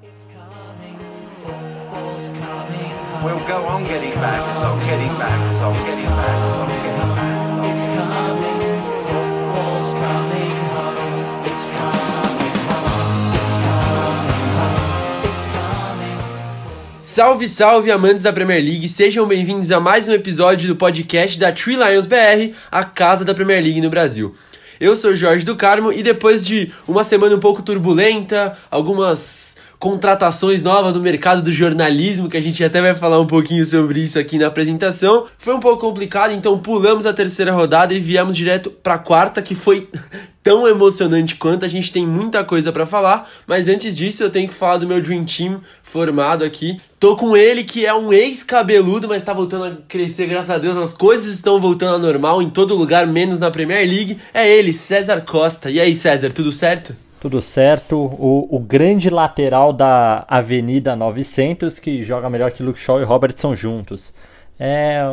We'll 0.00 0.14
go 3.48 3.66
on 3.66 3.82
getting 3.82 4.14
back, 4.14 4.54
it's 4.54 4.62
on 4.62 4.78
getting 4.78 5.18
back, 5.18 5.50
it's 5.50 5.60
on 5.60 5.74
getting 5.74 6.04
back, 6.04 6.38
it's 6.46 6.58
on 6.58 6.68
getting 6.68 7.14
back. 7.16 7.66
It's 7.66 7.86
coming, 7.86 8.60
football's 9.02 9.92
coming 9.94 10.54
home. 10.70 11.42
It's 11.46 11.66
coming 11.66 12.54
home. 12.68 13.34
It's 13.34 13.56
coming 13.58 14.50
home. 14.54 15.24
It's 15.24 15.46
coming. 15.48 17.02
Salve, 17.02 17.48
salve, 17.48 17.90
amantes 17.90 18.22
da 18.22 18.32
Premier 18.32 18.60
League! 18.60 18.88
Sejam 18.88 19.26
bem-vindos 19.26 19.72
a 19.72 19.80
mais 19.80 20.06
um 20.06 20.12
episódio 20.12 20.68
do 20.68 20.76
podcast 20.76 21.40
da 21.40 21.50
Tree 21.50 21.74
Lions 21.74 22.06
BR, 22.06 22.54
a 22.70 22.84
casa 22.84 23.24
da 23.24 23.34
Premier 23.34 23.60
League 23.60 23.80
no 23.80 23.90
Brasil. 23.90 24.32
Eu 24.80 24.94
sou 24.94 25.12
Jorge 25.12 25.44
do 25.44 25.56
Carmo 25.56 25.92
e 25.92 26.04
depois 26.04 26.46
de 26.46 26.72
uma 26.86 27.02
semana 27.02 27.34
um 27.34 27.40
pouco 27.40 27.62
turbulenta, 27.62 28.56
algumas 28.70 29.47
contratações 29.78 30.60
novas 30.60 30.92
do 30.92 31.00
mercado 31.00 31.40
do 31.40 31.52
jornalismo, 31.52 32.28
que 32.28 32.36
a 32.36 32.40
gente 32.40 32.62
até 32.64 32.80
vai 32.80 32.94
falar 32.94 33.20
um 33.20 33.26
pouquinho 33.26 33.64
sobre 33.64 34.00
isso 34.00 34.18
aqui 34.18 34.38
na 34.38 34.48
apresentação. 34.48 35.24
Foi 35.38 35.54
um 35.54 35.60
pouco 35.60 35.86
complicado, 35.86 36.32
então 36.32 36.58
pulamos 36.58 37.06
a 37.06 37.12
terceira 37.12 37.52
rodada 37.52 37.94
e 37.94 38.00
viemos 38.00 38.36
direto 38.36 38.70
para 38.70 38.94
a 38.94 38.98
quarta, 38.98 39.40
que 39.40 39.54
foi 39.54 39.88
tão 40.42 40.66
emocionante 40.66 41.36
quanto. 41.36 41.64
A 41.64 41.68
gente 41.68 41.92
tem 41.92 42.04
muita 42.04 42.42
coisa 42.42 42.72
para 42.72 42.84
falar, 42.84 43.30
mas 43.46 43.68
antes 43.68 43.96
disso 43.96 44.24
eu 44.24 44.30
tenho 44.30 44.48
que 44.48 44.54
falar 44.54 44.78
do 44.78 44.86
meu 44.86 45.00
Dream 45.00 45.24
Team 45.24 45.60
formado 45.82 46.42
aqui. 46.42 46.76
Tô 46.98 47.14
com 47.14 47.36
ele, 47.36 47.62
que 47.62 47.86
é 47.86 47.94
um 47.94 48.12
ex-cabeludo, 48.12 49.06
mas 49.06 49.22
tá 49.22 49.32
voltando 49.32 49.64
a 49.64 49.76
crescer, 49.86 50.26
graças 50.26 50.50
a 50.50 50.58
Deus. 50.58 50.76
As 50.76 50.92
coisas 50.92 51.32
estão 51.32 51.60
voltando 51.60 51.94
ao 51.94 52.00
normal 52.00 52.42
em 52.42 52.50
todo 52.50 52.74
lugar, 52.74 53.06
menos 53.06 53.38
na 53.38 53.48
Premier 53.48 53.86
League. 53.88 54.18
É 54.34 54.50
ele, 54.50 54.72
César 54.72 55.20
Costa. 55.20 55.70
E 55.70 55.78
aí, 55.80 55.94
César, 55.94 56.32
tudo 56.32 56.50
certo? 56.50 56.96
Tudo 57.20 57.42
certo. 57.42 57.96
O, 57.96 58.46
o, 58.48 58.60
grande 58.60 59.10
lateral 59.10 59.72
da 59.72 60.24
Avenida 60.28 60.94
900 60.94 61.78
que 61.78 62.02
joga 62.02 62.30
melhor 62.30 62.52
que 62.52 62.62
Luke 62.62 62.78
Shaw 62.78 63.00
e 63.00 63.04
Robertson 63.04 63.56
juntos. 63.56 64.14
É 64.58 65.04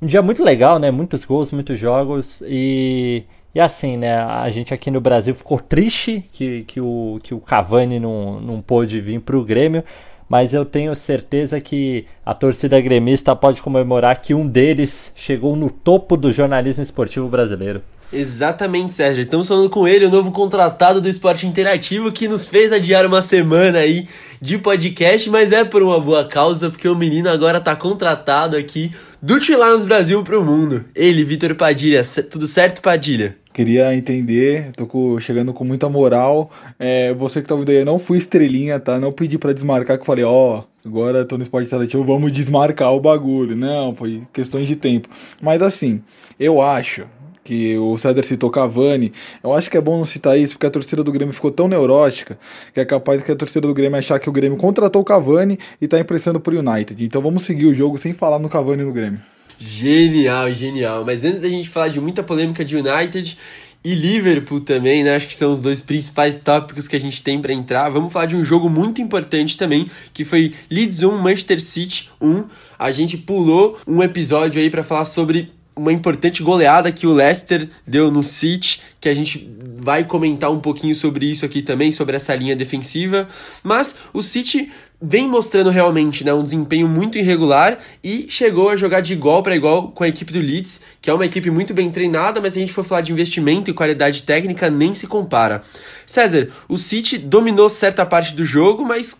um 0.00 0.06
dia 0.06 0.20
muito 0.20 0.44
legal, 0.44 0.78
né? 0.78 0.90
Muitos 0.90 1.24
gols, 1.24 1.50
muitos 1.50 1.78
jogos 1.78 2.42
e, 2.46 3.24
e 3.54 3.60
assim, 3.60 3.96
né? 3.96 4.16
A 4.16 4.48
gente 4.50 4.74
aqui 4.74 4.90
no 4.90 5.00
Brasil 5.00 5.34
ficou 5.34 5.58
triste 5.58 6.24
que, 6.32 6.64
que, 6.64 6.80
o, 6.80 7.20
que 7.22 7.34
o 7.34 7.40
Cavani 7.40 7.98
não, 7.98 8.40
não 8.40 8.60
pôde 8.60 9.00
vir 9.00 9.20
para 9.20 9.36
o 9.36 9.44
Grêmio, 9.44 9.82
mas 10.28 10.52
eu 10.52 10.64
tenho 10.64 10.94
certeza 10.94 11.60
que 11.60 12.06
a 12.24 12.34
torcida 12.34 12.80
gremista 12.80 13.34
pode 13.34 13.62
comemorar 13.62 14.20
que 14.20 14.34
um 14.34 14.46
deles 14.46 15.12
chegou 15.16 15.56
no 15.56 15.70
topo 15.70 16.16
do 16.18 16.32
jornalismo 16.32 16.82
esportivo 16.82 17.28
brasileiro. 17.28 17.82
Exatamente, 18.12 18.92
Sérgio. 18.92 19.22
Estamos 19.22 19.48
falando 19.48 19.68
com 19.68 19.86
ele, 19.86 20.06
o 20.06 20.10
novo 20.10 20.30
contratado 20.30 21.00
do 21.00 21.08
esporte 21.08 21.46
interativo 21.46 22.12
que 22.12 22.28
nos 22.28 22.46
fez 22.46 22.72
adiar 22.72 23.04
uma 23.04 23.20
semana 23.20 23.78
aí 23.78 24.08
de 24.40 24.58
podcast, 24.58 25.28
mas 25.28 25.52
é 25.52 25.64
por 25.64 25.82
uma 25.82 25.98
boa 26.00 26.24
causa, 26.24 26.70
porque 26.70 26.88
o 26.88 26.94
menino 26.94 27.28
agora 27.28 27.60
tá 27.60 27.74
contratado 27.74 28.56
aqui 28.56 28.92
do 29.20 29.38
Lions 29.38 29.84
Brasil 29.84 30.22
pro 30.22 30.44
mundo. 30.44 30.84
Ele, 30.94 31.24
Vitor 31.24 31.54
Padilha. 31.54 32.02
Tudo 32.30 32.46
certo, 32.46 32.80
Padilha? 32.80 33.36
Queria 33.52 33.94
entender, 33.94 34.70
tô 34.76 34.86
com, 34.86 35.18
chegando 35.18 35.52
com 35.52 35.64
muita 35.64 35.88
moral. 35.88 36.50
É, 36.78 37.14
você 37.14 37.40
que 37.40 37.48
tá 37.48 37.54
ouvindo 37.54 37.70
aí, 37.70 37.84
não 37.84 37.98
fui 37.98 38.18
estrelinha, 38.18 38.78
tá? 38.78 39.00
Não 39.00 39.10
pedi 39.10 39.38
para 39.38 39.54
desmarcar, 39.54 39.98
que 39.98 40.04
falei, 40.04 40.24
ó, 40.24 40.58
oh, 40.58 40.86
agora 40.86 41.24
tô 41.24 41.38
no 41.38 41.42
esporte 41.42 41.66
interativo, 41.66 42.04
vamos 42.04 42.30
desmarcar 42.30 42.92
o 42.92 43.00
bagulho. 43.00 43.56
Não, 43.56 43.94
foi 43.94 44.22
questões 44.32 44.68
de 44.68 44.76
tempo. 44.76 45.08
Mas 45.40 45.62
assim, 45.62 46.02
eu 46.38 46.60
acho 46.60 47.06
que 47.46 47.78
o 47.78 47.96
César 47.96 48.24
citou 48.24 48.50
Cavani. 48.50 49.12
Eu 49.42 49.52
acho 49.52 49.70
que 49.70 49.76
é 49.76 49.80
bom 49.80 49.98
não 49.98 50.04
citar 50.04 50.36
isso, 50.36 50.54
porque 50.54 50.66
a 50.66 50.70
torcida 50.70 51.04
do 51.04 51.12
Grêmio 51.12 51.32
ficou 51.32 51.52
tão 51.52 51.68
neurótica 51.68 52.36
que 52.74 52.80
é 52.80 52.84
capaz 52.84 53.22
que 53.22 53.30
a 53.30 53.36
torcida 53.36 53.68
do 53.68 53.72
Grêmio 53.72 53.96
achar 53.96 54.18
que 54.18 54.28
o 54.28 54.32
Grêmio 54.32 54.58
contratou 54.58 55.00
o 55.00 55.04
Cavani 55.04 55.56
e 55.80 55.86
tá 55.86 56.00
impressionando 56.00 56.40
pro 56.40 56.58
United. 56.58 57.04
Então 57.04 57.22
vamos 57.22 57.44
seguir 57.44 57.66
o 57.66 57.74
jogo 57.74 57.96
sem 57.96 58.12
falar 58.12 58.40
no 58.40 58.48
Cavani 58.48 58.82
no 58.82 58.92
Grêmio. 58.92 59.20
Genial, 59.58 60.52
genial. 60.52 61.04
Mas 61.04 61.24
antes 61.24 61.40
da 61.40 61.48
gente 61.48 61.68
falar 61.68 61.88
de 61.88 62.00
muita 62.00 62.22
polêmica 62.22 62.64
de 62.64 62.76
United 62.76 63.38
e 63.84 63.94
Liverpool 63.94 64.60
também, 64.60 65.04
né? 65.04 65.14
Acho 65.14 65.28
que 65.28 65.36
são 65.36 65.52
os 65.52 65.60
dois 65.60 65.80
principais 65.80 66.36
tópicos 66.36 66.88
que 66.88 66.96
a 66.96 67.00
gente 67.00 67.22
tem 67.22 67.40
para 67.40 67.52
entrar. 67.52 67.88
Vamos 67.88 68.12
falar 68.12 68.26
de 68.26 68.34
um 68.34 68.44
jogo 68.44 68.68
muito 68.68 69.00
importante 69.00 69.56
também, 69.56 69.88
que 70.12 70.24
foi 70.24 70.52
Leeds 70.68 71.04
1 71.04 71.16
Manchester 71.18 71.60
City 71.62 72.10
1. 72.20 72.44
A 72.76 72.90
gente 72.90 73.16
pulou 73.16 73.78
um 73.86 74.02
episódio 74.02 74.60
aí 74.60 74.68
para 74.68 74.82
falar 74.82 75.04
sobre 75.04 75.55
uma 75.76 75.92
importante 75.92 76.42
goleada 76.42 76.90
que 76.90 77.06
o 77.06 77.12
Leicester 77.12 77.68
deu 77.86 78.10
no 78.10 78.24
City, 78.24 78.80
que 78.98 79.08
a 79.08 79.14
gente 79.14 79.54
vai 79.78 80.04
comentar 80.04 80.50
um 80.50 80.58
pouquinho 80.58 80.94
sobre 80.94 81.26
isso 81.26 81.44
aqui 81.44 81.60
também, 81.60 81.92
sobre 81.92 82.16
essa 82.16 82.34
linha 82.34 82.56
defensiva. 82.56 83.28
Mas 83.62 83.94
o 84.12 84.22
City 84.22 84.70
vem 85.00 85.28
mostrando 85.28 85.68
realmente 85.68 86.24
né, 86.24 86.32
um 86.32 86.42
desempenho 86.42 86.88
muito 86.88 87.18
irregular 87.18 87.78
e 88.02 88.26
chegou 88.30 88.70
a 88.70 88.76
jogar 88.76 89.02
de 89.02 89.12
igual 89.12 89.42
para 89.42 89.54
igual 89.54 89.88
com 89.92 90.02
a 90.02 90.08
equipe 90.08 90.32
do 90.32 90.40
Leeds, 90.40 90.80
que 91.02 91.10
é 91.10 91.14
uma 91.14 91.26
equipe 91.26 91.50
muito 91.50 91.74
bem 91.74 91.90
treinada, 91.90 92.40
mas 92.40 92.54
se 92.54 92.58
a 92.58 92.60
gente 92.60 92.72
for 92.72 92.82
falar 92.82 93.02
de 93.02 93.12
investimento 93.12 93.70
e 93.70 93.74
qualidade 93.74 94.22
técnica, 94.22 94.70
nem 94.70 94.94
se 94.94 95.06
compara. 95.06 95.62
César, 96.06 96.48
o 96.68 96.78
City 96.78 97.18
dominou 97.18 97.68
certa 97.68 98.06
parte 98.06 98.34
do 98.34 98.44
jogo, 98.44 98.84
mas 98.84 99.18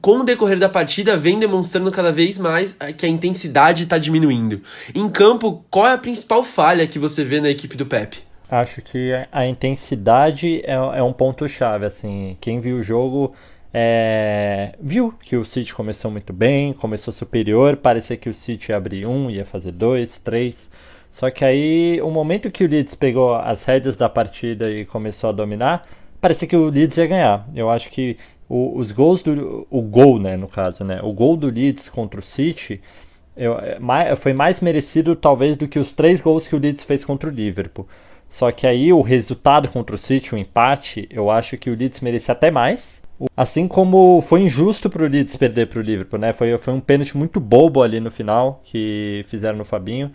com 0.00 0.18
o 0.18 0.24
decorrer 0.24 0.58
da 0.58 0.68
partida, 0.68 1.16
vem 1.16 1.38
demonstrando 1.38 1.90
cada 1.90 2.12
vez 2.12 2.38
mais 2.38 2.76
eh, 2.78 2.92
que 2.92 3.04
a 3.04 3.08
intensidade 3.08 3.84
está 3.84 3.98
diminuindo. 3.98 4.62
Em 4.94 5.08
campo, 5.08 5.64
qual 5.70 5.86
é 5.86 5.92
a 5.92 5.98
principal 5.98 6.44
falha 6.44 6.86
que 6.86 6.98
você 6.98 7.24
vê 7.24 7.40
na 7.40 7.50
equipe 7.50 7.76
do 7.76 7.86
Pep? 7.86 8.18
Acho 8.48 8.80
que 8.80 9.10
a 9.32 9.46
intensidade 9.46 10.62
é, 10.64 10.74
é 10.74 11.02
um 11.02 11.12
ponto-chave. 11.12 11.84
Assim, 11.84 12.36
quem 12.40 12.60
viu 12.60 12.76
o 12.76 12.82
jogo 12.82 13.34
é, 13.74 14.74
viu 14.80 15.12
que 15.12 15.36
o 15.36 15.44
City 15.44 15.74
começou 15.74 16.10
muito 16.10 16.32
bem, 16.32 16.72
começou 16.72 17.12
superior, 17.12 17.76
parecia 17.76 18.16
que 18.16 18.28
o 18.28 18.34
City 18.34 18.70
ia 18.70 18.76
abrir 18.76 19.06
um, 19.06 19.28
ia 19.28 19.44
fazer 19.44 19.72
dois, 19.72 20.16
três. 20.16 20.70
Só 21.10 21.30
que 21.30 21.44
aí, 21.44 22.00
o 22.02 22.10
momento 22.10 22.50
que 22.50 22.64
o 22.64 22.68
Leeds 22.68 22.94
pegou 22.94 23.34
as 23.34 23.64
rédeas 23.64 23.96
da 23.96 24.08
partida 24.08 24.70
e 24.70 24.84
começou 24.84 25.30
a 25.30 25.32
dominar, 25.32 25.86
parecia 26.20 26.46
que 26.46 26.56
o 26.56 26.68
Leeds 26.68 26.96
ia 26.96 27.06
ganhar. 27.06 27.48
Eu 27.54 27.68
acho 27.70 27.90
que 27.90 28.16
o, 28.48 28.78
os 28.78 28.92
gols 28.92 29.22
do 29.22 29.66
o 29.70 29.82
gol, 29.82 30.18
né, 30.18 30.36
no 30.36 30.48
caso, 30.48 30.84
né, 30.84 31.00
o 31.02 31.12
gol 31.12 31.36
do 31.36 31.48
Leeds 31.48 31.88
contra 31.88 32.20
o 32.20 32.22
City 32.22 32.80
eu, 33.36 33.58
é, 33.58 34.16
foi 34.16 34.32
mais 34.32 34.60
merecido 34.60 35.14
talvez 35.14 35.56
do 35.56 35.68
que 35.68 35.78
os 35.78 35.92
três 35.92 36.20
gols 36.20 36.48
que 36.48 36.56
o 36.56 36.58
Leeds 36.58 36.82
fez 36.82 37.04
contra 37.04 37.28
o 37.28 37.32
Liverpool. 37.32 37.86
Só 38.28 38.50
que 38.50 38.66
aí 38.66 38.92
o 38.92 39.02
resultado 39.02 39.68
contra 39.68 39.94
o 39.94 39.98
City, 39.98 40.34
o 40.34 40.38
empate, 40.38 41.06
eu 41.10 41.30
acho 41.30 41.56
que 41.56 41.70
o 41.70 41.76
Leeds 41.76 42.00
merecia 42.00 42.32
até 42.32 42.50
mais. 42.50 43.02
Assim 43.36 43.68
como 43.68 44.20
foi 44.22 44.42
injusto 44.42 44.90
para 44.90 45.04
o 45.04 45.06
Leeds 45.06 45.36
perder 45.36 45.68
para 45.68 45.78
o 45.78 45.82
Liverpool, 45.82 46.18
né? 46.18 46.32
Foi, 46.32 46.56
foi 46.58 46.74
um 46.74 46.80
pênalti 46.80 47.16
muito 47.16 47.38
bobo 47.38 47.82
ali 47.82 48.00
no 48.00 48.10
final 48.10 48.60
que 48.64 49.24
fizeram 49.28 49.56
no 49.56 49.64
Fabinho. 49.64 50.10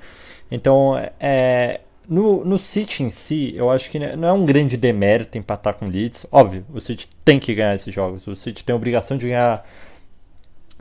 Então, 0.51 0.97
é, 1.19 1.79
no, 2.07 2.43
no 2.43 2.57
City 2.57 3.03
em 3.03 3.09
si, 3.09 3.53
eu 3.55 3.69
acho 3.69 3.89
que 3.89 3.99
não 3.99 4.27
é 4.27 4.33
um 4.33 4.45
grande 4.45 4.75
demérito 4.75 5.37
empatar 5.37 5.75
com 5.75 5.85
o 5.85 5.89
Leeds. 5.89 6.25
Óbvio, 6.31 6.65
o 6.73 6.79
City 6.79 7.07
tem 7.23 7.39
que 7.39 7.53
ganhar 7.53 7.75
esses 7.75 7.93
jogos. 7.93 8.27
O 8.27 8.35
City 8.35 8.63
tem 8.63 8.73
a 8.73 8.75
obrigação 8.75 9.17
de 9.17 9.27
ganhar 9.27 9.65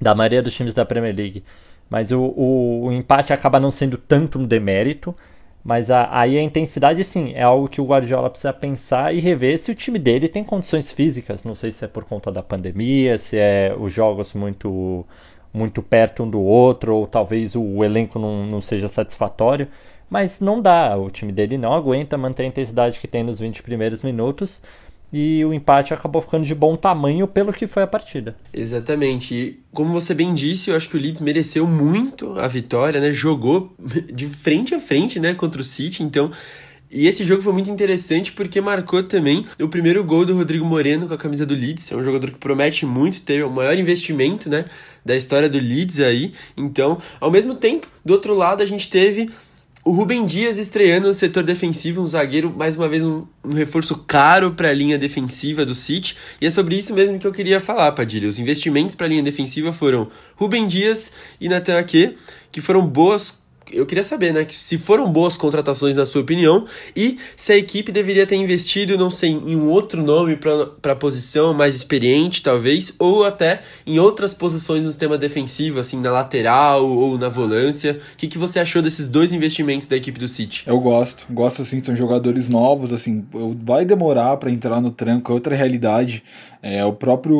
da 0.01 0.15
maioria 0.15 0.43
dos 0.43 0.55
times 0.55 0.75
da 0.75 0.85
Premier 0.85 1.15
League. 1.15 1.45
Mas 1.89 2.11
o, 2.11 2.21
o, 2.21 2.87
o 2.87 2.93
empate 2.93 3.33
acaba 3.33 3.61
não 3.61 3.71
sendo 3.71 3.99
tanto 3.99 4.39
um 4.39 4.47
demérito. 4.47 5.15
Mas 5.63 5.91
a, 5.91 6.09
aí 6.11 6.39
a 6.39 6.43
intensidade, 6.43 7.05
sim, 7.05 7.33
é 7.35 7.43
algo 7.43 7.69
que 7.69 7.83
o 7.83 7.85
Guardiola 7.85 8.31
precisa 8.31 8.53
pensar 8.53 9.15
e 9.15 9.21
rever 9.21 9.59
se 9.59 9.71
o 9.71 9.75
time 9.75 9.99
dele 9.99 10.27
tem 10.27 10.43
condições 10.43 10.91
físicas. 10.91 11.45
Não 11.45 11.55
sei 11.55 11.71
se 11.71 11.85
é 11.85 11.89
por 11.89 12.05
conta 12.05 12.33
da 12.33 12.43
pandemia, 12.43 13.19
se 13.19 13.37
é 13.37 13.75
os 13.79 13.93
jogos 13.93 14.33
muito, 14.33 15.05
muito 15.53 15.83
perto 15.83 16.23
um 16.23 16.31
do 16.31 16.41
outro, 16.41 16.97
ou 16.97 17.07
talvez 17.07 17.55
o 17.55 17.85
elenco 17.85 18.19
não, 18.19 18.47
não 18.47 18.63
seja 18.63 18.89
satisfatório 18.89 19.69
mas 20.11 20.41
não 20.41 20.61
dá. 20.61 20.97
O 20.97 21.09
time 21.09 21.33
dele 21.33 21.57
não 21.57 21.73
aguenta 21.73 22.19
manter 22.19 22.43
a 22.43 22.47
intensidade 22.47 22.99
que 22.99 23.07
tem 23.07 23.23
nos 23.23 23.39
20 23.39 23.63
primeiros 23.63 24.03
minutos. 24.03 24.61
E 25.13 25.45
o 25.45 25.53
empate 25.53 25.93
acabou 25.93 26.23
ficando 26.23 26.45
de 26.45 26.55
bom 26.55 26.77
tamanho 26.77 27.27
pelo 27.27 27.53
que 27.53 27.67
foi 27.67 27.83
a 27.83 27.87
partida. 27.87 28.37
Exatamente. 28.53 29.35
E 29.35 29.61
como 29.73 29.93
você 29.93 30.15
bem 30.15 30.33
disse, 30.35 30.71
eu 30.71 30.77
acho 30.77 30.89
que 30.89 30.97
o 30.97 31.01
Leeds 31.01 31.21
mereceu 31.21 31.67
muito 31.67 32.39
a 32.39 32.47
vitória, 32.47 33.01
né? 33.01 33.13
Jogou 33.13 33.75
de 34.13 34.27
frente 34.27 34.73
a 34.73 34.81
frente, 34.81 35.19
né, 35.19 35.35
contra 35.35 35.61
o 35.61 35.65
City, 35.65 36.05
então 36.05 36.31
e 36.93 37.07
esse 37.07 37.25
jogo 37.25 37.41
foi 37.41 37.53
muito 37.53 37.71
interessante 37.71 38.33
porque 38.33 38.61
marcou 38.61 39.01
também 39.05 39.47
o 39.61 39.69
primeiro 39.69 40.03
gol 40.03 40.27
do 40.27 40.35
Rodrigo 40.35 40.65
Moreno 40.65 41.07
com 41.07 41.15
a 41.15 41.19
camisa 41.19 41.47
do 41.47 41.55
Leeds. 41.55 41.93
É 41.93 41.97
um 41.97 42.03
jogador 42.03 42.33
que 42.33 42.39
promete 42.39 42.85
muito 42.85 43.23
ter 43.23 43.45
o 43.45 43.51
maior 43.51 43.79
investimento, 43.79 44.51
né, 44.51 44.65
da 45.05 45.15
história 45.15 45.49
do 45.49 45.57
Leeds 45.57 46.01
aí. 46.01 46.33
Então, 46.57 46.99
ao 47.21 47.31
mesmo 47.31 47.55
tempo, 47.55 47.87
do 48.05 48.13
outro 48.13 48.35
lado 48.35 48.61
a 48.61 48.67
gente 48.67 48.91
teve 48.91 49.31
o 49.83 49.93
Rubem 49.93 50.27
Dias 50.27 50.59
estreando 50.59 51.09
no 51.09 51.15
setor 51.15 51.43
defensivo, 51.43 52.03
um 52.03 52.07
zagueiro, 52.07 52.55
mais 52.55 52.77
uma 52.77 52.87
vez, 52.87 53.03
um, 53.03 53.25
um 53.43 53.55
reforço 53.55 53.97
caro 54.07 54.53
para 54.53 54.69
a 54.69 54.75
linha 54.75 54.99
defensiva 54.99 55.65
do 55.65 55.75
City. 55.75 56.17
E 56.39 56.47
é 56.47 56.51
sobre 56.51 56.77
isso 56.77 56.93
mesmo 56.93 57.19
que 57.19 57.27
eu 57.27 57.33
queria 57.33 57.59
falar, 57.59 57.91
Padilha. 57.93 58.29
Os 58.29 58.39
investimentos 58.39 58.95
para 58.95 59.07
a 59.07 59.09
linha 59.09 59.23
defensiva 59.23 59.73
foram 59.73 60.09
Rubem 60.37 60.67
Dias 60.67 61.11
e 61.41 61.49
Nathan 61.49 61.79
Ake, 61.79 62.15
que 62.53 62.61
foram 62.61 62.87
boas 62.87 63.40
eu 63.73 63.87
queria 63.87 64.03
saber, 64.03 64.33
né, 64.33 64.47
se 64.49 64.79
foram 64.79 65.11
boas 65.11 65.37
contratações 65.37 65.97
na 65.97 66.05
sua 66.05 66.23
opinião 66.23 66.67
e 66.95 67.19
se 67.37 67.53
a 67.53 67.57
equipe 67.57 67.93
deveria 67.93 68.27
ter 68.27 68.37
investido, 68.37 68.97
não 68.97 69.11
sei, 69.11 69.31
em 69.31 69.57
um 69.57 69.69
outro 69.69 70.03
nome 70.03 70.37
para 70.37 70.93
a 70.93 70.97
posição 70.97 71.55
mais 71.55 71.75
experiente, 71.75 72.43
talvez, 72.43 72.93
ou 72.99 73.25
até 73.25 73.63
em 73.87 73.99
outras 73.99 74.35
posições 74.35 74.85
no 74.85 74.91
sistema 74.91 75.17
defensivo, 75.17 75.79
assim, 75.81 76.01
na 76.01 76.11
lateral 76.11 76.85
ou 76.85 77.19
na 77.19 77.29
volância. 77.29 77.99
O 78.15 78.17
que, 78.17 78.29
que 78.29 78.39
você 78.39 78.59
achou 78.59 78.83
desses 78.83 79.09
dois 79.09 79.33
investimentos 79.33 79.89
da 79.89 79.97
equipe 79.97 80.19
do 80.19 80.29
City? 80.29 80.65
Eu 80.67 80.79
gosto, 80.79 81.27
gosto 81.31 81.63
assim, 81.63 81.83
são 81.83 81.97
jogadores 81.97 82.49
novos, 82.49 82.93
assim, 82.93 83.25
vai 83.63 83.85
demorar 83.85 84.37
para 84.37 84.51
entrar 84.51 84.81
no 84.81 84.91
tranco, 84.91 85.33
é 85.33 85.35
outra 85.35 85.55
realidade. 85.55 86.23
É, 86.63 86.85
o 86.85 86.93
próprio 86.93 87.37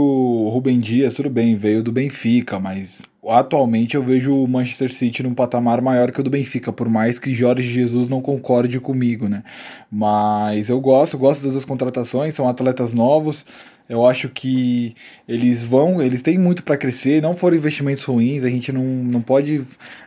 Rubem 0.49 0.81
Dias, 0.81 1.15
tudo 1.15 1.29
bem, 1.29 1.55
veio 1.55 1.83
do 1.83 1.93
Benfica, 1.93 2.59
mas 2.59 3.03
atualmente 3.29 3.97
eu 3.97 4.03
vejo 4.03 4.33
o 4.33 4.49
Manchester 4.49 4.93
City 4.93 5.23
num 5.23 5.35
patamar 5.35 5.83
maior 5.83 6.11
que 6.11 6.21
o 6.21 6.23
do 6.23 6.31
Benfica, 6.31 6.73
por 6.73 6.89
mais 6.89 7.19
que 7.19 7.35
Jorge 7.35 7.69
Jesus 7.69 8.09
não 8.09 8.23
concorde 8.23 8.81
comigo, 8.81 9.29
né? 9.29 9.43
Mas 9.91 10.69
eu 10.69 10.81
gosto, 10.81 11.19
gosto 11.19 11.43
das 11.43 11.53
duas 11.53 11.65
contratações, 11.65 12.35
são 12.35 12.49
atletas 12.49 12.93
novos. 12.93 13.45
Eu 13.91 14.07
acho 14.07 14.29
que 14.29 14.95
eles 15.27 15.65
vão, 15.65 16.01
eles 16.01 16.23
têm 16.23 16.39
muito 16.39 16.63
para 16.63 16.77
crescer, 16.77 17.21
não 17.21 17.35
foram 17.35 17.57
investimentos 17.57 18.05
ruins, 18.05 18.45
a 18.45 18.49
gente 18.49 18.71
não, 18.71 18.85
não 18.85 19.21
pode 19.21 19.65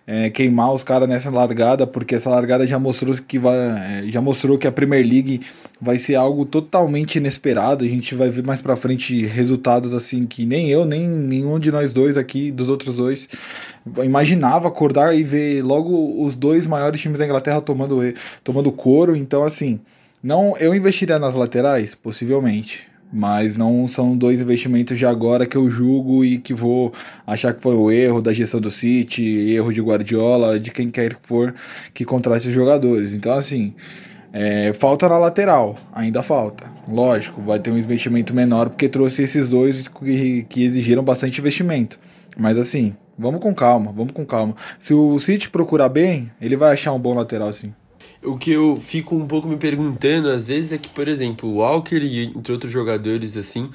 é, 0.08 0.30
queimar 0.30 0.74
os 0.74 0.84
caras 0.84 1.10
nessa 1.10 1.30
largada, 1.30 1.86
porque 1.86 2.16
essa 2.16 2.30
largada 2.30 2.66
já 2.66 2.80
mostrou 2.80 3.14
que 3.16 3.38
vai, 3.38 3.58
é, 3.58 4.04
já 4.08 4.22
mostrou 4.22 4.58
que 4.58 4.66
a 4.66 4.72
Premier 4.72 5.06
League 5.06 5.42
vai 5.82 5.98
ser 5.98 6.16
algo 6.16 6.46
totalmente 6.46 7.18
inesperado. 7.18 7.84
A 7.84 7.88
gente 7.90 8.16
vai 8.16 8.30
ver 8.30 8.42
mais 8.46 8.62
para 8.62 8.78
frente 8.78 9.26
resultados 9.26 9.94
assim 9.94 10.26
que 10.26 10.46
nem 10.46 10.70
eu, 10.70 10.86
nem 10.86 11.06
nenhum 11.06 11.60
de 11.60 11.70
nós 11.70 11.92
dois 11.92 12.18
aqui, 12.18 12.52
dos 12.52 12.70
outros 12.70 12.96
dois, 12.96 13.28
imaginava 14.02 14.70
acordar 14.70 15.14
e 15.14 15.24
ver 15.24 15.62
logo 15.62 16.24
os 16.24 16.38
dois 16.38 16.66
maiores 16.66 17.02
times 17.02 17.20
da 17.20 17.26
Inglaterra 17.26 17.60
tomando, 17.60 18.02
tomando 18.46 18.72
couro. 18.72 19.14
Então, 19.14 19.44
assim, 19.44 19.82
não, 20.24 20.56
eu 20.58 20.74
investiria 20.74 21.20
nas 21.20 21.36
laterais, 21.36 21.96
possivelmente 21.96 22.93
mas 23.14 23.56
não 23.56 23.88
são 23.88 24.18
dois 24.18 24.42
investimentos 24.42 24.98
de 24.98 25.06
agora 25.06 25.46
que 25.46 25.56
eu 25.56 25.70
julgo 25.70 26.26
e 26.26 26.40
que 26.40 26.54
vou 26.54 26.92
achar 27.28 27.54
que 27.54 27.62
foi 27.62 27.76
o 27.76 27.92
erro 27.92 28.22
da 28.22 28.34
gestão 28.34 28.60
do 28.60 28.72
City, 28.72 29.24
erro 29.52 29.72
de 29.72 29.80
Guardiola, 29.80 30.60
de 30.60 30.72
quem 30.72 30.90
quer 30.90 31.14
que 31.14 31.28
for 31.28 31.54
que 31.94 32.04
contrate 32.04 32.48
os 32.48 32.54
jogadores. 32.54 33.14
Então, 33.14 33.32
assim, 33.34 33.76
é, 34.34 34.74
falta 34.74 35.08
na 35.08 35.20
lateral, 35.20 35.76
ainda 35.94 36.24
falta. 36.24 36.72
Lógico, 36.88 37.40
vai 37.40 37.60
ter 37.60 37.70
um 37.70 37.78
investimento 37.78 38.34
menor 38.34 38.70
porque 38.70 38.90
trouxe 38.90 39.22
esses 39.22 39.48
dois 39.48 39.88
que, 39.88 40.44
que 40.50 40.64
exigiram 40.64 41.04
bastante 41.04 41.40
investimento. 41.40 42.00
Mas 42.36 42.58
assim, 42.58 42.96
vamos 43.16 43.40
com 43.40 43.54
calma, 43.54 43.92
vamos 43.92 44.12
com 44.12 44.26
calma. 44.26 44.56
Se 44.80 44.92
o 44.92 45.20
City 45.20 45.52
procurar 45.52 45.90
bem, 45.90 46.32
ele 46.42 46.56
vai 46.56 46.74
achar 46.74 46.94
um 46.94 47.00
bom 47.00 47.14
lateral 47.14 47.54
sim. 47.54 47.76
O 48.26 48.38
que 48.38 48.52
eu 48.52 48.76
fico 48.78 49.16
um 49.16 49.28
pouco 49.28 49.48
me 49.48 49.58
perguntando 49.58 50.30
às 50.30 50.46
vezes 50.46 50.72
é 50.72 50.78
que, 50.78 50.90
por 50.90 51.08
exemplo, 51.08 51.50
o 51.50 51.56
Walker 51.56 51.98
e 51.98 52.26
entre 52.26 52.54
outros 52.54 52.72
jogadores 52.72 53.36
assim 53.36 53.70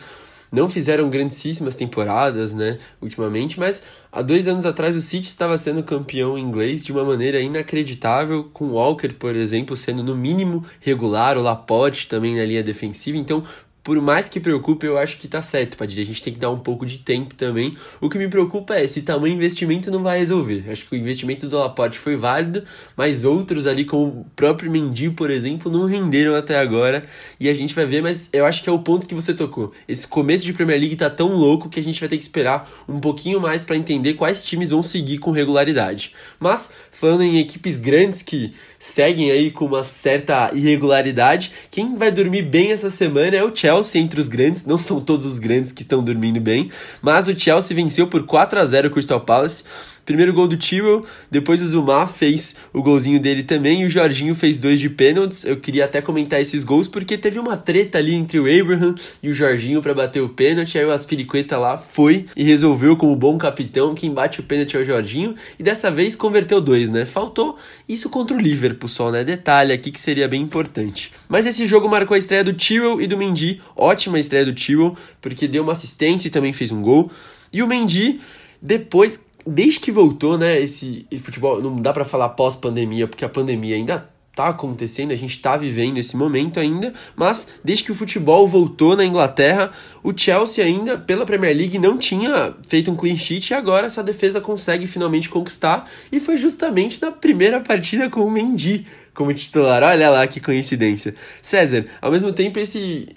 não 0.51 0.69
fizeram 0.69 1.11
grandíssimas 1.11 1.75
temporadas, 1.75 2.55
né, 2.55 2.79
ultimamente, 3.01 3.61
mas 3.61 3.83
há 4.11 4.23
dois 4.23 4.49
anos 4.49 4.65
atrás 4.65 4.97
o 4.97 5.01
City 5.01 5.27
estava 5.27 5.59
sendo 5.59 5.83
campeão 5.83 6.39
inglês 6.39 6.83
de 6.83 6.91
uma 6.91 7.05
maneira 7.05 7.41
inacreditável, 7.41 8.45
com 8.53 8.67
o 8.67 8.73
Walker, 8.73 9.11
por 9.11 9.37
exemplo, 9.37 9.77
sendo 9.77 10.03
no 10.03 10.17
mínimo 10.17 10.65
regular, 10.81 11.37
o 11.37 11.43
Laporte 11.43 12.09
também 12.09 12.37
na 12.37 12.45
linha 12.45 12.63
defensiva, 12.63 13.19
então 13.19 13.43
por 13.89 14.03
mais 14.03 14.29
que 14.29 14.39
preocupe, 14.39 14.85
eu 14.85 14.99
acho 14.99 15.17
que 15.17 15.27
tá 15.27 15.41
certo, 15.41 15.79
Padilha. 15.79 16.03
A 16.03 16.05
gente 16.05 16.23
tem 16.23 16.31
que 16.31 16.39
dar 16.39 16.51
um 16.51 16.59
pouco 16.59 16.85
de 16.85 16.99
tempo 16.99 17.35
também. 17.35 17.75
O 18.03 18.11
que 18.11 18.19
me 18.19 18.29
preocupa 18.29 18.75
é 18.75 18.87
se 18.87 19.01
tamanho 19.01 19.35
investimento 19.35 19.91
não 19.91 20.03
vai 20.03 20.19
resolver. 20.19 20.71
Acho 20.71 20.85
que 20.85 20.95
o 20.95 20.99
investimento 20.99 21.49
do 21.49 21.57
Laporte 21.59 21.99
foi 21.99 22.15
válido, 22.15 22.63
mas 22.95 23.25
outros 23.25 23.67
ali, 23.67 23.87
como 23.87 24.05
o 24.05 24.27
próprio 24.37 24.71
Mendy, 24.71 25.09
por 25.09 25.31
exemplo, 25.31 25.73
não 25.73 25.87
renderam 25.87 26.37
até 26.37 26.59
agora. 26.59 27.03
E 27.41 27.49
a 27.49 27.55
gente 27.55 27.75
vai 27.75 27.87
ver, 27.87 28.03
mas 28.03 28.29
eu 28.31 28.45
acho 28.45 28.63
que 28.63 28.69
é 28.69 28.73
o 28.73 28.79
ponto 28.81 29.07
que 29.07 29.15
você 29.15 29.33
tocou. 29.33 29.73
Esse 29.89 30.07
começo 30.07 30.45
de 30.45 30.53
Premier 30.53 30.79
League 30.79 30.97
tá 30.97 31.09
tão 31.09 31.35
louco 31.35 31.71
que 31.71 31.81
a 31.81 31.83
gente 31.83 31.99
vai 31.99 32.11
ter 32.11 32.19
que 32.19 32.23
esperar 32.23 32.71
um 32.87 33.01
pouquinho 33.01 33.41
mais 33.41 33.65
para 33.65 33.75
entender 33.75 34.13
quais 34.13 34.45
times 34.45 34.69
vão 34.69 34.83
seguir 34.83 35.17
com 35.17 35.31
regularidade. 35.31 36.13
Mas, 36.39 36.71
falando 36.93 37.23
em 37.23 37.39
equipes 37.39 37.79
grandes 37.79 38.21
que 38.21 38.53
seguem 38.79 39.31
aí 39.31 39.51
com 39.51 39.65
uma 39.65 39.83
certa 39.83 40.51
irregularidade, 40.55 41.53
quem 41.71 41.97
vai 41.97 42.11
dormir 42.11 42.43
bem 42.43 42.73
essa 42.73 42.91
semana 42.91 43.37
é 43.37 43.43
o 43.43 43.55
Chelsea 43.55 44.01
entre 44.01 44.21
os 44.21 44.29
grandes, 44.29 44.65
não 44.65 44.79
são 44.79 45.01
todos 45.01 45.27
os 45.27 45.39
grandes 45.39 45.73
que 45.73 45.83
estão 45.83 46.03
dormindo 46.03 46.41
bem, 46.41 46.71
mas 47.03 47.27
o 47.29 47.39
Chelsea 47.39 47.75
venceu 47.75 48.07
por 48.07 48.25
4 48.25 48.61
a 48.61 48.65
0 48.65 48.89
o 48.89 48.91
Crystal 48.91 49.21
Palace. 49.21 49.65
Primeiro 50.09 50.33
gol 50.33 50.49
do 50.49 50.57
Tyrell, 50.57 51.05
depois 51.31 51.61
o 51.61 51.67
Zuma 51.67 52.07
fez 52.07 52.57
o 52.73 52.83
golzinho 52.83 53.21
dele 53.21 53.43
também 53.43 53.83
e 53.83 53.85
o 53.85 53.91
Jorginho 53.91 54.35
fez 54.35 54.59
dois 54.59 54.81
de 54.81 54.89
pênaltis. 54.89 55.45
Eu 55.45 55.61
queria 55.61 55.85
até 55.85 56.01
comentar 56.01 56.41
esses 56.41 56.65
gols 56.65 56.89
porque 56.89 57.19
teve 57.19 57.39
uma 57.39 57.59
treta 57.59 57.99
ali 57.99 58.15
entre 58.15 58.41
o 58.41 58.45
Abraham 58.45 58.95
e 59.23 59.29
o 59.29 59.35
Jorginho 59.35 59.83
para 59.83 59.93
bater 59.93 60.23
o 60.23 60.31
pênalti. 60.31 60.79
Aí 60.79 60.85
o 60.87 60.93
Aspiricueta 60.93 61.59
lá 61.59 61.77
foi 61.77 62.25
e 62.35 62.43
resolveu 62.43 62.97
como 62.97 63.15
bom 63.15 63.37
capitão 63.37 63.95
quem 63.95 64.11
bate 64.11 64.41
o 64.41 64.43
pênalti 64.43 64.79
é 64.79 64.81
o 64.81 64.85
Jorginho 64.85 65.35
e 65.59 65.63
dessa 65.63 65.91
vez 65.91 66.17
converteu 66.17 66.59
dois, 66.59 66.89
né? 66.89 67.05
Faltou 67.05 67.59
isso 67.87 68.09
contra 68.09 68.35
o 68.35 68.41
Liverpool 68.41 68.89
só, 68.89 69.11
né? 69.11 69.23
Detalhe 69.23 69.75
aqui 69.75 69.91
que 69.91 70.01
seria 70.01 70.27
bem 70.27 70.41
importante. 70.41 71.13
Mas 71.29 71.45
esse 71.45 71.67
jogo 71.67 71.87
marcou 71.87 72.15
a 72.15 72.19
estreia 72.19 72.43
do 72.43 72.55
Tyrell 72.55 72.99
e 72.99 73.07
do 73.07 73.19
Mendy. 73.19 73.61
Ótima 73.77 74.19
estreia 74.19 74.47
do 74.47 74.55
Tyrell 74.55 74.97
porque 75.21 75.47
deu 75.47 75.63
uma 75.63 75.73
assistência 75.73 76.29
e 76.29 76.31
também 76.31 76.55
fez 76.55 76.73
um 76.73 76.81
gol. 76.81 77.11
E 77.53 77.63
o 77.63 77.67
Mendy 77.67 78.19
depois 78.61 79.21
desde 79.47 79.81
que 79.81 79.91
voltou, 79.91 80.37
né, 80.37 80.61
esse, 80.61 81.07
futebol, 81.19 81.63
não 81.63 81.77
dá 81.81 81.93
para 81.93 82.05
falar 82.05 82.31
pós-pandemia, 82.31 83.07
porque 83.07 83.25
a 83.25 83.29
pandemia 83.29 83.77
ainda 83.77 84.09
tá 84.39 84.49
acontecendo, 84.51 85.11
a 85.11 85.17
gente 85.17 85.41
tá 85.41 85.57
vivendo 85.57 85.99
esse 85.99 86.17
momento 86.17 86.61
ainda, 86.61 86.95
mas 87.17 87.49
desde 87.65 87.83
que 87.83 87.91
o 87.91 87.95
futebol 87.95 88.47
voltou 88.47 88.95
na 88.95 89.05
Inglaterra, 89.05 89.73
o 90.01 90.17
Chelsea 90.17 90.65
ainda, 90.65 90.97
pela 90.97 91.27
Premier 91.27 91.57
League, 91.57 91.77
não 91.77 91.99
tinha 91.99 92.55
feito 92.69 92.89
um 92.89 92.95
clean 92.95 93.17
sheet 93.17 93.51
e 93.51 93.55
agora 93.55 93.89
essa 93.89 94.01
defesa 94.01 94.41
consegue 94.41 94.87
finalmente 94.87 95.29
conquistar, 95.29 95.91
e 96.13 96.21
foi 96.21 96.37
justamente 96.37 97.03
na 97.03 97.11
primeira 97.11 97.61
partida 97.61 98.09
com 98.09 98.21
o 98.21 98.31
Mendy 98.31 98.87
como 99.13 99.35
titular. 99.35 99.83
Olha 99.83 100.09
lá 100.09 100.25
que 100.29 100.39
coincidência. 100.39 101.17
César, 101.43 101.87
ao 102.01 102.13
mesmo 102.13 102.33
tempo, 102.33 102.61
esse, 102.61 103.09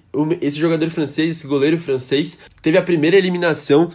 esse 0.42 0.58
jogador 0.58 0.90
francês, 0.90 1.30
esse 1.30 1.46
goleiro 1.46 1.78
francês, 1.78 2.40
teve 2.64 2.80
a 2.80 2.82
primeira 2.82 3.16
eliminação 3.16 3.92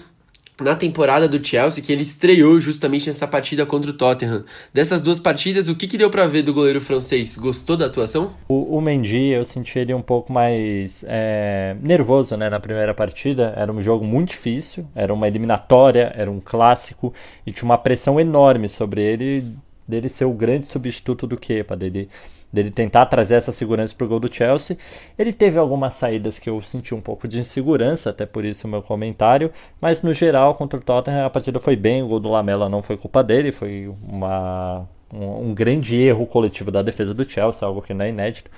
na 0.60 0.74
temporada 0.74 1.28
do 1.28 1.44
Chelsea, 1.44 1.84
que 1.84 1.92
ele 1.92 2.02
estreou 2.02 2.58
justamente 2.58 3.06
nessa 3.06 3.26
partida 3.26 3.66
contra 3.66 3.90
o 3.90 3.94
Tottenham. 3.94 4.44
Dessas 4.72 5.02
duas 5.02 5.20
partidas, 5.20 5.68
o 5.68 5.74
que, 5.74 5.86
que 5.86 5.98
deu 5.98 6.08
para 6.08 6.26
ver 6.26 6.42
do 6.42 6.54
goleiro 6.54 6.80
francês? 6.80 7.36
Gostou 7.36 7.76
da 7.76 7.86
atuação? 7.86 8.32
O, 8.48 8.76
o 8.76 8.80
Mendy, 8.80 9.28
eu 9.28 9.44
senti 9.44 9.78
ele 9.78 9.92
um 9.92 10.02
pouco 10.02 10.32
mais 10.32 11.04
é, 11.06 11.76
nervoso 11.82 12.36
né, 12.36 12.48
na 12.48 12.58
primeira 12.58 12.94
partida. 12.94 13.52
Era 13.56 13.70
um 13.70 13.82
jogo 13.82 14.04
muito 14.04 14.30
difícil, 14.30 14.86
era 14.94 15.12
uma 15.12 15.28
eliminatória, 15.28 16.12
era 16.16 16.30
um 16.30 16.40
clássico, 16.40 17.12
e 17.46 17.52
tinha 17.52 17.64
uma 17.64 17.78
pressão 17.78 18.18
enorme 18.18 18.68
sobre 18.68 19.02
ele, 19.02 19.44
dele 19.86 20.08
ser 20.08 20.24
o 20.24 20.32
grande 20.32 20.66
substituto 20.66 21.26
do 21.26 21.36
Kepa, 21.36 21.76
dele 21.76 22.08
dele 22.56 22.70
tentar 22.70 23.06
trazer 23.06 23.34
essa 23.36 23.52
segurança 23.52 23.94
para 23.94 24.04
o 24.04 24.08
gol 24.08 24.18
do 24.18 24.32
Chelsea. 24.32 24.76
Ele 25.18 25.32
teve 25.32 25.58
algumas 25.58 25.94
saídas 25.94 26.38
que 26.38 26.48
eu 26.48 26.60
senti 26.62 26.94
um 26.94 27.00
pouco 27.00 27.28
de 27.28 27.38
insegurança, 27.38 28.10
até 28.10 28.24
por 28.26 28.44
isso 28.44 28.66
o 28.66 28.70
meu 28.70 28.82
comentário, 28.82 29.52
mas 29.80 30.02
no 30.02 30.14
geral 30.14 30.54
contra 30.54 30.78
o 30.78 30.82
Tottenham 30.82 31.26
a 31.26 31.30
partida 31.30 31.60
foi 31.60 31.76
bem, 31.76 32.02
o 32.02 32.08
gol 32.08 32.18
do 32.20 32.30
Lamela 32.30 32.68
não 32.68 32.82
foi 32.82 32.96
culpa 32.96 33.22
dele, 33.22 33.52
foi 33.52 33.92
uma, 34.02 34.88
um, 35.14 35.50
um 35.50 35.54
grande 35.54 35.96
erro 35.96 36.26
coletivo 36.26 36.70
da 36.70 36.82
defesa 36.82 37.12
do 37.12 37.28
Chelsea, 37.28 37.66
algo 37.66 37.82
que 37.82 37.94
não 37.94 38.04
é 38.04 38.08
inédito. 38.08 38.50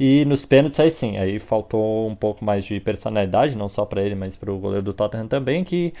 E 0.00 0.24
nos 0.24 0.44
pênaltis 0.44 0.80
aí 0.80 0.90
sim, 0.90 1.18
aí 1.18 1.38
faltou 1.38 2.08
um 2.08 2.16
pouco 2.16 2.44
mais 2.44 2.64
de 2.64 2.80
personalidade, 2.80 3.56
não 3.56 3.68
só 3.68 3.84
para 3.84 4.02
ele, 4.02 4.14
mas 4.14 4.34
para 4.34 4.50
o 4.50 4.58
goleiro 4.58 4.84
do 4.84 4.92
Tottenham 4.92 5.28
também, 5.28 5.62
que 5.62 5.92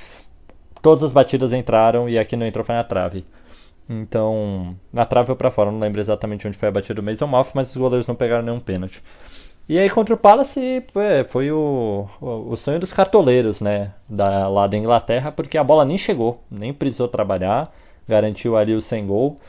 todas 0.82 1.02
as 1.02 1.12
batidas 1.12 1.52
entraram 1.52 2.08
e 2.08 2.18
aqui 2.18 2.36
não 2.36 2.46
entrou 2.46 2.64
foi 2.64 2.74
na 2.74 2.84
trave. 2.84 3.24
Então, 3.88 4.76
na 4.92 5.04
trave 5.04 5.30
ou 5.30 5.36
para 5.36 5.50
fora, 5.50 5.70
não 5.70 5.78
lembro 5.78 6.00
exatamente 6.00 6.46
onde 6.48 6.56
foi 6.56 6.68
a 6.68 6.72
batida 6.72 6.94
do 6.94 7.02
Mason 7.02 7.26
Mouth, 7.26 7.48
mas 7.54 7.70
os 7.70 7.76
goleiros 7.76 8.06
não 8.06 8.14
pegaram 8.14 8.42
nenhum 8.42 8.60
pênalti. 8.60 9.02
E 9.68 9.78
aí 9.78 9.88
contra 9.88 10.14
o 10.14 10.18
Palace 10.18 10.82
é, 10.94 11.24
foi 11.24 11.50
o, 11.50 12.06
o, 12.20 12.54
sonho 12.54 12.78
dos 12.78 12.92
cartoleiros, 12.92 13.62
né, 13.62 13.92
da, 14.08 14.46
lá 14.48 14.66
da 14.66 14.76
Inglaterra, 14.76 15.32
porque 15.32 15.56
a 15.56 15.64
bola 15.64 15.86
nem 15.86 15.96
chegou, 15.96 16.42
nem 16.50 16.72
precisou 16.72 17.08
trabalhar, 17.08 17.74
garantiu 18.06 18.56
ali 18.56 18.74
o 18.74 18.80
sem 18.80 19.06
gol. 19.06 19.40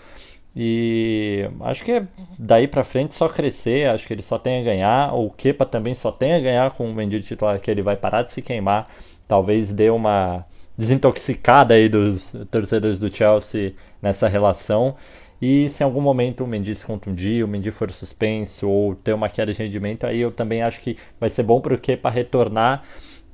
E 0.56 1.50
acho 1.62 1.84
que 1.84 2.02
daí 2.40 2.66
para 2.66 2.84
frente 2.86 3.14
só 3.14 3.28
crescer, 3.28 3.90
acho 3.90 4.08
que 4.08 4.14
ele 4.14 4.22
só 4.22 4.40
tem 4.40 4.62
a 4.62 4.64
ganhar. 4.64 5.14
O 5.14 5.30
Kepa 5.30 5.66
também 5.66 5.94
só 5.94 6.14
tem 6.14 6.34
a 6.34 6.40
ganhar 6.40 6.72
com 6.72 6.90
o 6.90 6.94
Mendy 6.94 7.22
titular, 7.22 7.60
que 7.60 7.70
ele 7.70 7.82
vai 7.82 7.98
parar 7.98 8.22
de 8.22 8.32
se 8.32 8.42
queimar. 8.42 8.88
Talvez 9.28 9.74
dê 9.74 9.90
uma 9.90 10.46
desintoxicada 10.78 11.74
aí 11.74 11.88
dos 11.88 12.36
torcedores 12.52 13.00
do 13.00 13.14
Chelsea 13.14 13.74
nessa 14.02 14.28
relação. 14.28 14.96
E 15.42 15.68
se 15.70 15.84
em 15.84 15.86
algum 15.86 16.02
momento 16.02 16.44
o 16.44 16.48
Mendy 16.48 16.74
se 16.74 16.86
contundir, 16.86 17.44
o 17.44 17.48
Mendy 17.48 17.70
for 17.72 17.92
suspenso 17.92 18.68
ou 18.68 18.96
ter 18.96 19.14
uma 19.14 19.30
queda 19.30 19.52
de 19.52 19.60
rendimento, 19.60 20.06
aí 20.06 20.20
eu 20.20 20.32
também 20.32 20.62
acho 20.62 20.80
que 20.80 20.98
vai 21.20 21.30
ser 21.30 21.44
bom 21.44 21.60
para 21.60 21.74
o 21.74 21.98
para 21.98 22.10
retornar 22.10 22.84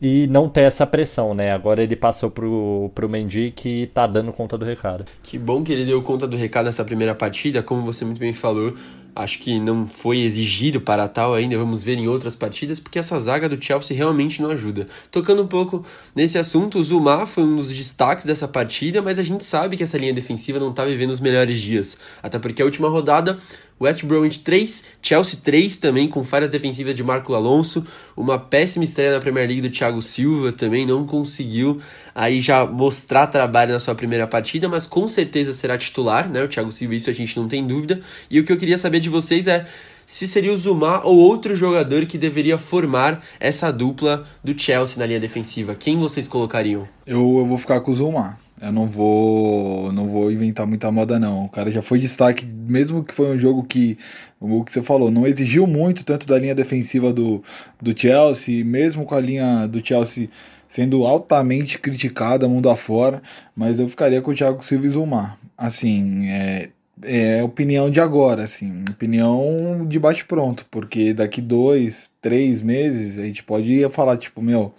e 0.02 0.26
não 0.28 0.50
ter 0.50 0.62
essa 0.62 0.86
pressão, 0.88 1.36
né? 1.36 1.52
Agora 1.52 1.84
ele 1.84 1.96
passou 1.96 2.32
pro, 2.32 2.92
pro 2.96 3.08
Mendy 3.08 3.52
que 3.52 3.92
tá 3.94 4.08
dando 4.08 4.34
conta 4.34 4.58
do 4.58 4.66
recado. 4.66 5.06
Que 5.22 5.38
bom 5.38 5.64
que 5.64 5.72
ele 5.72 5.86
deu 5.86 6.02
conta 6.02 6.28
do 6.28 6.36
recado 6.36 6.66
nessa 6.66 6.84
primeira 6.84 7.14
partida, 7.14 7.62
como 7.62 7.84
você 7.84 8.04
muito 8.04 8.18
bem 8.18 8.34
falou. 8.34 8.74
Acho 9.16 9.40
que 9.40 9.60
não 9.60 9.88
foi 9.88 10.20
exigido 10.20 10.80
para 10.80 11.08
tal 11.08 11.34
ainda, 11.34 11.58
vamos 11.58 11.84
ver 11.84 11.98
em 11.98 12.08
outras 12.08 12.36
partidas, 12.36 12.80
porque 12.80 12.98
essa 12.98 13.20
zaga 13.20 13.50
do 13.50 13.62
Chelsea 13.62 13.96
realmente 13.96 14.42
não 14.42 14.52
ajuda. 14.52 14.88
Tocando 15.12 15.44
um 15.44 15.48
pouco 15.48 15.86
nesse 16.16 16.38
assunto, 16.38 16.80
o 16.80 16.84
Zuma 16.84 17.26
foi 17.26 17.44
um 17.44 17.58
dos 17.58 17.72
destaques 17.72 18.26
dessa 18.26 18.48
partida, 18.48 19.02
mas 19.02 19.20
a 19.20 19.24
gente 19.24 19.44
sabe 19.44 19.76
que 19.76 19.84
essa 19.84 19.98
linha 19.98 20.14
defensiva 20.14 20.60
não 20.60 20.70
está 20.70 20.86
vivendo 20.86 21.12
os 21.12 21.20
melhores 21.20 21.60
dias. 21.60 21.98
Até 22.24 22.40
porque 22.40 22.62
a 22.62 22.66
última 22.66 22.88
rodada 22.88 23.38
West 23.82 24.06
Bromwich 24.06 24.42
3, 24.42 24.86
Chelsea 25.02 25.40
3 25.42 25.78
também, 25.78 26.08
com 26.08 26.24
falhas 26.24 26.52
defensivas 26.52 26.94
de 26.94 27.04
Marco 27.04 27.34
Alonso, 27.34 27.84
uma 28.16 28.38
péssima 28.38 28.84
estreia 28.84 29.12
na 29.12 29.20
Premier 29.20 29.48
League 29.48 29.62
do 29.62 29.70
Thiago 29.72 30.02
Silva 30.04 30.52
também, 30.52 30.86
não 30.86 31.08
conseguiu 31.08 31.82
aí 32.14 32.42
já 32.42 32.64
mostrar 32.66 33.26
trabalho 33.26 33.74
na 33.74 33.80
sua 33.80 33.96
primeira 33.96 34.28
partida, 34.28 34.70
mas 34.70 34.86
com 34.86 35.08
certeza 35.08 35.52
será 35.52 35.78
titular, 35.78 36.30
né? 36.30 36.44
O 36.44 36.48
Thiago 36.48 36.72
Silva, 36.72 36.94
isso 36.94 37.10
a 37.10 37.14
gente 37.14 37.40
não 37.40 37.48
tem 37.48 37.66
dúvida. 37.66 38.00
E 38.30 38.40
o 38.40 38.44
que 38.44 38.52
eu 38.52 38.58
queria 38.58 38.78
saber 38.78 39.00
de 39.00 39.10
vocês 39.10 39.48
é 39.48 39.66
se 40.06 40.28
seria 40.28 40.52
o 40.52 40.58
Zuma 40.58 41.02
ou 41.06 41.18
outro 41.18 41.56
jogador 41.56 42.06
que 42.06 42.18
deveria 42.18 42.58
formar 42.58 43.24
essa 43.40 43.72
dupla 43.72 44.28
do 44.44 44.58
Chelsea 44.60 45.00
na 45.00 45.06
linha 45.06 45.20
defensiva. 45.20 45.74
Quem 45.74 45.98
vocês 45.98 46.28
colocariam? 46.28 46.88
Eu, 47.08 47.38
eu 47.40 47.46
vou 47.46 47.58
ficar 47.58 47.80
com 47.80 47.92
o 47.92 47.96
Zuma. 47.96 48.38
Eu 48.62 48.72
não 48.72 48.88
vou, 48.88 49.92
não 49.92 50.08
vou 50.08 50.32
inventar 50.32 50.68
muita 50.68 50.92
moda 50.92 51.20
não. 51.20 51.46
O 51.46 51.50
cara 51.50 51.72
já 51.72 51.82
foi 51.82 51.98
destaque, 51.98 52.46
mesmo 52.46 53.04
que 53.04 53.14
foi 53.14 53.36
um 53.36 53.40
jogo 53.40 53.64
que 53.64 53.98
o 54.40 54.64
que 54.64 54.72
você 54.72 54.84
falou, 54.84 55.10
não 55.10 55.26
exigiu 55.26 55.66
muito 55.66 56.06
tanto 56.06 56.28
da 56.28 56.38
linha 56.38 56.54
defensiva 56.54 57.12
do, 57.12 57.44
do 57.82 58.00
Chelsea, 58.00 58.64
mesmo 58.64 59.04
com 59.06 59.16
a 59.16 59.20
linha 59.20 59.68
do 59.68 59.86
Chelsea 59.86 60.30
sendo 60.68 61.06
altamente 61.06 61.78
criticada 61.80 62.48
mundo 62.48 62.70
afora, 62.70 63.22
mas 63.56 63.80
eu 63.80 63.90
ficaria 63.90 64.22
com 64.22 64.32
o 64.32 64.36
Thiago 64.36 64.64
Silva 64.64 64.86
e 64.86 64.90
Zumar. 64.90 65.38
Assim, 65.58 66.30
é, 66.30 66.70
é 67.04 67.44
opinião 67.44 67.90
de 67.90 68.00
agora, 68.00 68.44
assim, 68.44 68.86
opinião 68.90 69.86
de 69.88 70.00
bate 70.00 70.24
pronto, 70.24 70.66
porque 70.72 71.14
daqui 71.14 71.42
dois, 71.42 72.10
três 72.22 72.62
meses 72.62 73.18
a 73.18 73.24
gente 73.24 73.44
pode 73.44 73.88
falar 73.90 74.18
tipo, 74.18 74.42
meu, 74.42 74.74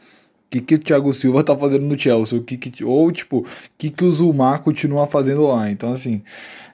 que, 0.53 0.61
que 0.61 0.75
o 0.75 0.79
Thiago 0.79 1.15
Silva 1.15 1.43
tá 1.43 1.57
fazendo 1.57 1.87
no 1.87 1.99
Chelsea, 1.99 2.39
o 2.39 2.43
que, 2.43 2.59
que 2.59 2.85
ou 2.85 3.11
tipo, 3.11 3.39
o 3.39 3.47
que, 3.79 3.89
que 3.89 4.05
o 4.05 4.11
Zumar 4.11 4.61
continua 4.61 5.07
fazendo 5.07 5.47
lá. 5.47 5.71
Então, 5.71 5.93
assim, 5.93 6.23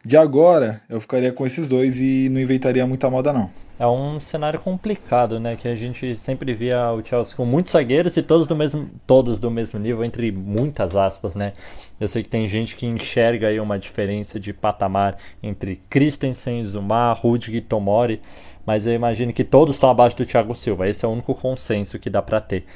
de 0.04 0.16
agora 0.16 0.80
eu 0.88 1.00
ficaria 1.00 1.32
com 1.32 1.46
esses 1.46 1.68
dois 1.68 2.00
e 2.00 2.28
não 2.28 2.40
inventaria 2.40 2.86
muita 2.86 3.08
moda, 3.08 3.32
não. 3.32 3.48
É 3.78 3.86
um 3.86 4.18
cenário 4.18 4.58
complicado, 4.58 5.38
né? 5.38 5.54
Que 5.54 5.68
a 5.68 5.74
gente 5.74 6.16
sempre 6.16 6.52
via 6.52 6.90
o 6.90 7.04
Chelsea 7.04 7.36
com 7.36 7.44
muitos 7.44 7.70
zagueiros 7.70 8.16
e 8.16 8.22
todos 8.24 8.48
do 8.48 8.56
mesmo, 8.56 8.90
todos 9.06 9.38
do 9.38 9.48
mesmo 9.48 9.78
nível, 9.78 10.04
entre 10.04 10.32
muitas 10.32 10.96
aspas, 10.96 11.36
né? 11.36 11.52
Eu 12.00 12.08
sei 12.08 12.24
que 12.24 12.28
tem 12.28 12.48
gente 12.48 12.74
que 12.74 12.84
enxerga 12.84 13.46
aí 13.46 13.60
uma 13.60 13.78
diferença 13.78 14.40
de 14.40 14.52
patamar 14.52 15.16
entre 15.40 15.80
Christensen, 15.88 16.64
Zumar, 16.64 17.16
Rudiger 17.20 17.58
e 17.58 17.60
Tomori, 17.60 18.20
mas 18.66 18.84
eu 18.84 18.92
imagino 18.92 19.32
que 19.32 19.44
todos 19.44 19.76
estão 19.76 19.90
abaixo 19.90 20.16
do 20.16 20.26
Thiago 20.26 20.56
Silva. 20.56 20.88
Esse 20.88 21.04
é 21.04 21.08
o 21.08 21.12
único 21.12 21.32
consenso 21.32 21.96
que 22.00 22.10
dá 22.10 22.20
para 22.20 22.40
ter. 22.40 22.66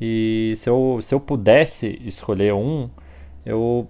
E 0.00 0.54
se 0.56 0.68
eu, 0.68 1.00
se 1.02 1.14
eu 1.14 1.20
pudesse 1.20 2.00
escolher 2.04 2.54
um, 2.54 2.88
eu. 3.44 3.88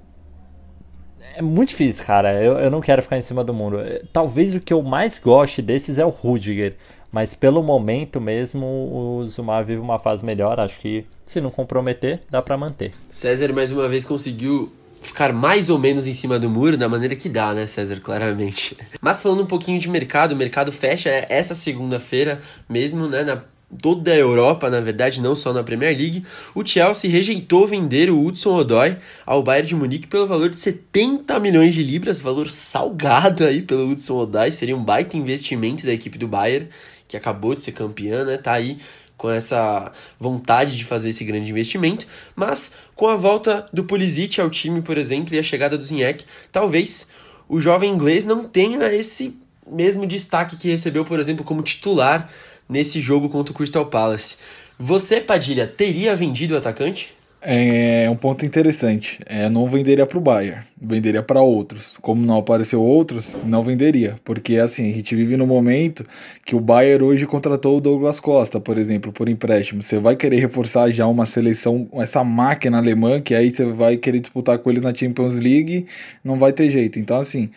É 1.35 1.43
muito 1.43 1.69
difícil, 1.71 2.05
cara. 2.05 2.43
Eu, 2.43 2.55
eu 2.59 2.71
não 2.71 2.81
quero 2.81 3.03
ficar 3.03 3.19
em 3.19 3.23
cima 3.23 3.45
do 3.45 3.53
muro. 3.53 3.79
Talvez 4.12 4.55
o 4.55 4.61
que 4.61 4.73
eu 4.73 4.83
mais 4.83 5.19
goste 5.19 5.61
desses 5.61 5.99
é 5.99 6.05
o 6.05 6.09
Rudiger. 6.09 6.77
Mas 7.11 7.35
pelo 7.35 7.62
momento 7.62 8.21
mesmo, 8.21 8.67
o 8.67 9.27
Zuma 9.27 9.62
vive 9.62 9.81
uma 9.81 9.99
fase 9.99 10.25
melhor. 10.25 10.61
Acho 10.61 10.79
que 10.79 11.07
se 11.25 11.41
não 11.41 11.50
comprometer, 11.50 12.21
dá 12.31 12.43
para 12.43 12.57
manter. 12.57 12.93
César 13.11 13.53
mais 13.53 13.73
uma 13.73 13.88
vez 13.88 14.05
conseguiu 14.05 14.71
ficar 15.00 15.33
mais 15.33 15.71
ou 15.71 15.79
menos 15.79 16.07
em 16.07 16.12
cima 16.12 16.38
do 16.38 16.50
muro 16.50 16.77
da 16.77 16.88
maneira 16.88 17.17
que 17.17 17.29
dá, 17.29 17.55
né, 17.55 17.67
César? 17.67 18.00
Claramente. 18.00 18.77
Mas 19.00 19.23
falando 19.23 19.43
um 19.43 19.47
pouquinho 19.47 19.79
de 19.79 19.88
mercado, 19.88 20.33
o 20.33 20.37
mercado 20.37 20.71
fecha 20.73 21.11
essa 21.29 21.55
segunda-feira 21.55 22.41
mesmo, 22.69 23.09
né? 23.09 23.25
Na 23.25 23.43
toda 23.83 24.13
a 24.13 24.17
Europa, 24.17 24.71
na 24.71 24.81
verdade, 24.81 25.21
não 25.21 25.35
só 25.35 25.53
na 25.53 25.63
Premier 25.63 25.97
League, 25.97 26.25
o 26.55 26.67
Chelsea 26.67 27.11
rejeitou 27.11 27.67
vender 27.67 28.11
o 28.11 28.25
Hudson 28.25 28.57
Odoi 28.57 28.97
ao 29.27 29.43
Bayern 29.43 29.69
de 29.69 29.75
Munique 29.75 30.07
pelo 30.07 30.27
valor 30.27 30.49
de 30.49 30.59
70 30.59 31.39
milhões 31.39 31.75
de 31.75 31.83
libras, 31.83 32.21
valor 32.21 32.49
salgado 32.49 33.45
aí 33.45 33.61
pelo 33.63 33.91
Hudson 33.91 34.17
Odoi, 34.17 34.51
seria 34.53 34.77
um 34.77 34.83
baita 34.83 35.17
investimento 35.17 35.85
da 35.85 35.93
equipe 35.93 36.17
do 36.17 36.27
Bayern, 36.27 36.69
que 37.07 37.17
acabou 37.17 37.55
de 37.55 37.63
ser 37.63 37.73
campeã, 37.73 38.25
né? 38.25 38.37
Tá 38.39 38.53
aí 38.53 38.79
com 39.17 39.31
essa 39.31 39.91
vontade 40.19 40.77
de 40.77 40.85
fazer 40.85 41.09
esse 41.09 41.25
grande 41.25 41.51
investimento, 41.51 42.07
mas 42.37 42.71
com 42.95 43.09
a 43.09 43.17
volta 43.17 43.69
do 43.73 43.83
Pulisic 43.83 44.41
ao 44.41 44.49
time, 44.49 44.81
por 44.81 44.97
exemplo, 44.97 45.35
e 45.35 45.39
a 45.39 45.43
chegada 45.43 45.77
do 45.77 45.85
Zinhek, 45.85 46.25
talvez 46.53 47.09
o 47.49 47.59
jovem 47.61 47.91
inglês 47.91 48.25
não 48.25 48.45
tenha 48.45 48.93
esse 48.95 49.37
mesmo 49.67 50.07
destaque 50.07 50.57
que 50.57 50.69
recebeu, 50.69 51.05
por 51.05 51.19
exemplo, 51.19 51.45
como 51.45 51.63
titular 51.63 52.31
nesse 52.69 53.01
jogo 53.01 53.29
contra 53.29 53.53
o 53.53 53.57
Crystal 53.57 53.87
Palace. 53.87 54.37
Você, 54.79 55.21
Padilha, 55.21 55.67
teria 55.67 56.15
vendido 56.15 56.55
o 56.55 56.59
atacante? 56.59 57.13
É 57.41 58.11
um 58.11 58.17
ponto 58.17 58.45
interessante. 58.45 59.21
É, 59.25 59.49
não 59.49 59.69
venderia 59.69 60.05
para 60.05 60.19
o 60.19 60.21
Bayern, 60.21 60.61
venderia 60.81 61.23
para 61.23 61.41
outros. 61.41 61.97
Como 62.03 62.25
não 62.25 62.39
apareceu 62.39 62.83
outros, 62.83 63.37
não 63.45 63.63
venderia. 63.63 64.19
Porque 64.25 64.57
assim, 64.57 64.91
a 64.91 64.95
gente 64.95 65.15
vive 65.15 65.37
no 65.37 65.47
momento 65.47 66.05
que 66.45 66.57
o 66.57 66.61
Bayern 66.61 67.05
hoje 67.05 67.27
contratou 67.27 67.79
o 67.79 67.81
Douglas 67.81 68.19
Costa, 68.19 68.59
por 68.59 68.77
exemplo, 68.77 69.13
por 69.13 69.29
empréstimo. 69.29 69.83
Você 69.83 69.99
vai 69.99 70.17
querer 70.17 70.41
reforçar 70.41 70.91
já 70.91 71.07
uma 71.07 71.27
seleção, 71.27 71.89
essa 71.95 72.25
máquina 72.25 72.79
alemã, 72.79 73.21
que 73.21 73.35
aí 73.35 73.55
você 73.55 73.65
vai 73.65 73.97
querer 73.97 74.19
disputar 74.19 74.59
com 74.59 74.69
eles 74.71 74.83
na 74.83 74.93
Champions 74.93 75.39
League, 75.39 75.87
não 76.25 76.39
vai 76.41 76.53
ter 76.53 76.69
jeito. 76.71 76.99
Então, 76.99 77.19
assim, 77.19 77.51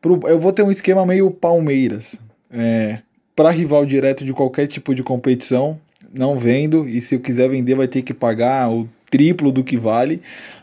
pro, 0.00 0.18
eu 0.24 0.40
vou 0.40 0.52
ter 0.52 0.62
um 0.64 0.70
esquema 0.70 1.06
meio 1.06 1.30
Palmeiras. 1.30 2.16
É, 2.50 2.98
para 3.38 3.50
rival 3.50 3.86
direto 3.86 4.24
de 4.24 4.32
qualquer 4.32 4.66
tipo 4.66 4.92
de 4.92 5.00
competição, 5.00 5.78
não 6.12 6.36
vendo, 6.36 6.88
e 6.88 7.00
se 7.00 7.14
eu 7.14 7.20
quiser 7.20 7.48
vender 7.48 7.76
vai 7.76 7.86
ter 7.86 8.02
que 8.02 8.12
pagar 8.12 8.68
o 8.68 8.88
triplo 9.08 9.52
do 9.52 9.62
que 9.62 9.76
vale, 9.76 10.20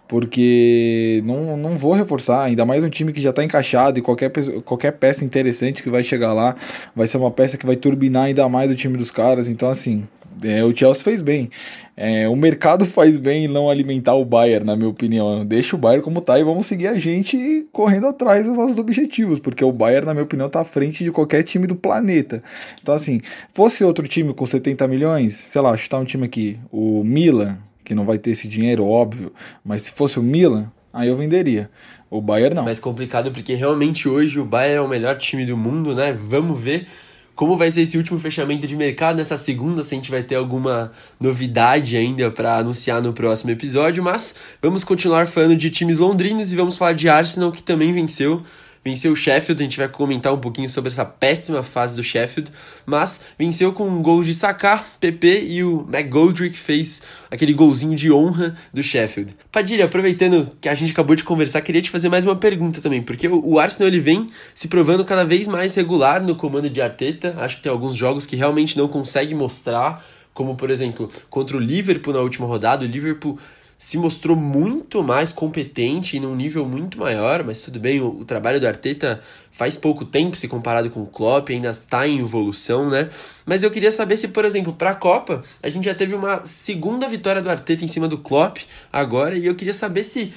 porque 0.09 1.23
não, 1.23 1.55
não 1.55 1.77
vou 1.77 1.93
reforçar, 1.93 2.43
ainda 2.43 2.65
mais 2.65 2.83
um 2.83 2.89
time 2.89 3.13
que 3.13 3.21
já 3.21 3.29
está 3.29 3.45
encaixado 3.45 3.97
e 3.97 4.01
qualquer, 4.01 4.29
qualquer 4.65 4.91
peça 4.91 5.23
interessante 5.23 5.81
que 5.81 5.89
vai 5.89 6.03
chegar 6.03 6.33
lá 6.33 6.53
vai 6.93 7.07
ser 7.07 7.15
uma 7.15 7.31
peça 7.31 7.57
que 7.57 7.65
vai 7.65 7.77
turbinar 7.77 8.25
ainda 8.25 8.49
mais 8.49 8.69
o 8.69 8.75
time 8.75 8.97
dos 8.97 9.09
caras, 9.09 9.47
então 9.47 9.69
assim, 9.69 10.05
é, 10.43 10.61
o 10.61 10.75
Chelsea 10.75 11.01
fez 11.01 11.21
bem. 11.21 11.49
É, 11.97 12.27
o 12.27 12.35
mercado 12.35 12.85
faz 12.87 13.17
bem 13.17 13.45
em 13.45 13.47
não 13.47 13.69
alimentar 13.69 14.15
o 14.15 14.25
Bayern, 14.25 14.65
na 14.65 14.75
minha 14.75 14.89
opinião. 14.89 15.45
Deixa 15.45 15.75
o 15.75 15.79
Bayern 15.79 16.03
como 16.03 16.21
tá 16.21 16.39
e 16.39 16.43
vamos 16.43 16.65
seguir 16.65 16.87
a 16.87 16.99
gente 16.99 17.67
correndo 17.71 18.07
atrás 18.07 18.45
dos 18.45 18.55
nossos 18.55 18.77
objetivos, 18.77 19.39
porque 19.39 19.63
o 19.63 19.71
Bayern, 19.71 20.05
na 20.05 20.13
minha 20.13 20.23
opinião, 20.23 20.49
tá 20.49 20.61
à 20.61 20.65
frente 20.65 21.03
de 21.03 21.11
qualquer 21.11 21.43
time 21.43 21.67
do 21.67 21.75
planeta. 21.75 22.43
Então, 22.81 22.93
assim, 22.93 23.21
fosse 23.53 23.83
outro 23.83 24.07
time 24.07 24.33
com 24.33 24.45
70 24.45 24.87
milhões, 24.87 25.35
sei 25.35 25.61
lá, 25.61 25.75
chutar 25.77 25.99
um 25.99 26.05
time 26.05 26.25
aqui, 26.25 26.59
o 26.71 27.03
Milan, 27.03 27.57
que 27.83 27.95
não 27.95 28.05
vai 28.05 28.17
ter 28.17 28.31
esse 28.31 28.47
dinheiro, 28.47 28.85
óbvio, 28.85 29.31
mas 29.63 29.83
se 29.83 29.91
fosse 29.91 30.19
o 30.19 30.23
Milan, 30.23 30.71
aí 30.91 31.07
eu 31.07 31.15
venderia. 31.15 31.69
O 32.09 32.21
Bayern 32.21 32.55
não. 32.55 32.63
Mais 32.63 32.79
complicado 32.79 33.31
porque 33.31 33.55
realmente 33.55 34.07
hoje 34.07 34.39
o 34.39 34.45
Bayern 34.45 34.77
é 34.77 34.81
o 34.81 34.87
melhor 34.87 35.17
time 35.17 35.45
do 35.45 35.57
mundo, 35.57 35.93
né? 35.93 36.13
Vamos 36.13 36.59
ver 36.59 36.87
como 37.35 37.57
vai 37.57 37.69
ser 37.69 37.81
esse 37.81 37.97
último 37.97 38.17
fechamento 38.17 38.65
de 38.65 38.75
mercado 38.75 39.17
nessa 39.17 39.35
segunda, 39.35 39.83
se 39.83 39.93
a 39.93 39.97
gente 39.97 40.09
vai 40.09 40.23
ter 40.23 40.35
alguma 40.35 40.91
novidade 41.19 41.97
ainda 41.97 42.31
para 42.31 42.57
anunciar 42.57 43.01
no 43.01 43.11
próximo 43.11 43.51
episódio, 43.51 44.01
mas 44.01 44.33
vamos 44.61 44.83
continuar 44.83 45.27
falando 45.27 45.55
de 45.55 45.69
times 45.69 45.99
londrinos 45.99 46.53
e 46.53 46.55
vamos 46.55 46.77
falar 46.77 46.93
de 46.93 47.09
Arsenal 47.09 47.51
que 47.51 47.61
também 47.61 47.91
venceu 47.91 48.41
venceu 48.85 49.13
o 49.13 49.15
Sheffield, 49.15 49.63
a 49.63 49.65
gente 49.65 49.77
vai 49.77 49.89
comentar 49.89 50.31
um 50.31 50.37
pouquinho 50.37 50.69
sobre 50.69 50.91
essa 50.91 51.03
péssima 51.03 51.63
fase 51.63 51.95
do 51.95 52.03
Sheffield, 52.03 52.51
mas 52.85 53.19
venceu 53.37 53.73
com 53.73 53.99
gols 54.03 54.27
de 54.27 54.33
Saka, 54.35 54.83
PP 54.99 55.47
e 55.49 55.63
o 55.63 55.87
McGoldrick 55.91 56.55
fez 56.55 57.01
aquele 57.31 57.51
golzinho 57.51 57.95
de 57.95 58.11
honra 58.11 58.55
do 58.71 58.83
Sheffield. 58.83 59.33
Padilha, 59.51 59.85
aproveitando 59.85 60.51
que 60.61 60.69
a 60.69 60.75
gente 60.75 60.91
acabou 60.91 61.15
de 61.15 61.23
conversar, 61.23 61.61
queria 61.61 61.81
te 61.81 61.89
fazer 61.89 62.09
mais 62.09 62.23
uma 62.25 62.35
pergunta 62.35 62.79
também, 62.79 63.01
porque 63.01 63.27
o 63.27 63.57
Arsenal 63.57 63.87
ele 63.87 63.99
vem 63.99 64.29
se 64.53 64.67
provando 64.67 65.03
cada 65.03 65.25
vez 65.25 65.47
mais 65.47 65.73
regular 65.73 66.21
no 66.21 66.35
comando 66.35 66.69
de 66.69 66.79
Arteta, 66.79 67.35
acho 67.39 67.57
que 67.57 67.63
tem 67.63 67.71
alguns 67.71 67.97
jogos 67.97 68.27
que 68.27 68.35
realmente 68.35 68.77
não 68.77 68.87
consegue 68.87 69.33
mostrar, 69.33 70.05
como 70.31 70.55
por 70.55 70.69
exemplo, 70.69 71.09
contra 71.27 71.57
o 71.57 71.59
Liverpool 71.59 72.13
na 72.13 72.19
última 72.19 72.45
rodada, 72.45 72.85
o 72.85 72.87
Liverpool 72.87 73.39
se 73.77 73.97
mostrou 73.97 74.35
muito 74.37 75.03
mais 75.03 75.31
competente 75.31 76.15
e 76.15 76.19
num 76.19 76.35
nível 76.35 76.65
muito 76.65 76.97
maior, 76.97 77.43
mas 77.43 77.59
tudo 77.59 77.79
bem, 77.79 77.99
o, 77.99 78.07
o 78.07 78.25
trabalho 78.25 78.59
do 78.59 78.67
Arteta 78.67 79.21
faz 79.51 79.75
pouco 79.75 80.05
tempo 80.05 80.35
se 80.35 80.47
comparado 80.47 80.89
com 80.89 81.01
o 81.01 81.07
Klopp, 81.07 81.49
ainda 81.49 81.69
está 81.69 82.07
em 82.07 82.19
evolução, 82.19 82.89
né? 82.89 83.09
Mas 83.45 83.63
eu 83.63 83.71
queria 83.71 83.91
saber 83.91 84.17
se, 84.17 84.29
por 84.29 84.45
exemplo, 84.45 84.73
para 84.73 84.91
a 84.91 84.95
Copa, 84.95 85.41
a 85.61 85.69
gente 85.69 85.85
já 85.85 85.93
teve 85.93 86.15
uma 86.15 86.45
segunda 86.45 87.07
vitória 87.07 87.41
do 87.41 87.49
Arteta 87.49 87.83
em 87.83 87.87
cima 87.87 88.07
do 88.07 88.17
Klopp 88.17 88.59
agora, 88.91 89.35
e 89.35 89.45
eu 89.45 89.55
queria 89.55 89.73
saber 89.73 90.03
se 90.03 90.33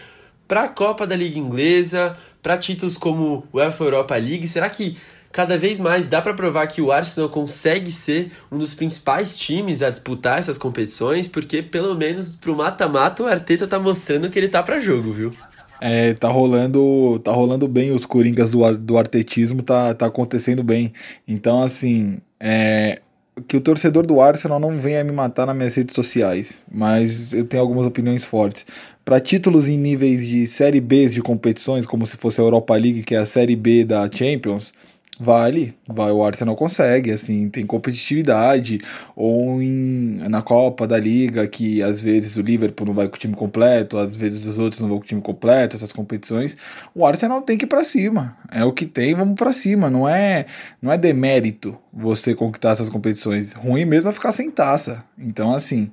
para 0.49 0.65
a 0.65 0.69
Copa 0.69 1.07
da 1.07 1.15
Liga 1.15 1.39
Inglesa, 1.39 2.17
para 2.43 2.57
títulos 2.57 2.97
como 2.97 3.47
o 3.53 3.59
UEFA 3.59 3.85
Europa 3.85 4.17
League, 4.17 4.49
será 4.49 4.69
que 4.71 4.97
cada 5.39 5.57
vez 5.57 5.79
mais 5.79 6.09
dá 6.09 6.21
para 6.21 6.35
provar 6.35 6.67
que 6.67 6.83
o 6.83 6.91
Arsenal 6.91 7.29
consegue 7.29 7.93
ser 7.93 8.33
um 8.51 8.59
dos 8.59 8.75
principais 8.75 9.37
times 9.37 9.83
a 9.83 9.89
disputar 9.89 10.41
essas 10.41 10.59
competições, 10.59 11.29
porque 11.29 11.63
pelo 11.63 11.95
menos 11.95 12.35
pro 12.35 12.57
mata-mata 12.57 13.23
o 13.23 13.27
Arteta 13.29 13.65
tá 13.65 13.79
mostrando 13.79 14.29
que 14.31 14.37
ele 14.37 14.49
tá 14.49 14.65
para 14.65 14.81
jogo, 14.81 15.13
viu? 15.13 15.33
É, 15.81 16.13
tá 16.15 16.27
rolando, 16.29 17.21
tá 17.21 17.31
rolando 17.31 17.69
bem 17.69 17.93
os 17.93 18.05
coringas 18.05 18.51
do, 18.51 18.77
do 18.79 18.99
artetismo, 18.99 19.63
tá, 19.63 19.95
tá 19.95 20.07
acontecendo 20.07 20.65
bem. 20.65 20.93
Então, 21.29 21.63
assim, 21.63 22.19
é, 22.41 23.01
que 23.47 23.57
o 23.57 23.61
torcedor 23.61 24.05
do 24.05 24.21
Arsenal 24.21 24.59
não 24.59 24.81
venha 24.81 25.05
me 25.05 25.13
matar 25.13 25.47
nas 25.47 25.57
minhas 25.57 25.77
redes 25.77 25.95
sociais, 25.95 26.61
mas 26.69 27.33
eu 27.33 27.45
tenho 27.45 27.63
algumas 27.63 27.87
opiniões 27.87 28.25
fortes. 28.25 28.67
Para 29.05 29.21
títulos 29.21 29.69
em 29.69 29.79
níveis 29.79 30.27
de 30.27 30.49
Série 30.49 30.81
B 30.81 31.07
de 31.07 31.23
competições, 31.23 31.87
como 31.87 32.05
se 32.05 32.17
fosse 32.17 32.41
a 32.41 32.45
Europa 32.45 32.75
League, 32.75 33.05
que 33.05 33.15
é 33.15 33.19
a 33.19 33.25
Série 33.25 33.55
B 33.55 33.85
da 33.85 34.11
Champions, 34.11 34.73
Vale, 35.21 35.75
vai, 35.85 36.13
o 36.13 36.23
Arsenal 36.23 36.55
consegue, 36.55 37.11
assim, 37.11 37.49
tem 37.49 37.67
competitividade, 37.67 38.79
ou 39.17 39.61
em, 39.61 40.17
na 40.29 40.43
Copa 40.43 40.87
da 40.87 40.97
Liga, 40.97 41.49
que 41.49 41.83
às 41.83 42.01
vezes 42.01 42.37
o 42.37 42.41
Liverpool 42.41 42.87
não 42.87 42.95
vai 42.95 43.09
com 43.09 43.17
o 43.17 43.19
time 43.19 43.35
completo, 43.35 43.99
às 43.99 44.15
vezes 44.15 44.47
os 44.47 44.61
outros 44.61 44.81
não 44.81 44.89
vão 44.89 44.99
com 44.99 45.05
o 45.05 45.09
time 45.09 45.21
completo, 45.21 45.75
essas 45.75 45.93
competições, 45.93 46.57
o 46.95 47.05
Arsenal 47.05 47.43
tem 47.43 47.59
que 47.59 47.65
ir 47.65 47.69
pra 47.69 47.83
cima, 47.83 48.37
é 48.49 48.63
o 48.63 48.73
que 48.73 48.87
tem, 48.87 49.13
vamos 49.13 49.35
para 49.35 49.53
cima, 49.53 49.91
não 49.91 50.09
é 50.09 50.47
não 50.81 50.93
é 50.93 50.97
demérito 50.97 51.77
você 51.93 52.33
conquistar 52.33 52.71
essas 52.71 52.89
competições, 52.89 53.53
ruim 53.55 53.85
mesmo 53.85 54.09
é 54.09 54.13
ficar 54.13 54.31
sem 54.31 54.49
taça, 54.53 55.03
então 55.19 55.53
assim, 55.53 55.91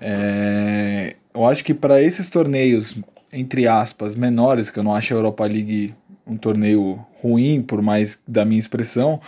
é, 0.00 1.16
eu 1.34 1.44
acho 1.46 1.64
que 1.64 1.74
para 1.74 2.00
esses 2.00 2.30
torneios, 2.30 2.94
entre 3.32 3.66
aspas, 3.66 4.14
menores, 4.14 4.70
que 4.70 4.78
eu 4.78 4.84
não 4.84 4.94
acho 4.94 5.12
a 5.12 5.16
Europa 5.16 5.44
League 5.46 5.94
um 6.28 6.36
torneio 6.36 6.98
ruim, 7.22 7.62
por 7.62 7.82
mais 7.82 8.18
da 8.26 8.44
minha 8.44 8.60
expressão, 8.60 9.20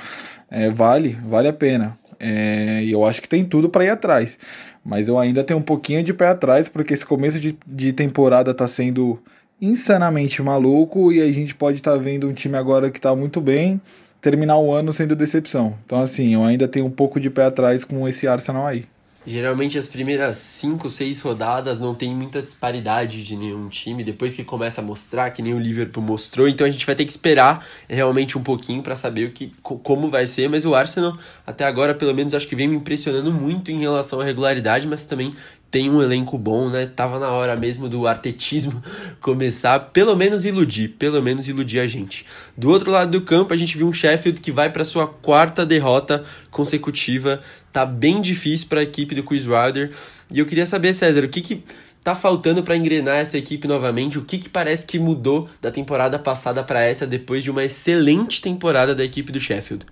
é, 0.50 0.70
vale, 0.70 1.16
vale 1.24 1.48
a 1.48 1.52
pena. 1.52 1.98
É, 2.18 2.82
e 2.84 2.92
eu 2.92 3.04
acho 3.04 3.22
que 3.22 3.28
tem 3.28 3.44
tudo 3.44 3.68
para 3.68 3.84
ir 3.84 3.90
atrás. 3.90 4.38
Mas 4.84 5.08
eu 5.08 5.18
ainda 5.18 5.42
tenho 5.42 5.58
um 5.58 5.62
pouquinho 5.62 6.02
de 6.02 6.12
pé 6.12 6.28
atrás, 6.28 6.68
porque 6.68 6.94
esse 6.94 7.04
começo 7.04 7.40
de, 7.40 7.56
de 7.66 7.92
temporada 7.92 8.50
está 8.50 8.68
sendo 8.68 9.18
insanamente 9.60 10.42
maluco 10.42 11.12
e 11.12 11.20
a 11.20 11.32
gente 11.32 11.54
pode 11.54 11.78
estar 11.78 11.92
tá 11.92 11.98
vendo 11.98 12.28
um 12.28 12.32
time 12.32 12.56
agora 12.56 12.90
que 12.90 12.98
está 12.98 13.14
muito 13.14 13.40
bem 13.40 13.80
terminar 14.20 14.58
o 14.58 14.72
ano 14.72 14.92
sendo 14.92 15.16
decepção. 15.16 15.74
Então, 15.84 16.00
assim, 16.00 16.34
eu 16.34 16.44
ainda 16.44 16.68
tenho 16.68 16.86
um 16.86 16.90
pouco 16.90 17.18
de 17.18 17.30
pé 17.30 17.44
atrás 17.44 17.84
com 17.84 18.06
esse 18.06 18.26
Arsenal 18.26 18.66
aí. 18.66 18.84
Geralmente 19.26 19.76
as 19.76 19.86
primeiras 19.86 20.38
5, 20.38 20.88
6 20.88 21.20
rodadas 21.20 21.78
não 21.78 21.94
tem 21.94 22.14
muita 22.14 22.40
disparidade 22.40 23.22
de 23.22 23.36
nenhum 23.36 23.68
time, 23.68 24.02
depois 24.02 24.34
que 24.34 24.42
começa 24.42 24.80
a 24.80 24.84
mostrar, 24.84 25.30
que 25.30 25.42
nem 25.42 25.52
o 25.52 25.58
Liverpool 25.58 26.02
mostrou, 26.02 26.48
então 26.48 26.66
a 26.66 26.70
gente 26.70 26.86
vai 26.86 26.94
ter 26.94 27.04
que 27.04 27.10
esperar 27.10 27.66
realmente 27.86 28.38
um 28.38 28.42
pouquinho 28.42 28.82
para 28.82 28.96
saber 28.96 29.26
o 29.26 29.30
que, 29.30 29.52
como 29.62 30.08
vai 30.08 30.26
ser, 30.26 30.48
mas 30.48 30.64
o 30.64 30.74
Arsenal 30.74 31.18
até 31.46 31.64
agora 31.66 31.94
pelo 31.94 32.14
menos 32.14 32.32
acho 32.32 32.48
que 32.48 32.56
vem 32.56 32.66
me 32.66 32.76
impressionando 32.76 33.30
muito 33.30 33.70
em 33.70 33.78
relação 33.78 34.22
à 34.22 34.24
regularidade, 34.24 34.86
mas 34.86 35.04
também 35.04 35.34
tem 35.70 35.88
um 35.88 36.02
elenco 36.02 36.36
bom, 36.36 36.68
né? 36.68 36.86
Tava 36.86 37.18
na 37.20 37.30
hora 37.30 37.54
mesmo 37.54 37.88
do 37.88 38.06
artetismo 38.06 38.82
começar, 39.20 39.78
pelo 39.78 40.16
menos 40.16 40.44
iludir, 40.44 40.88
pelo 40.88 41.22
menos 41.22 41.46
iludir 41.46 41.78
a 41.78 41.86
gente. 41.86 42.26
Do 42.56 42.70
outro 42.70 42.90
lado 42.90 43.10
do 43.10 43.20
campo, 43.20 43.54
a 43.54 43.56
gente 43.56 43.78
viu 43.78 43.86
um 43.86 43.92
Sheffield 43.92 44.40
que 44.40 44.50
vai 44.50 44.70
para 44.70 44.84
sua 44.84 45.06
quarta 45.06 45.64
derrota 45.64 46.24
consecutiva. 46.50 47.40
Tá 47.72 47.86
bem 47.86 48.20
difícil 48.20 48.66
para 48.68 48.80
a 48.80 48.82
equipe 48.82 49.14
do 49.14 49.22
Chris 49.22 49.46
Wilder. 49.46 49.92
E 50.32 50.40
eu 50.40 50.46
queria 50.46 50.66
saber, 50.66 50.92
César, 50.92 51.24
o 51.24 51.28
que 51.28 51.40
que 51.40 51.64
tá 52.02 52.14
faltando 52.16 52.62
para 52.62 52.76
engrenar 52.76 53.18
essa 53.18 53.38
equipe 53.38 53.68
novamente? 53.68 54.18
O 54.18 54.24
que 54.24 54.38
que 54.38 54.48
parece 54.48 54.84
que 54.84 54.98
mudou 54.98 55.48
da 55.60 55.70
temporada 55.70 56.18
passada 56.18 56.64
para 56.64 56.80
essa 56.80 57.06
depois 57.06 57.44
de 57.44 57.50
uma 57.50 57.62
excelente 57.62 58.42
temporada 58.42 58.92
da 58.92 59.04
equipe 59.04 59.30
do 59.30 59.38
Sheffield? 59.38 59.86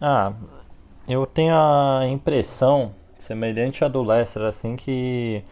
Ah, 0.00 0.32
eu 1.06 1.26
tenho 1.26 1.54
a 1.54 2.06
impressão 2.08 2.94
semelhante 3.30 3.84
à 3.84 3.88
do 3.88 4.02
Leicester, 4.02 4.42
assim, 4.42 4.74
que 4.74 5.44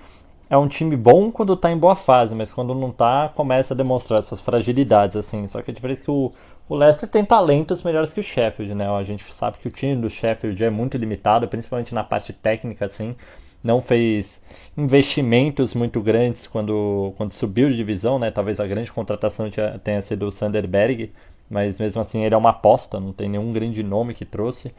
é 0.50 0.56
um 0.56 0.66
time 0.66 0.96
bom 0.96 1.30
quando 1.30 1.56
tá 1.56 1.70
em 1.70 1.78
boa 1.78 1.94
fase, 1.94 2.34
mas 2.34 2.50
quando 2.50 2.74
não 2.74 2.90
tá, 2.90 3.30
começa 3.36 3.72
a 3.72 3.76
demonstrar 3.76 4.20
suas 4.20 4.40
fragilidades, 4.40 5.14
assim. 5.14 5.46
Só 5.46 5.62
que 5.62 5.70
a 5.70 5.74
diferença 5.74 6.02
é 6.02 6.04
que 6.04 6.10
o, 6.10 6.32
o 6.68 6.74
Leicester 6.74 7.08
tem 7.08 7.24
talentos 7.24 7.84
melhores 7.84 8.12
que 8.12 8.18
o 8.18 8.22
Sheffield, 8.22 8.74
né? 8.74 8.88
A 8.88 9.02
gente 9.04 9.32
sabe 9.32 9.58
que 9.58 9.68
o 9.68 9.70
time 9.70 9.94
do 9.94 10.10
Sheffield 10.10 10.64
é 10.64 10.70
muito 10.70 10.96
limitado, 10.96 11.46
principalmente 11.46 11.94
na 11.94 12.02
parte 12.02 12.32
técnica, 12.32 12.84
assim. 12.84 13.14
Não 13.62 13.80
fez 13.80 14.42
investimentos 14.76 15.72
muito 15.72 16.00
grandes 16.00 16.48
quando, 16.48 17.12
quando 17.16 17.32
subiu 17.32 17.68
de 17.68 17.76
divisão, 17.76 18.18
né? 18.18 18.32
Talvez 18.32 18.58
a 18.58 18.66
grande 18.66 18.90
contratação 18.90 19.48
tenha 19.84 20.02
sido 20.02 20.26
o 20.26 20.32
Sanderberg, 20.32 21.12
mas 21.48 21.78
mesmo 21.78 22.00
assim 22.00 22.24
ele 22.24 22.34
é 22.34 22.38
uma 22.38 22.50
aposta, 22.50 22.98
não 22.98 23.12
tem 23.12 23.28
nenhum 23.28 23.52
grande 23.52 23.84
nome 23.84 24.14
que 24.14 24.24
trouxe. 24.24 24.72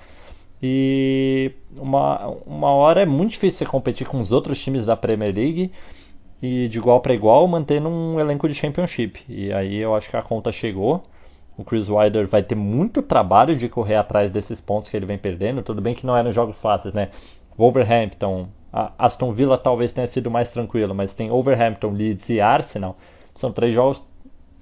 E 0.61 1.51
uma, 1.75 2.27
uma 2.45 2.69
hora 2.69 3.01
é 3.01 3.05
muito 3.05 3.31
difícil 3.31 3.59
você 3.59 3.65
competir 3.65 4.07
com 4.07 4.19
os 4.19 4.31
outros 4.31 4.61
times 4.61 4.85
da 4.85 4.95
Premier 4.97 5.33
League 5.33 5.71
e 6.41 6.67
de 6.67 6.77
igual 6.77 6.99
para 6.99 7.13
igual 7.13 7.47
mantendo 7.47 7.89
um 7.89 8.19
elenco 8.19 8.47
de 8.47 8.55
Championship. 8.55 9.23
E 9.27 9.51
aí 9.53 9.77
eu 9.77 9.95
acho 9.95 10.09
que 10.09 10.17
a 10.17 10.21
conta 10.21 10.51
chegou. 10.51 11.03
O 11.57 11.63
Chris 11.63 11.89
Wilder 11.89 12.27
vai 12.27 12.41
ter 12.41 12.55
muito 12.55 13.01
trabalho 13.01 13.55
de 13.55 13.67
correr 13.67 13.95
atrás 13.95 14.31
desses 14.31 14.61
pontos 14.61 14.87
que 14.87 14.95
ele 14.95 15.05
vem 15.05 15.17
perdendo. 15.17 15.61
Tudo 15.61 15.81
bem 15.81 15.93
que 15.93 16.05
não 16.05 16.15
eram 16.15 16.31
jogos 16.31 16.61
fáceis, 16.61 16.93
né? 16.93 17.09
Wolverhampton, 17.57 18.47
Aston 18.71 19.33
Villa 19.33 19.57
talvez 19.57 19.91
tenha 19.91 20.07
sido 20.07 20.31
mais 20.31 20.49
tranquilo, 20.49 20.95
mas 20.95 21.13
tem 21.13 21.29
Overhampton, 21.29 21.91
Leeds 21.91 22.29
e 22.29 22.39
Arsenal. 22.39 22.97
São 23.35 23.51
três 23.51 23.73
jogos 23.73 24.01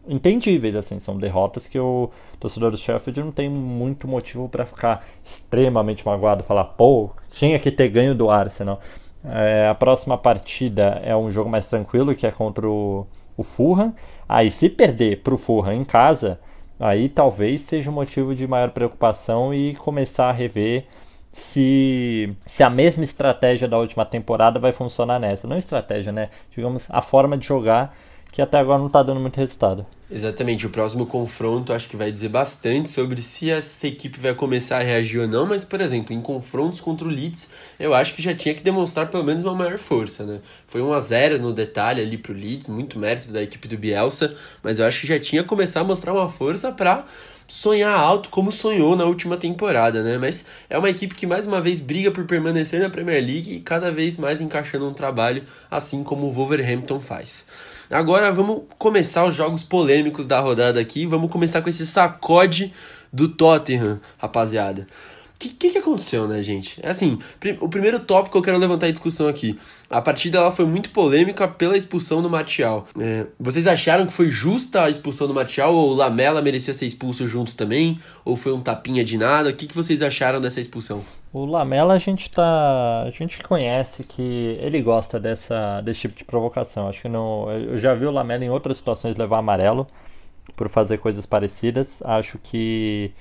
entendíveis, 0.07 0.75
assim, 0.75 0.99
são 0.99 1.17
derrotas 1.17 1.67
que 1.67 1.79
o 1.79 2.09
torcedor 2.39 2.71
do 2.71 2.77
Sheffield 2.77 3.21
não 3.21 3.31
tem 3.31 3.49
muito 3.49 4.07
motivo 4.07 4.47
para 4.47 4.65
ficar 4.65 5.05
extremamente 5.23 6.05
magoado, 6.05 6.43
falar, 6.43 6.63
pô, 6.65 7.11
tinha 7.31 7.59
que 7.59 7.71
ter 7.71 7.89
ganho 7.89 8.15
do 8.15 8.29
Arsenal. 8.29 8.79
É, 9.23 9.67
a 9.67 9.75
próxima 9.75 10.17
partida 10.17 11.01
é 11.03 11.15
um 11.15 11.29
jogo 11.29 11.49
mais 11.49 11.67
tranquilo, 11.67 12.15
que 12.15 12.25
é 12.25 12.31
contra 12.31 12.67
o, 12.67 13.05
o 13.35 13.43
Fulham. 13.43 13.93
Aí, 14.27 14.49
se 14.49 14.69
perder 14.69 15.21
para 15.21 15.33
o 15.33 15.37
Fulham 15.37 15.73
em 15.73 15.83
casa, 15.83 16.39
aí 16.79 17.09
talvez 17.09 17.61
seja 17.61 17.89
um 17.89 17.93
motivo 17.93 18.33
de 18.35 18.47
maior 18.47 18.71
preocupação 18.71 19.53
e 19.53 19.75
começar 19.75 20.29
a 20.29 20.31
rever 20.31 20.85
se, 21.31 22.35
se 22.45 22.63
a 22.63 22.69
mesma 22.69 23.03
estratégia 23.03 23.67
da 23.67 23.77
última 23.77 24.05
temporada 24.05 24.59
vai 24.59 24.71
funcionar 24.71 25.19
nessa. 25.19 25.47
Não 25.47 25.57
estratégia, 25.57 26.11
né? 26.11 26.29
Digamos, 26.51 26.87
a 26.89 27.01
forma 27.01 27.37
de 27.37 27.45
jogar 27.45 27.95
que 28.31 28.41
até 28.41 28.57
agora 28.57 28.79
não 28.79 28.87
está 28.87 29.01
dando 29.01 29.19
muito 29.19 29.37
resultado. 29.37 29.85
Exatamente, 30.09 30.65
o 30.65 30.69
próximo 30.69 31.05
confronto 31.05 31.73
acho 31.73 31.89
que 31.89 31.97
vai 31.97 32.09
dizer 32.09 32.29
bastante 32.29 32.89
sobre 32.89 33.21
se 33.21 33.49
essa 33.49 33.87
equipe 33.87 34.17
vai 34.17 34.33
começar 34.33 34.77
a 34.77 34.83
reagir 34.83 35.19
ou 35.19 35.27
não, 35.27 35.45
mas, 35.45 35.65
por 35.65 35.81
exemplo, 35.81 36.13
em 36.13 36.21
confrontos 36.21 36.79
contra 36.79 37.05
o 37.05 37.11
Leeds, 37.11 37.49
eu 37.77 37.93
acho 37.93 38.13
que 38.13 38.21
já 38.21 38.33
tinha 38.33 38.55
que 38.55 38.61
demonstrar 38.61 39.09
pelo 39.09 39.25
menos 39.25 39.43
uma 39.43 39.53
maior 39.53 39.77
força, 39.77 40.23
né? 40.25 40.39
Foi 40.65 40.81
1 40.81 40.93
a 40.93 40.99
0 41.01 41.39
no 41.39 41.51
detalhe 41.51 42.01
ali 42.01 42.17
pro 42.17 42.31
Leeds, 42.31 42.67
muito 42.67 42.97
mérito 42.97 43.33
da 43.33 43.43
equipe 43.43 43.67
do 43.67 43.77
Bielsa, 43.77 44.33
mas 44.63 44.79
eu 44.79 44.85
acho 44.85 45.01
que 45.01 45.07
já 45.07 45.19
tinha 45.19 45.43
que 45.43 45.49
começar 45.49 45.81
a 45.81 45.83
mostrar 45.83 46.13
uma 46.13 46.29
força 46.29 46.71
para 46.71 47.03
sonhar 47.45 47.97
alto 47.97 48.29
como 48.29 48.49
sonhou 48.49 48.95
na 48.95 49.03
última 49.03 49.35
temporada, 49.35 50.03
né? 50.03 50.17
Mas 50.17 50.45
é 50.69 50.77
uma 50.77 50.89
equipe 50.89 51.15
que 51.15 51.27
mais 51.27 51.45
uma 51.45 51.59
vez 51.59 51.81
briga 51.81 52.11
por 52.11 52.25
permanecer 52.25 52.79
na 52.79 52.89
Premier 52.89 53.21
League 53.21 53.53
e 53.53 53.59
cada 53.59 53.91
vez 53.91 54.17
mais 54.17 54.39
encaixando 54.39 54.87
um 54.87 54.93
trabalho 54.93 55.43
assim 55.69 56.01
como 56.01 56.27
o 56.27 56.31
Wolverhampton 56.31 56.99
faz. 57.01 57.45
Agora 57.89 58.31
vamos 58.31 58.63
começar 58.77 59.25
os 59.25 59.33
jogos 59.33 59.63
polêmicos 59.63 60.25
da 60.25 60.39
rodada 60.39 60.79
aqui. 60.79 61.05
Vamos 61.05 61.31
começar 61.31 61.61
com 61.61 61.69
esse 61.69 61.85
sacode 61.85 62.73
do 63.11 63.29
Tottenham, 63.29 63.99
rapaziada. 64.17 64.87
O 65.35 65.39
que, 65.39 65.49
que, 65.49 65.69
que, 65.69 65.77
aconteceu, 65.77 66.27
né, 66.27 66.41
gente? 66.41 66.79
É 66.81 66.89
assim, 66.89 67.19
o 67.61 67.69
primeiro 67.69 67.99
tópico 67.99 68.31
que 68.31 68.37
eu 68.39 68.41
quero 68.41 68.57
levantar 68.57 68.89
em 68.89 68.91
discussão 68.91 69.27
aqui. 69.27 69.57
A 69.87 70.01
partida 70.01 70.39
ela 70.39 70.51
foi 70.51 70.65
muito 70.65 70.89
polêmica 70.89 71.47
pela 71.47 71.77
expulsão 71.77 72.23
do 72.23 72.29
Martial. 72.29 72.87
É, 72.99 73.27
vocês 73.39 73.67
acharam 73.67 74.07
que 74.07 74.13
foi 74.13 74.29
justa 74.29 74.83
a 74.85 74.89
expulsão 74.89 75.27
do 75.27 75.35
Martial 75.35 75.75
ou 75.75 75.91
o 75.91 75.93
Lamela 75.93 76.41
merecia 76.41 76.73
ser 76.73 76.87
expulso 76.87 77.27
junto 77.27 77.53
também? 77.53 77.99
Ou 78.25 78.35
foi 78.35 78.51
um 78.51 78.61
tapinha 78.61 79.03
de 79.03 79.15
nada? 79.15 79.49
O 79.49 79.55
que, 79.55 79.67
que 79.67 79.75
vocês 79.75 80.01
acharam 80.01 80.41
dessa 80.41 80.59
expulsão? 80.59 81.05
O 81.33 81.45
Lamela 81.45 81.93
a 81.93 81.97
gente 81.97 82.31
tá. 82.31 83.03
A 83.03 83.11
gente 83.11 83.41
conhece 83.43 84.03
que 84.03 84.57
ele 84.61 84.81
gosta 84.81 85.19
dessa, 85.19 85.81
desse 85.81 86.01
tipo 86.01 86.17
de 86.17 86.23
provocação. 86.25 86.87
Acho 86.87 87.01
que 87.01 87.09
não. 87.09 87.49
Eu 87.51 87.77
já 87.77 87.93
vi 87.93 88.05
o 88.05 88.11
Lamela 88.11 88.45
em 88.45 88.49
outras 88.49 88.77
situações 88.77 89.15
levar 89.17 89.39
amarelo 89.39 89.85
por 90.55 90.69
fazer 90.69 90.97
coisas 90.99 91.25
parecidas. 91.25 92.01
Acho 92.03 92.37
que 92.39 93.11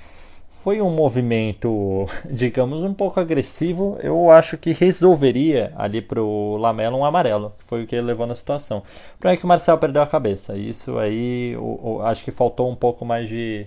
foi 0.66 0.80
um 0.80 0.90
movimento, 0.90 2.06
digamos, 2.30 2.82
um 2.82 2.94
pouco 2.94 3.20
agressivo. 3.20 3.98
Eu 4.02 4.30
acho 4.30 4.56
que 4.56 4.72
resolveria 4.72 5.72
ali 5.76 6.00
pro 6.02 6.56
Lamela 6.56 6.96
um 6.96 7.04
amarelo, 7.04 7.54
que 7.58 7.64
foi 7.64 7.84
o 7.84 7.86
que 7.86 7.94
ele 7.94 8.06
levou 8.06 8.26
na 8.26 8.34
situação. 8.34 8.78
O 8.78 9.18
problema 9.18 9.36
é 9.36 9.36
que 9.36 9.44
o 9.44 9.48
Marcel 9.48 9.78
perdeu 9.78 10.02
a 10.02 10.06
cabeça. 10.06 10.56
Isso 10.56 10.98
aí, 10.98 11.52
eu, 11.52 11.80
eu 11.84 12.06
acho 12.06 12.24
que 12.24 12.30
faltou 12.30 12.70
um 12.70 12.74
pouco 12.76 13.04
mais 13.04 13.28
de, 13.28 13.66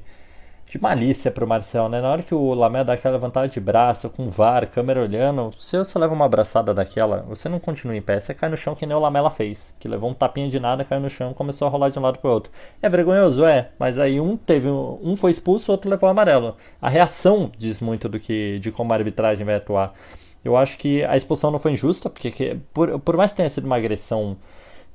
de 0.69 0.79
malícia 0.79 1.32
pro 1.32 1.47
Marcel, 1.47 1.89
né? 1.89 1.99
Na 1.99 2.12
hora 2.12 2.21
que 2.21 2.36
o 2.36 2.53
Lamela 2.53 2.86
dá 2.86 2.93
aquela 2.93 3.15
levantada 3.15 3.47
de 3.47 3.60
braço, 3.60 4.08
com 4.08 4.27
o 4.27 4.29
VAR, 4.29 4.67
câmera 4.67 5.01
olhando, 5.01 5.51
se 5.58 5.75
você 5.75 5.97
leva 5.97 6.13
uma 6.13 6.25
abraçada 6.25 6.75
daquela, 6.75 7.25
você 7.27 7.49
não 7.49 7.60
continua 7.60 7.97
em 7.97 8.01
pé, 8.01 8.19
você 8.19 8.36
cai 8.36 8.49
no 8.49 8.55
chão 8.55 8.75
que 8.75 8.86
nem 8.86 8.95
o 8.95 8.99
Lamela 8.99 9.32
fez, 9.32 9.75
que 9.79 9.88
levou 9.88 10.12
um 10.12 10.13
tapinha 10.13 10.47
de 10.47 10.60
nada, 10.60 10.86
caiu 10.86 11.01
no 11.01 11.10
chão, 11.10 11.34
começou 11.34 11.67
a 11.67 11.71
rolar 11.71 11.89
de 11.89 11.97
um 11.97 12.03
lado 12.03 12.19
pro 12.19 12.29
outro. 12.29 12.51
É 12.84 12.88
vergonhoso, 12.88 13.43
é, 13.45 13.69
mas 13.79 13.97
aí 13.97 14.21
um 14.21 14.38
teve 14.38 14.69
um 14.69 15.15
foi 15.17 15.32
expulso, 15.32 15.71
o 15.71 15.73
outro 15.73 15.89
levou 15.89 16.08
amarelo. 16.08 16.55
A 16.79 16.88
reação 16.88 17.51
diz 17.58 17.79
muito 17.79 18.08
do 18.08 18.19
que 18.19 18.60
de 18.60 18.71
como 18.71 18.93
a 18.93 18.95
arbitragem 18.95 19.43
vai 19.43 19.55
atuar. 19.55 19.95
Eu 20.45 20.55
acho 20.55 20.77
que 20.77 21.03
a 21.03 21.17
expulsão 21.17 21.49
não 21.49 21.58
foi 21.58 21.71
injusta, 21.71 22.12
porque 22.12 22.60
por, 22.71 22.99
por 22.99 23.17
mais 23.17 23.32
que 23.32 23.38
tenha 23.38 23.49
sido 23.49 23.65
uma 23.65 23.75
agressão, 23.77 24.38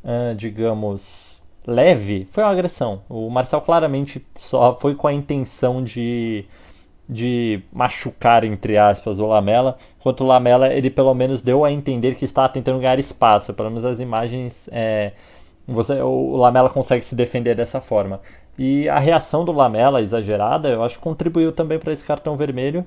uh, 0.04 0.34
digamos, 0.36 1.33
leve, 1.66 2.26
foi 2.30 2.42
uma 2.42 2.52
agressão. 2.52 3.02
O 3.08 3.28
Marcel 3.30 3.60
claramente 3.60 4.24
só 4.36 4.74
foi 4.74 4.94
com 4.94 5.06
a 5.06 5.12
intenção 5.12 5.82
de, 5.82 6.44
de 7.08 7.62
machucar, 7.72 8.44
entre 8.44 8.76
aspas, 8.76 9.18
o 9.18 9.26
Lamela, 9.26 9.78
enquanto 9.98 10.22
o 10.22 10.26
Lamela, 10.26 10.72
ele 10.72 10.90
pelo 10.90 11.14
menos 11.14 11.42
deu 11.42 11.64
a 11.64 11.72
entender 11.72 12.14
que 12.14 12.24
estava 12.24 12.48
tentando 12.48 12.80
ganhar 12.80 12.98
espaço. 12.98 13.54
Pelo 13.54 13.70
menos 13.70 13.84
as 13.84 14.00
imagens, 14.00 14.68
é, 14.72 15.12
você, 15.66 16.00
o 16.00 16.36
Lamela 16.36 16.68
consegue 16.70 17.04
se 17.04 17.14
defender 17.14 17.56
dessa 17.56 17.80
forma. 17.80 18.20
E 18.58 18.88
a 18.88 18.98
reação 18.98 19.44
do 19.44 19.52
Lamela, 19.52 20.00
exagerada, 20.00 20.68
eu 20.68 20.82
acho 20.82 20.96
que 20.96 21.02
contribuiu 21.02 21.52
também 21.52 21.78
para 21.78 21.92
esse 21.92 22.04
cartão 22.04 22.36
vermelho 22.36 22.86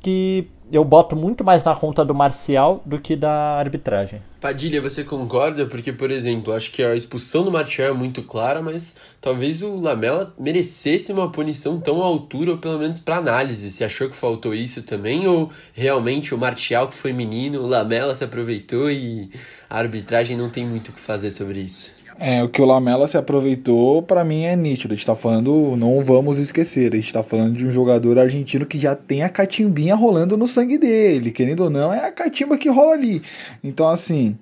que 0.00 0.48
eu 0.72 0.82
boto 0.82 1.14
muito 1.14 1.44
mais 1.44 1.62
na 1.64 1.76
conta 1.76 2.02
do 2.02 2.14
Marcial 2.14 2.82
do 2.86 2.98
que 2.98 3.14
da 3.14 3.30
arbitragem. 3.58 4.22
Padilha, 4.40 4.80
você 4.80 5.04
concorda? 5.04 5.66
Porque, 5.66 5.92
por 5.92 6.10
exemplo, 6.10 6.54
acho 6.54 6.72
que 6.72 6.82
a 6.82 6.96
expulsão 6.96 7.44
do 7.44 7.52
Martial 7.52 7.88
é 7.88 7.92
muito 7.92 8.22
clara, 8.22 8.62
mas 8.62 8.96
talvez 9.20 9.62
o 9.62 9.76
Lamela 9.76 10.34
merecesse 10.38 11.12
uma 11.12 11.30
punição 11.30 11.78
tão 11.78 12.02
à 12.02 12.06
altura, 12.06 12.52
ou 12.52 12.58
pelo 12.58 12.78
menos 12.78 12.98
para 12.98 13.16
análise. 13.16 13.70
Você 13.70 13.84
achou 13.84 14.08
que 14.08 14.16
faltou 14.16 14.54
isso 14.54 14.82
também? 14.82 15.28
Ou 15.28 15.50
realmente 15.74 16.34
o 16.34 16.38
Martial, 16.38 16.88
que 16.88 16.94
foi 16.94 17.12
menino, 17.12 17.60
o 17.60 17.66
Lamela 17.66 18.14
se 18.14 18.24
aproveitou 18.24 18.90
e 18.90 19.30
a 19.68 19.78
arbitragem 19.78 20.36
não 20.36 20.48
tem 20.48 20.66
muito 20.66 20.88
o 20.88 20.92
que 20.92 21.00
fazer 21.00 21.30
sobre 21.30 21.60
isso? 21.60 22.01
É, 22.18 22.42
o 22.42 22.48
que 22.48 22.60
o 22.60 22.64
Lamela 22.64 23.06
se 23.06 23.16
aproveitou, 23.16 24.02
para 24.02 24.24
mim 24.24 24.44
é 24.44 24.54
nítido. 24.54 24.92
A 24.92 24.96
gente 24.96 25.06
tá 25.06 25.14
falando, 25.14 25.74
não 25.76 26.04
vamos 26.04 26.38
esquecer, 26.38 26.92
a 26.92 26.96
gente 26.96 27.12
tá 27.12 27.22
falando 27.22 27.56
de 27.56 27.66
um 27.66 27.72
jogador 27.72 28.18
argentino 28.18 28.66
que 28.66 28.78
já 28.78 28.94
tem 28.94 29.22
a 29.22 29.28
catimbinha 29.28 29.94
rolando 29.94 30.36
no 30.36 30.46
sangue 30.46 30.78
dele. 30.78 31.32
Querendo 31.32 31.64
ou 31.64 31.70
não, 31.70 31.92
é 31.92 32.06
a 32.06 32.12
catimba 32.12 32.56
que 32.56 32.68
rola 32.68 32.92
ali. 32.92 33.22
Então, 33.64 33.88
assim, 33.88 34.36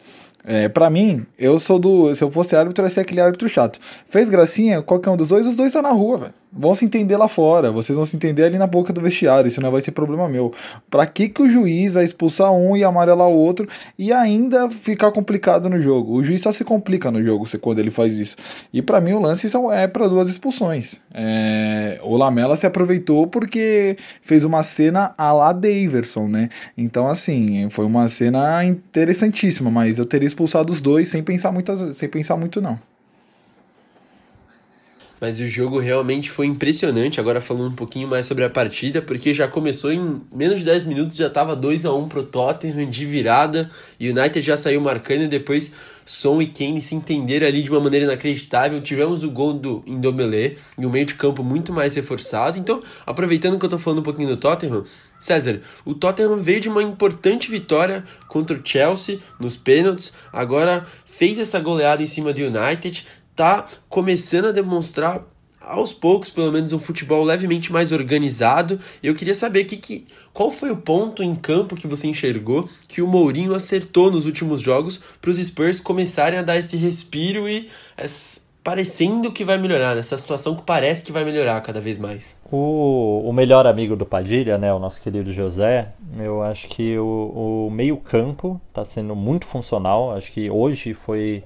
é, 0.44 0.68
para 0.68 0.90
mim, 0.90 1.24
eu 1.38 1.59
sou 1.59 1.78
do. 1.78 2.14
Se 2.14 2.22
eu 2.22 2.30
fosse 2.30 2.54
árbitro, 2.56 2.83
eu 2.83 2.88
ia 2.88 2.94
ser 2.94 3.00
aquele 3.00 3.20
árbitro 3.20 3.48
chato. 3.48 3.78
Fez 4.09 4.28
gracinha, 4.28 4.83
qualquer 4.83 5.11
um 5.11 5.16
dos 5.16 5.28
dois, 5.28 5.46
os 5.46 5.54
dois 5.54 5.72
tá 5.72 5.80
na 5.80 5.90
rua, 5.90 6.18
velho 6.18 6.35
vão 6.52 6.74
se 6.74 6.84
entender 6.84 7.16
lá 7.16 7.28
fora, 7.28 7.70
vocês 7.70 7.96
vão 7.96 8.04
se 8.04 8.16
entender 8.16 8.44
ali 8.44 8.58
na 8.58 8.66
boca 8.66 8.92
do 8.92 9.00
vestiário, 9.00 9.48
isso 9.48 9.60
não 9.60 9.70
vai 9.70 9.80
ser 9.80 9.92
problema 9.92 10.28
meu. 10.28 10.52
Pra 10.90 11.06
que, 11.06 11.28
que 11.28 11.42
o 11.42 11.48
juiz 11.48 11.94
vai 11.94 12.04
expulsar 12.04 12.52
um 12.52 12.76
e 12.76 12.82
amarelar 12.82 13.28
o 13.28 13.34
outro 13.34 13.68
e 13.98 14.12
ainda 14.12 14.68
ficar 14.70 15.12
complicado 15.12 15.68
no 15.68 15.80
jogo? 15.80 16.14
O 16.14 16.24
juiz 16.24 16.42
só 16.42 16.52
se 16.52 16.64
complica 16.64 17.10
no 17.10 17.22
jogo 17.22 17.46
quando 17.60 17.78
ele 17.78 17.90
faz 17.90 18.18
isso. 18.18 18.36
E 18.72 18.82
para 18.82 19.00
mim 19.00 19.12
o 19.12 19.20
lance 19.20 19.48
é 19.72 19.86
para 19.86 20.08
duas 20.08 20.28
expulsões. 20.28 21.00
É, 21.14 22.00
o 22.02 22.16
Lamela 22.16 22.56
se 22.56 22.66
aproveitou 22.66 23.26
porque 23.26 23.96
fez 24.22 24.44
uma 24.44 24.62
cena 24.62 25.14
a 25.16 25.32
la 25.32 25.52
Daverson, 25.52 26.26
né? 26.26 26.48
Então, 26.76 27.08
assim, 27.08 27.68
foi 27.70 27.84
uma 27.84 28.08
cena 28.08 28.64
interessantíssima, 28.64 29.70
mas 29.70 29.98
eu 29.98 30.04
teria 30.04 30.26
expulsado 30.26 30.72
os 30.72 30.80
dois 30.80 31.08
sem 31.08 31.22
pensar, 31.22 31.52
muitas, 31.52 31.96
sem 31.96 32.08
pensar 32.08 32.36
muito, 32.36 32.60
não. 32.60 32.78
Mas 35.20 35.38
o 35.38 35.46
jogo 35.46 35.78
realmente 35.78 36.30
foi 36.30 36.46
impressionante. 36.46 37.20
Agora 37.20 37.40
falando 37.40 37.72
um 37.72 37.74
pouquinho 37.74 38.09
mais 38.09 38.24
sobre 38.24 38.42
a 38.42 38.50
partida, 38.50 39.02
porque 39.02 39.35
já 39.35 39.46
começou 39.46 39.92
em 39.92 40.22
menos 40.35 40.61
de 40.61 40.64
10 40.64 40.85
minutos, 40.85 41.16
já 41.16 41.26
estava 41.26 41.54
2 41.54 41.85
a 41.85 41.92
1 41.92 42.09
pro 42.09 42.22
Tottenham 42.22 42.88
de 42.88 43.04
virada. 43.04 43.70
E 43.98 44.09
o 44.09 44.18
United 44.18 44.40
já 44.40 44.56
saiu 44.56 44.80
marcando 44.80 45.22
e 45.22 45.28
depois 45.28 45.72
Son 46.06 46.42
e 46.42 46.46
Kane 46.46 46.83
se 46.83 46.94
entenderam 46.94 47.46
ali 47.46 47.62
de 47.62 47.70
uma 47.70 47.80
maneira 47.80 48.06
inacreditável. 48.06 48.80
Tivemos 48.80 49.22
o 49.22 49.30
gol 49.30 49.52
do 49.52 49.85
Indomelé 49.87 50.54
e 50.78 50.87
o 50.87 50.90
meio 50.90 51.04
de 51.04 51.14
campo 51.14 51.44
muito 51.44 51.72
mais 51.72 51.94
reforçado. 51.94 52.59
Então, 52.59 52.83
aproveitando 53.06 53.59
que 53.59 53.64
eu 53.64 53.70
tô 53.70 53.78
falando 53.78 54.00
um 54.00 54.02
pouquinho 54.02 54.28
do 54.28 54.37
Tottenham, 54.37 54.85
César, 55.20 55.61
o 55.85 55.94
Tottenham 55.94 56.37
veio 56.37 56.61
de 56.61 56.68
uma 56.68 56.83
importante 56.83 57.50
vitória 57.50 58.02
contra 58.26 58.56
o 58.56 58.61
Chelsea 58.64 59.18
nos 59.38 59.54
pênaltis, 59.54 60.14
agora 60.33 60.85
fez 61.04 61.38
essa 61.38 61.61
goleada 61.61 62.02
em 62.02 62.06
cima 62.06 62.33
do 62.33 62.40
United, 62.40 63.06
tá 63.40 63.64
começando 63.88 64.48
a 64.48 64.53
demonstrar 64.53 65.24
aos 65.62 65.94
poucos, 65.94 66.29
pelo 66.29 66.53
menos, 66.53 66.74
um 66.74 66.79
futebol 66.79 67.24
levemente 67.24 67.72
mais 67.72 67.90
organizado. 67.90 68.79
Eu 69.03 69.14
queria 69.14 69.35
saber 69.35 69.64
que, 69.64 69.79
que, 69.79 70.07
qual 70.31 70.50
foi 70.50 70.70
o 70.70 70.76
ponto 70.76 71.22
em 71.22 71.35
campo 71.35 71.74
que 71.74 71.87
você 71.87 72.07
enxergou 72.07 72.68
que 72.87 73.00
o 73.00 73.07
Mourinho 73.07 73.55
acertou 73.55 74.11
nos 74.11 74.26
últimos 74.26 74.61
jogos 74.61 75.00
para 75.22 75.31
os 75.31 75.38
Spurs 75.38 75.81
começarem 75.81 76.38
a 76.38 76.42
dar 76.42 76.59
esse 76.59 76.76
respiro 76.76 77.48
e 77.48 77.70
parecendo 78.62 79.33
que 79.33 79.42
vai 79.42 79.57
melhorar, 79.57 79.96
nessa 79.96 80.18
situação 80.18 80.55
que 80.55 80.62
parece 80.62 81.03
que 81.03 81.11
vai 81.11 81.24
melhorar 81.24 81.62
cada 81.62 81.81
vez 81.81 81.96
mais. 81.96 82.38
O, 82.53 83.22
o 83.24 83.33
melhor 83.33 83.66
amigo 83.66 83.96
do 83.96 84.05
Padilha, 84.05 84.59
né, 84.59 84.70
o 84.70 84.79
nosso 84.79 85.00
querido 85.00 85.33
José, 85.33 85.88
eu 86.18 86.42
acho 86.42 86.68
que 86.68 86.98
o, 86.98 87.68
o 87.68 87.70
meio 87.70 87.96
campo 87.96 88.61
está 88.68 88.85
sendo 88.85 89.16
muito 89.16 89.46
funcional. 89.46 90.12
Acho 90.12 90.31
que 90.31 90.50
hoje 90.50 90.92
foi 90.92 91.42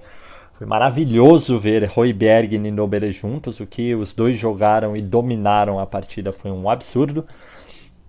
foi 0.56 0.66
maravilhoso 0.66 1.58
ver 1.58 1.84
Royberg 1.84 2.54
e 2.54 2.58
Nindobele 2.58 3.10
juntos. 3.10 3.58
O 3.58 3.66
que 3.66 3.94
os 3.94 4.12
dois 4.12 4.38
jogaram 4.38 4.96
e 4.96 5.02
dominaram 5.02 5.80
a 5.80 5.86
partida 5.86 6.32
foi 6.32 6.50
um 6.50 6.70
absurdo. 6.70 7.26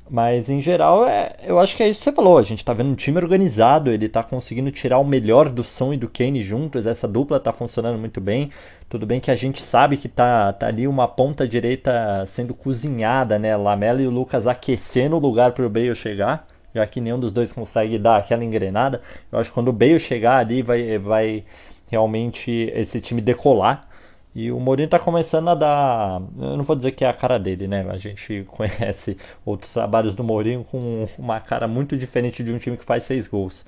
Mas 0.07 0.51
em 0.51 0.61
geral, 0.61 1.07
é, 1.07 1.35
eu 1.43 1.57
acho 1.57 1.75
que 1.75 1.81
é 1.81 1.89
isso 1.89 1.99
que 1.99 2.03
você 2.03 2.11
falou. 2.11 2.37
A 2.37 2.43
gente 2.43 2.59
está 2.59 2.71
vendo 2.71 2.91
um 2.91 2.95
time 2.95 3.17
organizado, 3.17 3.89
ele 3.89 4.05
está 4.05 4.21
conseguindo 4.21 4.69
tirar 4.69 4.99
o 4.99 5.03
melhor 5.03 5.49
do 5.49 5.63
Som 5.63 5.93
e 5.93 5.97
do 5.97 6.07
Kane 6.07 6.43
juntos. 6.43 6.85
Essa 6.85 7.07
dupla 7.07 7.37
está 7.37 7.51
funcionando 7.51 7.97
muito 7.97 8.21
bem. 8.21 8.51
Tudo 8.87 9.07
bem 9.07 9.19
que 9.19 9.31
a 9.31 9.35
gente 9.35 9.63
sabe 9.63 9.97
que 9.97 10.07
tá, 10.07 10.53
tá 10.53 10.67
ali 10.67 10.87
uma 10.87 11.07
ponta 11.07 11.47
direita 11.47 12.23
sendo 12.27 12.53
cozinhada, 12.53 13.39
né? 13.39 13.57
Lamela 13.57 13.99
e 13.99 14.05
o 14.05 14.11
Lucas 14.11 14.45
aquecendo 14.45 15.15
o 15.15 15.19
lugar 15.19 15.53
para 15.53 15.65
o 15.65 15.69
Bale 15.69 15.95
chegar, 15.95 16.47
já 16.75 16.85
que 16.85 17.01
nenhum 17.01 17.19
dos 17.19 17.31
dois 17.31 17.51
consegue 17.51 17.97
dar 17.97 18.17
aquela 18.17 18.45
engrenada. 18.45 19.01
Eu 19.31 19.39
acho 19.39 19.49
que 19.49 19.55
quando 19.55 19.69
o 19.69 19.73
Bale 19.73 19.97
chegar 19.97 20.37
ali, 20.37 20.61
vai, 20.61 20.99
vai 20.99 21.43
realmente 21.87 22.51
esse 22.73 22.99
time 23.01 23.21
decolar. 23.21 23.87
E 24.33 24.51
o 24.51 24.59
Mourinho 24.59 24.85
está 24.85 24.99
começando 24.99 25.49
a 25.49 25.55
dar. 25.55 26.21
Eu 26.37 26.57
não 26.57 26.63
vou 26.63 26.75
dizer 26.75 26.91
que 26.91 27.05
é 27.05 27.09
a 27.09 27.13
cara 27.13 27.39
dele, 27.39 27.67
né? 27.67 27.85
A 27.89 27.97
gente 27.97 28.43
conhece 28.51 29.17
outros 29.45 29.71
trabalhos 29.71 30.13
do 30.13 30.23
Mourinho 30.23 30.63
com 30.65 31.07
uma 31.17 31.39
cara 31.39 31.67
muito 31.67 31.97
diferente 31.97 32.43
de 32.43 32.51
um 32.51 32.57
time 32.57 32.75
que 32.77 32.83
faz 32.83 33.03
seis 33.05 33.27
gols. 33.27 33.65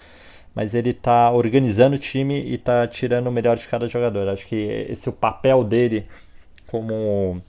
Mas 0.54 0.74
ele 0.74 0.90
está 0.90 1.32
organizando 1.32 1.96
o 1.96 2.00
time 2.00 2.42
e 2.42 2.56
está 2.56 2.88
tirando 2.88 3.28
o 3.28 3.32
melhor 3.32 3.58
de 3.58 3.68
cada 3.68 3.88
jogador. 3.88 4.28
Acho 4.28 4.46
que 4.48 4.56
esse 4.56 5.08
é 5.08 5.12
o 5.12 5.16
papel 5.16 5.64
dele 5.64 6.08
como 6.68 7.42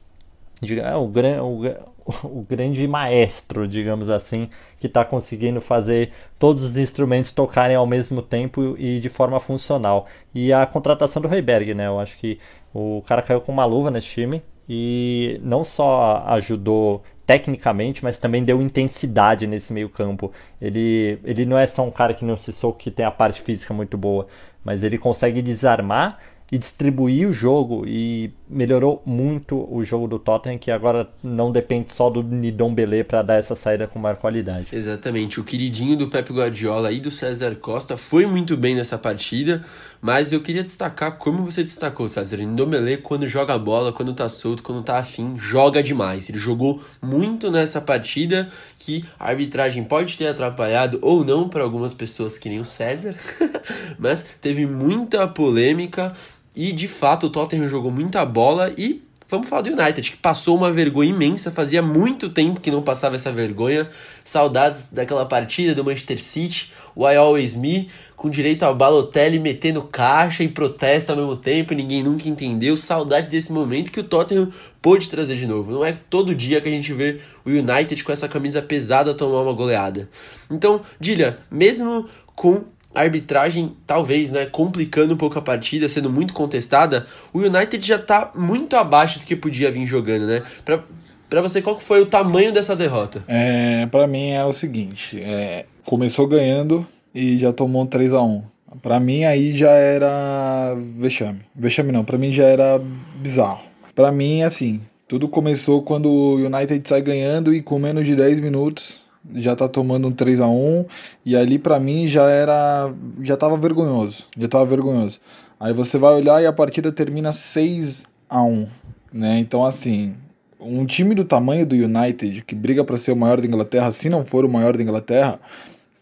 é, 0.62 0.96
o, 0.96 1.10
o, 1.40 1.64
o 2.24 2.42
grande 2.48 2.86
maestro, 2.88 3.68
digamos 3.68 4.08
assim, 4.08 4.48
que 4.80 4.86
está 4.86 5.04
conseguindo 5.04 5.60
fazer 5.60 6.10
todos 6.38 6.62
os 6.62 6.76
instrumentos 6.76 7.32
tocarem 7.32 7.76
ao 7.76 7.86
mesmo 7.86 8.22
tempo 8.22 8.76
e 8.78 8.98
de 8.98 9.08
forma 9.08 9.38
funcional. 9.38 10.06
E 10.34 10.52
a 10.52 10.66
contratação 10.66 11.20
do 11.20 11.32
Heiberg, 11.32 11.74
né? 11.74 11.86
Eu 11.86 12.00
acho 12.00 12.16
que 12.16 12.38
o 12.72 13.02
cara 13.06 13.22
caiu 13.22 13.40
com 13.40 13.52
uma 13.52 13.64
luva 13.64 13.90
nesse 13.90 14.08
time 14.08 14.42
e 14.68 15.38
não 15.42 15.64
só 15.64 16.24
ajudou 16.28 17.02
tecnicamente, 17.26 18.02
mas 18.02 18.16
também 18.16 18.42
deu 18.42 18.62
intensidade 18.62 19.46
nesse 19.46 19.72
meio 19.72 19.90
campo. 19.90 20.32
Ele, 20.60 21.18
ele 21.24 21.44
não 21.44 21.58
é 21.58 21.66
só 21.66 21.84
um 21.84 21.90
cara 21.90 22.14
que 22.14 22.24
não 22.24 22.38
se 22.38 22.52
soco, 22.52 22.78
que 22.78 22.90
tem 22.90 23.04
a 23.04 23.10
parte 23.10 23.42
física 23.42 23.74
muito 23.74 23.98
boa, 23.98 24.26
mas 24.64 24.82
ele 24.82 24.96
consegue 24.96 25.42
desarmar 25.42 26.18
e 26.50 26.56
distribuir 26.56 27.28
o 27.28 27.32
jogo 27.32 27.84
e 27.86 28.32
melhorou 28.50 29.02
muito 29.04 29.68
o 29.72 29.84
jogo 29.84 30.08
do 30.08 30.18
Tottenham, 30.18 30.58
que 30.58 30.70
agora 30.70 31.08
não 31.22 31.52
depende 31.52 31.92
só 31.92 32.08
do 32.08 32.22
Nidon 32.22 32.74
Belé 32.74 33.04
para 33.04 33.22
dar 33.22 33.34
essa 33.34 33.54
saída 33.54 33.86
com 33.86 33.98
maior 33.98 34.16
qualidade. 34.16 34.66
Exatamente, 34.72 35.40
o 35.40 35.44
queridinho 35.44 35.96
do 35.96 36.08
Pep 36.08 36.32
Guardiola 36.32 36.90
e 36.90 37.00
do 37.00 37.10
César 37.10 37.54
Costa 37.56 37.96
foi 37.96 38.26
muito 38.26 38.56
bem 38.56 38.74
nessa 38.74 38.98
partida, 38.98 39.62
mas 40.00 40.32
eu 40.32 40.40
queria 40.40 40.62
destacar 40.62 41.18
como 41.18 41.44
você 41.44 41.62
destacou, 41.62 42.08
César. 42.08 42.38
Nidon 42.38 42.66
Belé, 42.66 42.96
quando 42.96 43.28
joga 43.28 43.54
a 43.54 43.58
bola, 43.58 43.92
quando 43.92 44.14
tá 44.14 44.28
solto, 44.28 44.62
quando 44.62 44.82
tá 44.82 44.98
afim, 44.98 45.36
joga 45.36 45.82
demais. 45.82 46.28
Ele 46.28 46.38
jogou 46.38 46.82
muito 47.02 47.50
nessa 47.50 47.80
partida 47.80 48.48
que 48.78 49.04
a 49.18 49.28
arbitragem 49.28 49.84
pode 49.84 50.16
ter 50.16 50.26
atrapalhado 50.26 50.98
ou 51.02 51.24
não 51.24 51.48
para 51.48 51.62
algumas 51.62 51.92
pessoas 51.92 52.38
que 52.38 52.48
nem 52.48 52.60
o 52.60 52.64
César, 52.64 53.14
mas 53.98 54.24
teve 54.40 54.66
muita 54.66 55.26
polêmica 55.26 56.12
e 56.58 56.72
de 56.72 56.88
fato 56.88 57.28
o 57.28 57.30
Tottenham 57.30 57.68
jogou 57.68 57.88
muita 57.88 58.26
bola 58.26 58.74
e 58.76 59.00
vamos 59.28 59.48
falar 59.48 59.62
do 59.62 59.70
United, 59.70 60.10
que 60.10 60.16
passou 60.16 60.56
uma 60.56 60.72
vergonha 60.72 61.10
imensa, 61.10 61.52
fazia 61.52 61.80
muito 61.80 62.28
tempo 62.28 62.60
que 62.60 62.68
não 62.68 62.82
passava 62.82 63.14
essa 63.14 63.30
vergonha. 63.30 63.88
Saudades 64.24 64.88
daquela 64.90 65.24
partida 65.24 65.72
do 65.72 65.84
Manchester 65.84 66.20
City, 66.20 66.72
o 66.96 67.08
I 67.08 67.14
Always 67.14 67.54
Me, 67.54 67.88
com 68.16 68.28
direito 68.28 68.64
ao 68.64 68.74
Balotelli 68.74 69.38
metendo 69.38 69.82
caixa 69.82 70.42
e 70.42 70.48
protesta 70.48 71.12
ao 71.12 71.18
mesmo 71.18 71.36
tempo, 71.36 71.74
ninguém 71.74 72.02
nunca 72.02 72.28
entendeu. 72.28 72.76
Saudade 72.76 73.28
desse 73.28 73.52
momento 73.52 73.92
que 73.92 74.00
o 74.00 74.04
Tottenham 74.04 74.50
pôde 74.82 75.08
trazer 75.08 75.36
de 75.36 75.46
novo. 75.46 75.70
Não 75.70 75.84
é 75.84 75.92
todo 76.10 76.34
dia 76.34 76.60
que 76.60 76.68
a 76.68 76.72
gente 76.72 76.92
vê 76.92 77.20
o 77.44 77.50
United 77.50 78.02
com 78.02 78.10
essa 78.10 78.26
camisa 78.26 78.60
pesada 78.60 79.14
tomar 79.14 79.42
uma 79.42 79.52
goleada. 79.52 80.08
Então, 80.50 80.80
Dilha, 80.98 81.38
mesmo 81.52 82.08
com 82.34 82.64
a 82.94 83.00
arbitragem 83.00 83.76
talvez, 83.86 84.32
né, 84.32 84.46
complicando 84.46 85.14
um 85.14 85.16
pouco 85.16 85.38
a 85.38 85.42
partida, 85.42 85.88
sendo 85.88 86.10
muito 86.10 86.32
contestada, 86.32 87.06
o 87.32 87.40
United 87.40 87.86
já 87.86 87.98
tá 87.98 88.32
muito 88.34 88.76
abaixo 88.76 89.18
do 89.18 89.26
que 89.26 89.36
podia 89.36 89.70
vir 89.70 89.86
jogando, 89.86 90.26
né? 90.26 90.42
Pra, 90.64 90.82
pra 91.28 91.42
você, 91.42 91.60
qual 91.60 91.78
foi 91.78 92.00
o 92.00 92.06
tamanho 92.06 92.52
dessa 92.52 92.74
derrota? 92.74 93.22
É, 93.28 93.86
para 93.86 94.06
mim 94.06 94.30
é 94.30 94.44
o 94.44 94.52
seguinte, 94.52 95.20
é, 95.20 95.66
começou 95.84 96.26
ganhando 96.26 96.86
e 97.14 97.38
já 97.38 97.52
tomou 97.52 97.86
3 97.86 98.12
a 98.12 98.22
1 98.22 98.42
Para 98.82 99.00
mim 99.00 99.24
aí 99.24 99.56
já 99.56 99.70
era 99.70 100.74
vexame. 100.98 101.40
Vexame 101.54 101.92
não, 101.92 102.04
para 102.04 102.18
mim 102.18 102.32
já 102.32 102.44
era 102.44 102.80
bizarro. 103.16 103.62
Para 103.94 104.12
mim 104.12 104.42
assim, 104.42 104.80
tudo 105.06 105.28
começou 105.28 105.82
quando 105.82 106.08
o 106.10 106.34
United 106.36 106.86
sai 106.88 107.02
ganhando 107.02 107.54
e 107.54 107.62
com 107.62 107.78
menos 107.78 108.04
de 108.04 108.14
10 108.14 108.40
minutos 108.40 109.07
já 109.34 109.54
tá 109.54 109.68
tomando 109.68 110.08
um 110.08 110.12
3 110.12 110.40
a 110.40 110.46
1 110.46 110.84
e 111.24 111.36
ali 111.36 111.58
para 111.58 111.78
mim 111.78 112.08
já 112.08 112.28
era 112.28 112.92
já 113.22 113.36
tava 113.36 113.56
vergonhoso, 113.56 114.26
já 114.36 114.48
tava 114.48 114.66
vergonhoso. 114.66 115.20
Aí 115.60 115.72
você 115.72 115.98
vai 115.98 116.14
olhar 116.14 116.42
e 116.42 116.46
a 116.46 116.52
partida 116.52 116.92
termina 116.92 117.32
6 117.32 118.04
a 118.28 118.42
1, 118.42 118.68
né? 119.12 119.38
Então 119.38 119.64
assim, 119.64 120.16
um 120.60 120.84
time 120.86 121.14
do 121.14 121.24
tamanho 121.24 121.66
do 121.66 121.74
United 121.74 122.42
que 122.42 122.54
briga 122.54 122.84
para 122.84 122.96
ser 122.96 123.12
o 123.12 123.16
maior 123.16 123.40
da 123.40 123.46
Inglaterra, 123.46 123.90
se 123.90 124.08
não 124.08 124.24
for 124.24 124.44
o 124.44 124.48
maior 124.48 124.76
da 124.76 124.82
Inglaterra, 124.82 125.40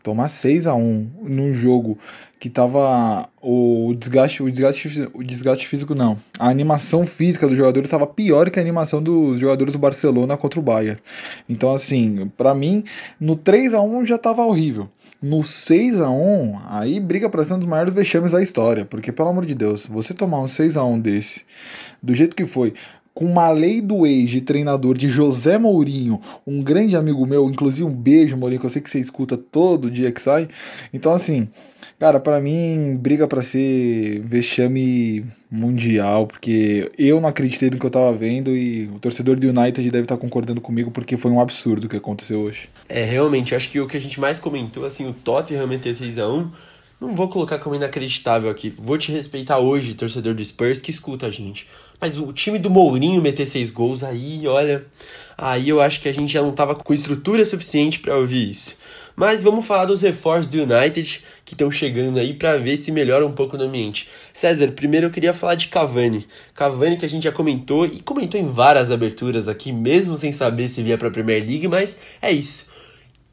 tomar 0.02 0.29
6 0.29 0.66
a 0.66 0.74
1 0.74 1.11
num 1.22 1.52
jogo 1.52 1.98
que 2.38 2.51
tava 2.51 3.29
o 3.40 3.94
desgaste, 3.99 4.42
o 4.42 4.51
desgaste, 4.51 5.09
o 5.14 5.25
desgaste 5.25 5.66
físico 5.66 5.94
não. 5.94 6.18
A 6.38 6.49
animação 6.49 7.07
física 7.07 7.46
dos 7.46 7.57
jogadores 7.57 7.87
estava 7.87 8.07
pior 8.07 8.51
que 8.51 8.59
a 8.59 8.62
animação 8.62 9.03
dos 9.03 9.40
jogadores 9.40 9.72
do 9.72 9.79
Barcelona 9.79 10.37
contra 10.37 10.61
o 10.61 10.62
Bayern. 10.62 11.01
Então 11.49 11.72
assim, 11.72 12.31
para 12.37 12.55
mim, 12.55 12.85
no 13.18 13.37
3 13.37 13.72
a 13.72 13.81
1 13.81 14.07
já 14.07 14.18
tava 14.18 14.44
horrível. 14.44 14.88
No 15.22 15.42
6 15.42 16.01
a 16.01 16.11
1 16.11 16.61
aí 16.68 17.01
briga 17.01 17.31
para 17.31 17.42
ser 17.42 17.55
um 17.55 17.59
dos 17.59 17.68
maiores 17.68 17.94
vexames 17.94 18.33
da 18.33 18.42
história, 18.42 18.85
porque 18.85 19.11
pelo 19.11 19.31
amor 19.31 19.46
de 19.46 19.55
Deus, 19.55 19.87
você 19.87 20.12
tomar 20.12 20.40
um 20.40 20.49
6 20.49 20.77
a 20.77 20.85
1 20.85 21.01
desse, 21.01 21.42
do 22.03 22.12
jeito 22.12 22.37
que 22.37 22.44
foi, 22.44 22.75
com 23.16 23.24
uma 23.24 23.48
lei 23.48 23.81
do 23.81 24.07
ex 24.07 24.29
de 24.29 24.42
treinador 24.42 24.94
de 24.94 25.09
José 25.09 25.57
Mourinho, 25.57 26.20
um 26.46 26.62
grande 26.62 26.94
amigo 26.94 27.24
meu, 27.24 27.48
inclusive 27.48 27.83
um 27.83 27.90
beijo, 27.90 28.37
Mourinho, 28.37 28.61
que 28.61 28.66
eu 28.66 28.70
sei 28.70 28.83
que 28.83 28.90
você 28.90 29.00
escuta 29.00 29.38
todo 29.38 29.90
dia 29.90 30.12
que 30.12 30.20
sai. 30.20 30.46
Então, 30.92 31.11
assim, 31.11 31.48
cara, 31.98 32.20
para 32.20 32.38
mim, 32.42 32.94
briga 33.00 33.26
para 33.26 33.40
ser 33.40 34.20
vexame 34.20 35.24
mundial, 35.50 36.26
porque 36.26 36.92
eu 36.98 37.18
não 37.18 37.31
acreditei 37.31 37.70
no 37.70 37.79
que 37.79 37.87
eu 37.87 37.90
tava 37.90 38.12
vendo 38.12 38.55
e 38.55 38.87
o 38.88 38.98
torcedor 38.98 39.37
do 39.37 39.48
United 39.48 39.90
deve 39.90 40.05
estar 40.05 40.18
concordando 40.18 40.61
comigo, 40.61 40.90
porque 40.90 41.16
foi 41.16 41.31
um 41.31 41.40
absurdo 41.40 41.87
o 41.87 41.88
que 41.88 41.96
aconteceu 41.96 42.40
hoje. 42.40 42.68
É, 42.87 43.02
realmente, 43.02 43.55
acho 43.55 43.70
que 43.70 43.81
o 43.81 43.88
que 43.88 43.96
a 43.96 44.00
gente 44.00 44.20
mais 44.20 44.38
comentou, 44.38 44.85
assim, 44.85 45.09
o 45.09 45.14
Tottenham 45.14 45.66
meter 45.66 45.94
6x1 45.94 46.48
não 47.00 47.14
vou 47.14 47.29
colocar 47.29 47.59
como 47.59 47.74
inacreditável 47.74 48.50
aqui. 48.50 48.74
Vou 48.79 48.96
te 48.96 49.12
respeitar 49.12 49.59
hoje, 49.59 49.94
torcedor 49.94 50.35
do 50.35 50.44
Spurs, 50.44 50.81
que 50.81 50.90
escuta 50.90 51.26
a 51.26 51.31
gente. 51.31 51.66
Mas 52.00 52.18
o 52.18 52.32
time 52.32 52.59
do 52.59 52.70
Mourinho 52.70 53.22
meter 53.22 53.46
seis 53.46 53.70
gols, 53.70 54.02
aí, 54.02 54.46
olha. 54.46 54.85
Aí 55.38 55.68
eu 55.68 55.80
acho 55.80 56.00
que 56.00 56.09
a 56.09 56.12
gente 56.12 56.32
já 56.32 56.42
não 56.42 56.52
tava 56.52 56.74
com 56.74 56.94
estrutura 56.94 57.44
suficiente 57.44 57.98
para 57.98 58.16
ouvir 58.16 58.50
isso. 58.50 58.76
Mas 59.14 59.42
vamos 59.42 59.64
falar 59.64 59.87
dos 59.87 60.00
reforços 60.00 60.48
do 60.48 60.62
United 60.62 61.22
que 61.44 61.54
estão 61.54 61.70
chegando 61.70 62.18
aí 62.18 62.35
para 62.35 62.56
ver 62.56 62.76
se 62.76 62.92
melhora 62.92 63.26
um 63.26 63.32
pouco 63.32 63.56
no 63.56 63.64
ambiente. 63.64 64.09
César, 64.32 64.68
primeiro 64.72 65.06
eu 65.06 65.11
queria 65.11 65.32
falar 65.32 65.54
de 65.54 65.68
Cavani. 65.68 66.26
Cavani 66.54 66.96
que 66.96 67.06
a 67.06 67.09
gente 67.09 67.24
já 67.24 67.32
comentou 67.32 67.87
e 67.87 68.00
comentou 68.00 68.40
em 68.40 68.46
várias 68.46 68.90
aberturas 68.90 69.48
aqui, 69.48 69.72
mesmo 69.72 70.16
sem 70.16 70.32
saber 70.32 70.68
se 70.68 70.82
via 70.82 70.98
para 70.98 71.09
a 71.09 71.11
Premier 71.11 71.42
League, 71.42 71.68
mas 71.68 71.98
é 72.20 72.30
isso 72.30 72.75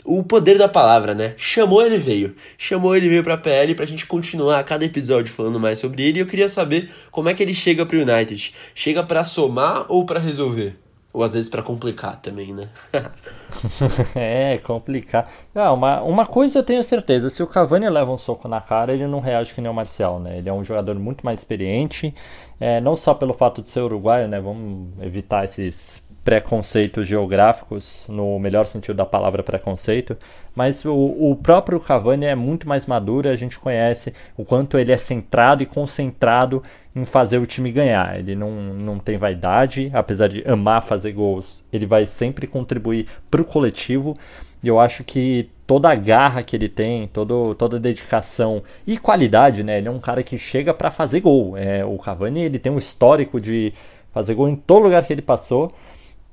o 0.04 0.24
poder 0.24 0.58
da 0.58 0.68
palavra, 0.68 1.13
né? 1.13 1.34
Chamou 1.38 1.82
ele 1.82 1.98
veio. 1.98 2.36
Chamou 2.58 2.96
ele 2.96 3.10
veio 3.10 3.24
pra 3.24 3.38
PL 3.38 3.74
pra 3.76 3.86
gente 3.86 4.06
continuar 4.06 4.60
a 4.60 4.63
cada 4.63 4.86
episódio 4.86 5.34
falando 5.34 5.60
mais 5.60 5.80
sobre 5.80 6.04
ele. 6.04 6.20
E 6.20 6.22
eu 6.22 6.26
queria 6.26 6.50
saber 6.50 6.89
como 7.12 7.30
é 7.30 7.34
que 7.34 7.42
ele 7.42 7.54
chega 7.54 7.86
pro 7.86 8.00
United. 8.00 8.54
Chega 8.76 9.04
para 9.04 9.24
somar 9.24 9.86
ou 9.89 10.06
para 10.06 10.20
resolver? 10.20 10.78
Ou 11.13 11.22
às 11.22 11.34
vezes 11.34 11.48
para 11.48 11.62
complicar 11.62 12.20
também, 12.20 12.52
né? 12.52 12.68
é, 14.16 14.58
complicar. 14.58 15.30
Ah, 15.54 15.72
uma, 15.72 16.02
uma 16.02 16.26
coisa 16.26 16.58
eu 16.58 16.63
tenho 16.63 16.84
certeza: 16.84 17.30
se 17.30 17.44
o 17.44 17.48
Cavani 17.48 17.88
leva 17.88 18.12
um 18.12 18.18
soco 18.18 18.48
na 18.48 18.60
cara, 18.60 18.94
ele 18.94 19.06
não 19.06 19.20
reage 19.20 19.54
que 19.54 19.62
nem 19.62 19.70
o 19.70 19.74
Marcial, 19.76 20.20
né? 20.20 20.39
Ele 20.39 20.50
é 20.50 20.54
um 20.54 20.63
jogador 20.63 20.96
muito 20.96 21.24
mais 21.24 21.38
experiente, 21.38 22.16
é, 22.60 22.82
não 22.82 22.96
só 22.96 23.13
pelo 23.13 23.32
fato 23.32 23.62
de 23.62 23.68
ser 23.68 23.82
uruguaio, 23.82 24.28
né? 24.28 24.42
Vamos 24.42 24.89
evitar 25.04 25.46
esses 25.46 26.02
preconceitos 26.23 27.05
geográficos, 27.05 28.05
no 28.07 28.39
melhor 28.39 28.65
sentido 28.65 28.95
da 28.95 29.05
palavra 29.05 29.43
preconceito, 29.43 30.17
mas 30.55 30.86
o, 30.86 30.93
o, 30.93 31.36
próprio 31.36 31.79
Cavani 31.79 32.25
é 32.25 32.36
muito 32.36 32.67
mais 32.67 32.86
maduro, 32.86 33.27
a 33.27 33.36
gente 33.36 33.59
conhece 33.59 34.13
o 34.38 34.45
quanto 34.45 34.77
ele 34.77 34.91
é 34.91 34.97
centrado 34.97 35.63
e 35.63 35.65
concentrado 35.65 36.63
em 36.95 37.05
fazer 37.05 37.39
o 37.39 37.45
time 37.45 37.71
ganhar. 37.71 38.17
Ele 38.17 38.36
não, 38.36 38.51
não 38.51 38.99
tem 38.99 39.17
vaidade, 39.17 39.91
apesar 39.93 40.27
de 40.27 40.47
amar 40.47 40.81
fazer 40.83 41.12
gols, 41.12 41.63
ele 41.73 41.86
vai 41.86 42.05
sempre 42.05 42.47
contribuir 42.47 43.07
para 43.29 43.41
o 43.41 43.45
coletivo. 43.45 44.17
E 44.63 44.67
eu 44.69 44.79
acho 44.79 45.03
que 45.03 45.49
toda 45.67 45.89
a 45.89 45.95
garra 45.95 46.41
que 46.41 46.55
ele 46.55 46.69
tem, 46.69 47.05
todo, 47.07 47.53
toda 47.55 47.75
a 47.75 47.79
dedicação 47.79 48.63
e 48.88 48.97
qualidade, 48.97 49.62
né? 49.62 49.77
Ele 49.77 49.89
é 49.89 49.91
um 49.91 49.99
cara 49.99 50.23
que 50.23 50.38
chega 50.38 50.73
para 50.73 50.89
fazer 50.89 51.19
gol. 51.19 51.57
É, 51.57 51.83
o 51.83 51.97
Cavani 51.97 52.43
ele 52.43 52.57
tem 52.57 52.71
um 52.71 52.77
histórico 52.77 53.41
de 53.41 53.73
fazer 54.13 54.36
gol 54.36 54.47
em 54.47 54.55
todo 54.55 54.83
lugar 54.83 55.03
que 55.03 55.12
ele 55.12 55.21
passou. 55.21 55.73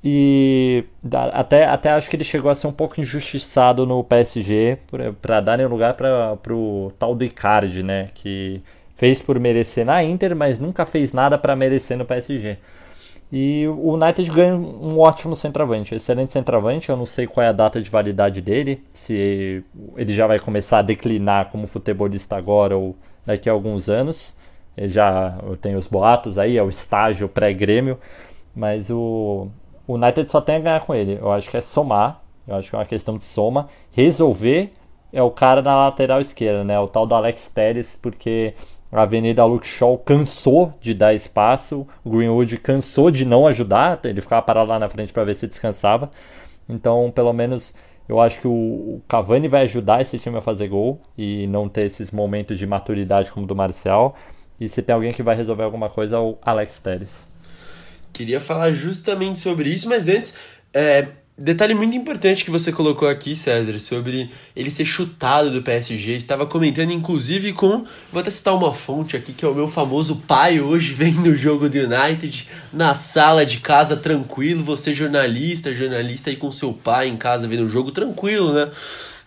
E 0.03 0.83
até, 1.31 1.65
até 1.65 1.91
acho 1.91 2.09
que 2.09 2.15
ele 2.15 2.23
chegou 2.23 2.49
a 2.49 2.55
ser 2.55 2.67
um 2.67 2.71
pouco 2.71 2.99
injustiçado 2.99 3.85
no 3.85 4.03
PSG 4.03 4.77
para 5.21 5.39
darem 5.39 5.67
lugar 5.67 5.93
para 5.93 6.53
o 6.53 6.91
tal 6.97 7.13
do 7.13 7.23
Icardi, 7.23 7.83
né? 7.83 8.09
Que 8.15 8.61
fez 8.95 9.21
por 9.21 9.39
merecer 9.39 9.85
na 9.85 10.03
Inter, 10.03 10.35
mas 10.35 10.59
nunca 10.59 10.85
fez 10.85 11.13
nada 11.13 11.37
para 11.37 11.55
merecer 11.55 11.97
no 11.97 12.05
PSG. 12.05 12.57
E 13.31 13.65
o 13.67 13.93
United 13.93 14.29
ganha 14.29 14.55
um 14.55 14.99
ótimo 14.99 15.35
centroavante, 15.35 15.95
excelente 15.95 16.33
centroavante. 16.33 16.89
Eu 16.89 16.97
não 16.97 17.05
sei 17.05 17.25
qual 17.27 17.45
é 17.45 17.49
a 17.49 17.53
data 17.53 17.81
de 17.81 17.89
validade 17.89 18.41
dele, 18.41 18.83
se 18.91 19.63
ele 19.95 20.13
já 20.13 20.27
vai 20.27 20.37
começar 20.37 20.79
a 20.79 20.81
declinar 20.81 21.49
como 21.49 21.65
futebolista 21.67 22.35
agora 22.35 22.75
ou 22.75 22.95
daqui 23.25 23.49
a 23.49 23.53
alguns 23.53 23.87
anos. 23.87 24.35
Ele 24.75 24.89
já 24.89 25.37
tem 25.61 25.75
os 25.75 25.87
boatos 25.87 26.37
aí, 26.37 26.57
é 26.57 26.63
o 26.63 26.69
estágio 26.69 27.29
pré-grêmio, 27.29 27.97
mas 28.55 28.89
o, 28.89 29.47
o 29.91 29.95
United 29.95 30.31
só 30.31 30.39
tem 30.39 30.55
a 30.55 30.59
ganhar 30.59 30.81
com 30.85 30.95
ele. 30.95 31.17
Eu 31.19 31.31
acho 31.31 31.49
que 31.49 31.57
é 31.57 31.61
somar. 31.61 32.21
Eu 32.47 32.55
acho 32.55 32.69
que 32.69 32.75
é 32.75 32.79
uma 32.79 32.85
questão 32.85 33.17
de 33.17 33.23
soma. 33.23 33.67
Resolver 33.91 34.71
é 35.11 35.21
o 35.21 35.29
cara 35.29 35.61
na 35.61 35.75
lateral 35.75 36.21
esquerda, 36.21 36.63
né? 36.63 36.79
O 36.79 36.87
tal 36.87 37.05
do 37.05 37.13
Alex 37.13 37.49
Telles, 37.49 37.99
porque 38.01 38.53
a 38.89 39.01
Avenida 39.01 39.43
Luke 39.43 39.67
Shaw 39.67 39.97
cansou 39.97 40.73
de 40.79 40.93
dar 40.93 41.13
espaço, 41.13 41.85
o 42.03 42.09
Greenwood 42.09 42.57
cansou 42.57 43.11
de 43.11 43.25
não 43.25 43.45
ajudar, 43.47 43.99
ele 44.05 44.21
ficava 44.21 44.41
parado 44.41 44.69
lá 44.69 44.79
na 44.79 44.89
frente 44.89 45.11
para 45.11 45.25
ver 45.25 45.35
se 45.35 45.47
descansava. 45.47 46.09
Então, 46.69 47.11
pelo 47.13 47.33
menos, 47.33 47.73
eu 48.07 48.19
acho 48.21 48.39
que 48.39 48.47
o 48.47 49.01
Cavani 49.07 49.49
vai 49.49 49.63
ajudar 49.63 50.01
esse 50.01 50.17
time 50.17 50.37
a 50.37 50.41
fazer 50.41 50.69
gol 50.69 51.01
e 51.17 51.47
não 51.47 51.67
ter 51.67 51.83
esses 51.83 52.11
momentos 52.11 52.57
de 52.57 52.65
maturidade 52.65 53.29
como 53.29 53.45
o 53.45 53.47
do 53.47 53.55
Marcial. 53.55 54.15
E 54.59 54.69
se 54.69 54.81
tem 54.81 54.93
alguém 54.93 55.11
que 55.11 55.23
vai 55.23 55.35
resolver 55.35 55.63
alguma 55.63 55.89
coisa, 55.89 56.15
é 56.15 56.19
o 56.19 56.37
Alex 56.41 56.79
Telles. 56.79 57.30
Queria 58.21 58.39
falar 58.39 58.71
justamente 58.71 59.39
sobre 59.39 59.67
isso, 59.67 59.89
mas 59.89 60.07
antes, 60.07 60.35
é, 60.71 61.07
detalhe 61.35 61.73
muito 61.73 61.97
importante 61.97 62.45
que 62.45 62.51
você 62.51 62.71
colocou 62.71 63.07
aqui, 63.07 63.35
César, 63.35 63.79
sobre 63.79 64.29
ele 64.55 64.69
ser 64.69 64.85
chutado 64.85 65.49
do 65.49 65.63
PSG. 65.63 66.13
Estava 66.13 66.45
comentando, 66.45 66.91
inclusive, 66.91 67.51
com. 67.51 67.83
Vou 68.11 68.21
até 68.21 68.29
citar 68.29 68.53
uma 68.53 68.71
fonte 68.71 69.17
aqui, 69.17 69.33
que 69.33 69.43
é 69.43 69.47
o 69.47 69.55
meu 69.55 69.67
famoso 69.67 70.17
pai 70.17 70.61
hoje, 70.61 70.93
vendo 70.93 71.31
o 71.31 71.35
jogo 71.35 71.67
do 71.67 71.75
United, 71.75 72.47
na 72.71 72.93
sala 72.93 73.43
de 73.43 73.57
casa, 73.57 73.97
tranquilo. 73.97 74.63
Você, 74.63 74.93
jornalista, 74.93 75.73
jornalista 75.73 76.29
aí 76.29 76.35
com 76.35 76.51
seu 76.51 76.71
pai 76.73 77.07
em 77.07 77.17
casa 77.17 77.47
vendo 77.47 77.65
o 77.65 77.69
jogo, 77.69 77.89
tranquilo, 77.89 78.53
né? 78.53 78.69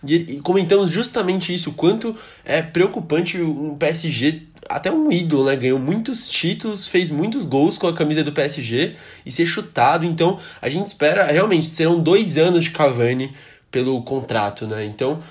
E, 0.07 0.15
e 0.15 0.39
comentamos 0.39 0.89
justamente 0.89 1.53
isso, 1.53 1.71
o 1.71 1.73
quanto 1.73 2.15
é 2.45 2.61
preocupante 2.61 3.41
um 3.41 3.75
PSG 3.75 4.43
até 4.69 4.91
um 4.91 5.11
ídolo, 5.11 5.45
né? 5.45 5.55
Ganhou 5.55 5.79
muitos 5.79 6.29
títulos, 6.29 6.87
fez 6.87 7.11
muitos 7.11 7.45
gols 7.45 7.77
com 7.77 7.87
a 7.87 7.93
camisa 7.93 8.23
do 8.23 8.31
PSG 8.31 8.95
e 9.25 9.31
ser 9.31 9.45
chutado. 9.45 10.05
Então, 10.05 10.39
a 10.61 10.69
gente 10.69 10.87
espera, 10.87 11.25
realmente, 11.25 11.65
serão 11.65 11.99
dois 11.99 12.37
anos 12.37 12.63
de 12.63 12.71
Cavani 12.71 13.33
pelo 13.71 14.01
contrato, 14.03 14.65
né? 14.65 14.85
Então, 14.85 15.21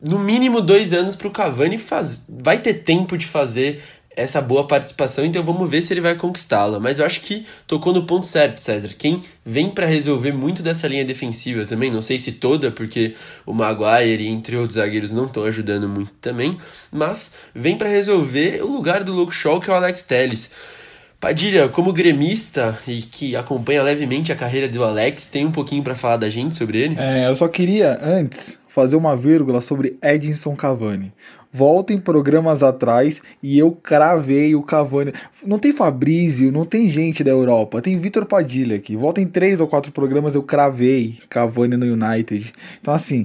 no 0.00 0.18
mínimo 0.18 0.60
dois 0.60 0.92
anos 0.92 1.14
para 1.14 1.28
o 1.28 1.30
Cavani 1.30 1.78
faz... 1.78 2.24
vai 2.28 2.58
ter 2.58 2.74
tempo 2.74 3.16
de 3.16 3.26
fazer 3.26 3.82
essa 4.16 4.40
boa 4.40 4.66
participação, 4.66 5.24
então 5.24 5.42
vamos 5.42 5.68
ver 5.70 5.82
se 5.82 5.92
ele 5.92 6.00
vai 6.00 6.14
conquistá-la. 6.14 6.78
Mas 6.78 6.98
eu 6.98 7.06
acho 7.06 7.20
que 7.22 7.46
tocou 7.66 7.92
no 7.92 8.04
ponto 8.04 8.26
certo, 8.26 8.60
César. 8.60 8.90
Quem 8.96 9.22
vem 9.44 9.70
para 9.70 9.86
resolver 9.86 10.32
muito 10.32 10.62
dessa 10.62 10.86
linha 10.88 11.04
defensiva 11.04 11.64
também, 11.64 11.90
não 11.90 12.02
sei 12.02 12.18
se 12.18 12.32
toda, 12.32 12.70
porque 12.70 13.14
o 13.46 13.52
Maguire 13.52 14.22
e 14.22 14.28
entre 14.28 14.56
outros 14.56 14.74
zagueiros 14.74 15.10
não 15.10 15.26
estão 15.26 15.44
ajudando 15.44 15.88
muito 15.88 16.12
também, 16.20 16.56
mas 16.90 17.32
vem 17.54 17.76
para 17.76 17.88
resolver 17.88 18.62
o 18.62 18.70
lugar 18.70 19.02
do 19.02 19.12
Luke 19.12 19.34
Shaw, 19.34 19.60
que 19.60 19.70
é 19.70 19.72
o 19.72 19.76
Alex 19.76 20.02
Telles. 20.02 20.50
Padilha, 21.22 21.68
como 21.68 21.92
gremista 21.92 22.76
e 22.84 23.00
que 23.00 23.36
acompanha 23.36 23.80
levemente 23.80 24.32
a 24.32 24.36
carreira 24.36 24.68
do 24.68 24.82
Alex, 24.82 25.28
tem 25.28 25.46
um 25.46 25.52
pouquinho 25.52 25.80
para 25.80 25.94
falar 25.94 26.16
da 26.16 26.28
gente 26.28 26.56
sobre 26.56 26.78
ele? 26.78 26.96
É, 26.98 27.28
eu 27.28 27.36
só 27.36 27.46
queria, 27.46 27.96
antes, 28.02 28.58
fazer 28.66 28.96
uma 28.96 29.16
vírgula 29.16 29.60
sobre 29.60 29.96
Edinson 30.02 30.56
Cavani. 30.56 31.12
Voltem 31.52 31.98
programas 31.98 32.62
atrás 32.62 33.20
e 33.42 33.58
eu 33.58 33.72
cravei 33.72 34.54
o 34.54 34.62
Cavani. 34.62 35.12
Não 35.44 35.58
tem 35.58 35.70
Fabrício, 35.70 36.50
não 36.50 36.64
tem 36.64 36.88
gente 36.88 37.22
da 37.22 37.30
Europa, 37.30 37.82
tem 37.82 37.98
Vitor 37.98 38.24
Padilha 38.24 38.76
aqui. 38.76 38.96
Voltem 38.96 39.26
três 39.26 39.60
ou 39.60 39.68
quatro 39.68 39.92
programas, 39.92 40.34
eu 40.34 40.42
cravei 40.42 41.18
Cavani 41.28 41.76
no 41.76 41.84
United. 41.84 42.52
Então, 42.80 42.94
assim, 42.94 43.24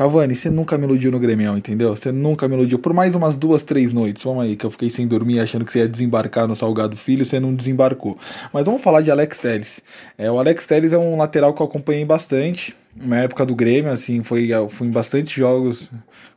Cavani, 0.00 0.34
você 0.34 0.48
nunca 0.48 0.78
me 0.78 0.84
iludiu 0.84 1.12
no 1.12 1.18
Grêmio, 1.18 1.54
entendeu? 1.58 1.94
Você 1.94 2.10
nunca 2.10 2.48
me 2.48 2.54
iludiu. 2.54 2.78
Por 2.78 2.94
mais 2.94 3.14
umas 3.14 3.36
duas, 3.36 3.62
três 3.62 3.92
noites, 3.92 4.22
vamos 4.22 4.42
aí, 4.42 4.56
que 4.56 4.64
eu 4.64 4.70
fiquei 4.70 4.88
sem 4.88 5.06
dormir 5.06 5.40
achando 5.40 5.62
que 5.62 5.70
você 5.70 5.80
ia 5.80 5.88
desembarcar 5.88 6.48
no 6.48 6.56
Salgado 6.56 6.96
Filho, 6.96 7.22
você 7.22 7.38
não 7.38 7.54
desembarcou. 7.54 8.16
Mas 8.50 8.64
vamos 8.64 8.80
falar 8.80 9.02
de 9.02 9.10
Alex 9.10 9.36
Telles. 9.36 9.82
É, 10.16 10.30
o 10.30 10.38
Alex 10.38 10.64
Telles 10.64 10.94
é 10.94 10.98
um 10.98 11.18
lateral 11.18 11.52
que 11.52 11.60
eu 11.60 11.66
acompanhei 11.66 12.02
bastante. 12.02 12.74
Na 12.96 13.18
época 13.24 13.44
do 13.44 13.54
Grêmio, 13.54 13.92
assim, 13.92 14.22
foi, 14.22 14.48
fui 14.70 14.88
em 14.88 14.90
bastante 14.90 15.38
jogos 15.38 15.90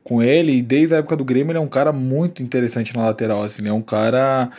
com 0.04 0.21
ele. 0.21 0.58
E 0.58 0.62
desde 0.62 0.95
a 0.95 0.97
época 0.97 1.15
do 1.15 1.23
Grêmio, 1.23 1.52
ele 1.52 1.58
é 1.58 1.62
um 1.62 1.69
cara 1.69 1.93
muito 1.93 2.43
interessante 2.43 2.93
na 2.93 3.06
lateral. 3.06 3.43
Assim, 3.43 3.62
ele 3.62 3.69
é 3.69 3.73
um 3.73 3.82
cara 3.82 4.49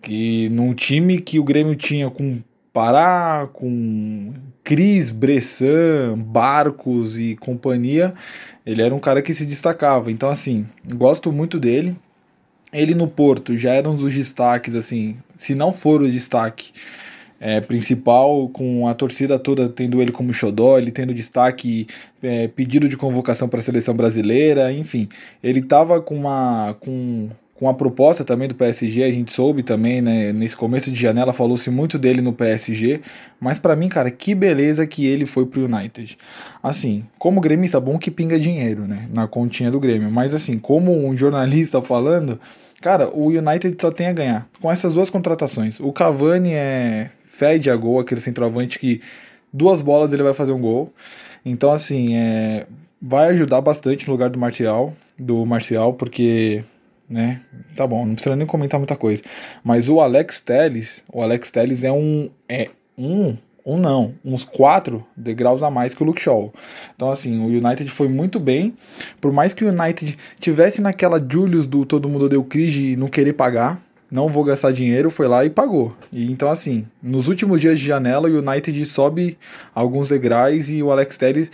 que 0.00 0.48
num 0.50 0.72
time 0.72 1.18
que 1.18 1.40
o 1.40 1.42
Grêmio 1.42 1.74
tinha 1.74 2.08
com 2.08 2.38
Pará, 2.72 3.48
com 3.52 4.32
Cris, 4.62 5.10
Bressan, 5.10 6.16
Barcos 6.18 7.18
e 7.18 7.36
companhia, 7.36 8.14
ele 8.64 8.82
era 8.82 8.94
um 8.94 9.00
cara 9.00 9.20
que 9.20 9.34
se 9.34 9.44
destacava. 9.44 10.10
Então, 10.12 10.28
assim, 10.28 10.66
gosto 10.86 11.32
muito 11.32 11.58
dele. 11.58 11.96
Ele 12.72 12.94
no 12.94 13.08
Porto 13.08 13.58
já 13.58 13.72
era 13.72 13.90
um 13.90 13.96
dos 13.96 14.14
destaques, 14.14 14.76
assim, 14.76 15.16
se 15.36 15.56
não 15.56 15.72
for 15.72 16.02
o 16.02 16.10
destaque 16.10 16.72
é, 17.40 17.60
principal, 17.60 18.48
com 18.50 18.86
a 18.86 18.94
torcida 18.94 19.38
toda 19.38 19.68
tendo 19.68 20.00
ele 20.02 20.12
como 20.12 20.32
xodó, 20.32 20.78
ele 20.78 20.92
tendo 20.92 21.14
destaque, 21.14 21.86
é, 22.22 22.46
pedido 22.46 22.88
de 22.88 22.96
convocação 22.98 23.48
para 23.48 23.60
a 23.60 23.62
seleção 23.62 23.94
brasileira, 23.96 24.70
enfim. 24.72 25.08
Ele 25.42 25.60
estava 25.60 26.00
com 26.02 26.14
uma. 26.14 26.76
Com, 26.78 27.30
com 27.60 27.68
a 27.68 27.74
proposta 27.74 28.24
também 28.24 28.48
do 28.48 28.54
PSG, 28.54 29.04
a 29.04 29.12
gente 29.12 29.30
soube 29.34 29.62
também, 29.62 30.00
né, 30.00 30.32
nesse 30.32 30.56
começo 30.56 30.90
de 30.90 30.98
janela 30.98 31.30
falou-se 31.30 31.68
muito 31.68 31.98
dele 31.98 32.22
no 32.22 32.32
PSG, 32.32 33.02
mas 33.38 33.58
para 33.58 33.76
mim, 33.76 33.90
cara, 33.90 34.10
que 34.10 34.34
beleza 34.34 34.86
que 34.86 35.04
ele 35.04 35.26
foi 35.26 35.44
pro 35.44 35.66
United. 35.66 36.16
Assim, 36.62 37.04
como 37.18 37.38
gremista, 37.38 37.78
bom 37.78 37.98
que 37.98 38.10
pinga 38.10 38.40
dinheiro, 38.40 38.86
né, 38.86 39.06
na 39.12 39.28
continha 39.28 39.70
do 39.70 39.78
Grêmio, 39.78 40.10
mas 40.10 40.32
assim, 40.32 40.58
como 40.58 41.06
um 41.06 41.14
jornalista 41.14 41.82
falando, 41.82 42.40
cara, 42.80 43.10
o 43.10 43.26
United 43.26 43.76
só 43.78 43.90
tem 43.90 44.06
a 44.06 44.12
ganhar 44.14 44.48
com 44.58 44.72
essas 44.72 44.94
duas 44.94 45.10
contratações. 45.10 45.78
O 45.80 45.92
Cavani 45.92 46.54
é 46.54 47.10
fede 47.26 47.68
a 47.68 47.76
gol, 47.76 48.00
aquele 48.00 48.22
centroavante 48.22 48.78
que 48.78 49.02
duas 49.52 49.82
bolas 49.82 50.14
ele 50.14 50.22
vai 50.22 50.32
fazer 50.32 50.52
um 50.52 50.60
gol. 50.62 50.94
Então, 51.44 51.70
assim, 51.70 52.16
é, 52.16 52.66
vai 53.02 53.28
ajudar 53.28 53.60
bastante 53.60 54.06
no 54.06 54.12
lugar 54.14 54.30
do 54.30 54.38
Martial, 54.38 54.94
do 55.18 55.44
Marcial, 55.44 55.92
porque 55.92 56.64
né? 57.10 57.40
Tá 57.76 57.86
bom, 57.86 58.06
não 58.06 58.14
precisa 58.14 58.36
nem 58.36 58.46
comentar 58.46 58.78
muita 58.78 58.94
coisa. 58.94 59.22
Mas 59.64 59.88
o 59.88 60.00
Alex 60.00 60.38
Telles, 60.38 61.02
o 61.12 61.20
Alex 61.20 61.50
Telles 61.50 61.82
é 61.82 61.90
um 61.90 62.30
é 62.48 62.70
um 62.96 63.36
um 63.66 63.76
não, 63.76 64.14
uns 64.24 64.42
quatro 64.42 65.04
degraus 65.14 65.62
a 65.62 65.70
mais 65.70 65.92
que 65.92 66.02
o 66.02 66.06
Luke 66.06 66.22
Shaw. 66.22 66.52
Então 66.94 67.10
assim, 67.10 67.40
o 67.40 67.46
United 67.46 67.90
foi 67.90 68.08
muito 68.08 68.38
bem, 68.38 68.74
por 69.20 69.32
mais 69.32 69.52
que 69.52 69.64
o 69.64 69.68
United 69.68 70.16
tivesse 70.38 70.80
naquela 70.80 71.20
Julius 71.20 71.66
do 71.66 71.84
todo 71.84 72.08
mundo 72.08 72.28
deu 72.28 72.42
crise 72.44 72.92
e 72.92 72.96
não 72.96 73.08
querer 73.08 73.34
pagar, 73.34 73.80
não 74.10 74.28
vou 74.28 74.44
gastar 74.44 74.72
dinheiro, 74.72 75.10
foi 75.10 75.28
lá 75.28 75.44
e 75.44 75.50
pagou. 75.50 75.94
E 76.12 76.30
então 76.30 76.48
assim, 76.50 76.86
nos 77.02 77.28
últimos 77.28 77.60
dias 77.60 77.78
de 77.78 77.86
janela 77.86 78.28
o 78.28 78.38
United 78.38 78.84
sobe 78.86 79.36
alguns 79.74 80.08
degraus 80.08 80.68
e 80.68 80.82
o 80.82 80.90
Alex 80.90 81.16
Telles 81.16 81.52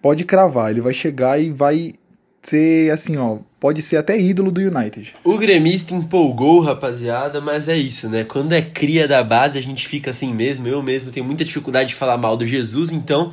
pode 0.00 0.24
cravar, 0.24 0.70
ele 0.70 0.80
vai 0.80 0.94
chegar 0.94 1.40
e 1.40 1.50
vai 1.50 1.94
ser 2.42 2.90
assim, 2.92 3.16
ó, 3.16 3.38
pode 3.60 3.82
ser 3.82 3.98
até 3.98 4.18
ídolo 4.18 4.50
do 4.50 4.60
United. 4.60 5.12
O 5.22 5.36
gremista 5.36 5.94
empolgou, 5.94 6.60
rapaziada, 6.60 7.40
mas 7.40 7.68
é 7.68 7.76
isso, 7.76 8.08
né? 8.08 8.24
Quando 8.24 8.52
é 8.52 8.62
cria 8.62 9.06
da 9.06 9.22
base, 9.22 9.58
a 9.58 9.62
gente 9.62 9.86
fica 9.86 10.10
assim 10.10 10.32
mesmo. 10.32 10.66
Eu 10.66 10.82
mesmo 10.82 11.10
tenho 11.10 11.26
muita 11.26 11.44
dificuldade 11.44 11.90
de 11.90 11.94
falar 11.94 12.16
mal 12.16 12.36
do 12.36 12.46
Jesus, 12.46 12.90
então 12.90 13.32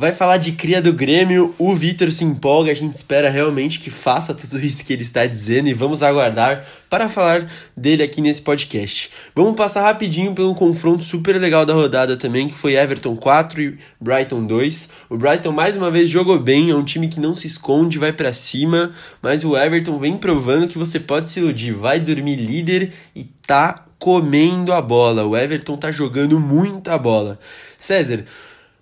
vai 0.00 0.14
falar 0.14 0.38
de 0.38 0.52
cria 0.52 0.80
do 0.80 0.94
Grêmio. 0.94 1.54
O 1.58 1.76
Vitor 1.76 2.10
se 2.10 2.24
empolga, 2.24 2.72
a 2.72 2.74
gente 2.74 2.94
espera 2.94 3.28
realmente 3.28 3.78
que 3.78 3.90
faça 3.90 4.32
tudo 4.32 4.58
isso 4.58 4.82
que 4.82 4.94
ele 4.94 5.02
está 5.02 5.26
dizendo 5.26 5.68
e 5.68 5.74
vamos 5.74 6.02
aguardar 6.02 6.64
para 6.88 7.06
falar 7.06 7.46
dele 7.76 8.02
aqui 8.02 8.22
nesse 8.22 8.40
podcast. 8.40 9.10
Vamos 9.34 9.54
passar 9.54 9.82
rapidinho 9.82 10.32
pelo 10.32 10.54
confronto 10.54 11.04
super 11.04 11.38
legal 11.38 11.66
da 11.66 11.74
rodada 11.74 12.16
também, 12.16 12.48
que 12.48 12.54
foi 12.54 12.76
Everton 12.76 13.14
4 13.14 13.60
e 13.60 13.78
Brighton 14.00 14.46
2. 14.46 14.88
O 15.10 15.18
Brighton 15.18 15.52
mais 15.52 15.76
uma 15.76 15.90
vez 15.90 16.08
jogou 16.08 16.38
bem, 16.38 16.70
é 16.70 16.74
um 16.74 16.82
time 16.82 17.06
que 17.06 17.20
não 17.20 17.34
se 17.34 17.46
esconde, 17.46 17.98
vai 17.98 18.10
para 18.10 18.32
cima, 18.32 18.92
mas 19.20 19.44
o 19.44 19.54
Everton 19.54 19.98
vem 19.98 20.16
provando 20.16 20.66
que 20.66 20.78
você 20.78 20.98
pode 20.98 21.28
se 21.28 21.40
iludir, 21.40 21.74
vai 21.74 22.00
dormir 22.00 22.36
líder 22.36 22.90
e 23.14 23.24
tá 23.46 23.84
comendo 23.98 24.72
a 24.72 24.80
bola. 24.80 25.26
O 25.26 25.36
Everton 25.36 25.76
tá 25.76 25.90
jogando 25.92 26.40
muita 26.40 26.96
bola. 26.96 27.38
César, 27.76 28.24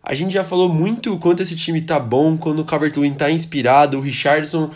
a 0.09 0.15
gente 0.15 0.33
já 0.33 0.43
falou 0.43 0.71
muito 0.71 1.13
o 1.13 1.19
quanto 1.19 1.43
esse 1.43 1.55
time 1.55 1.83
tá 1.83 2.01
bom, 2.01 2.39
quando 2.39 2.61
o 2.61 2.65
Calvert-Lewin 2.65 3.13
tá 3.13 3.31
inspirado, 3.31 3.99
o 3.99 4.01
Richardson 4.01 4.71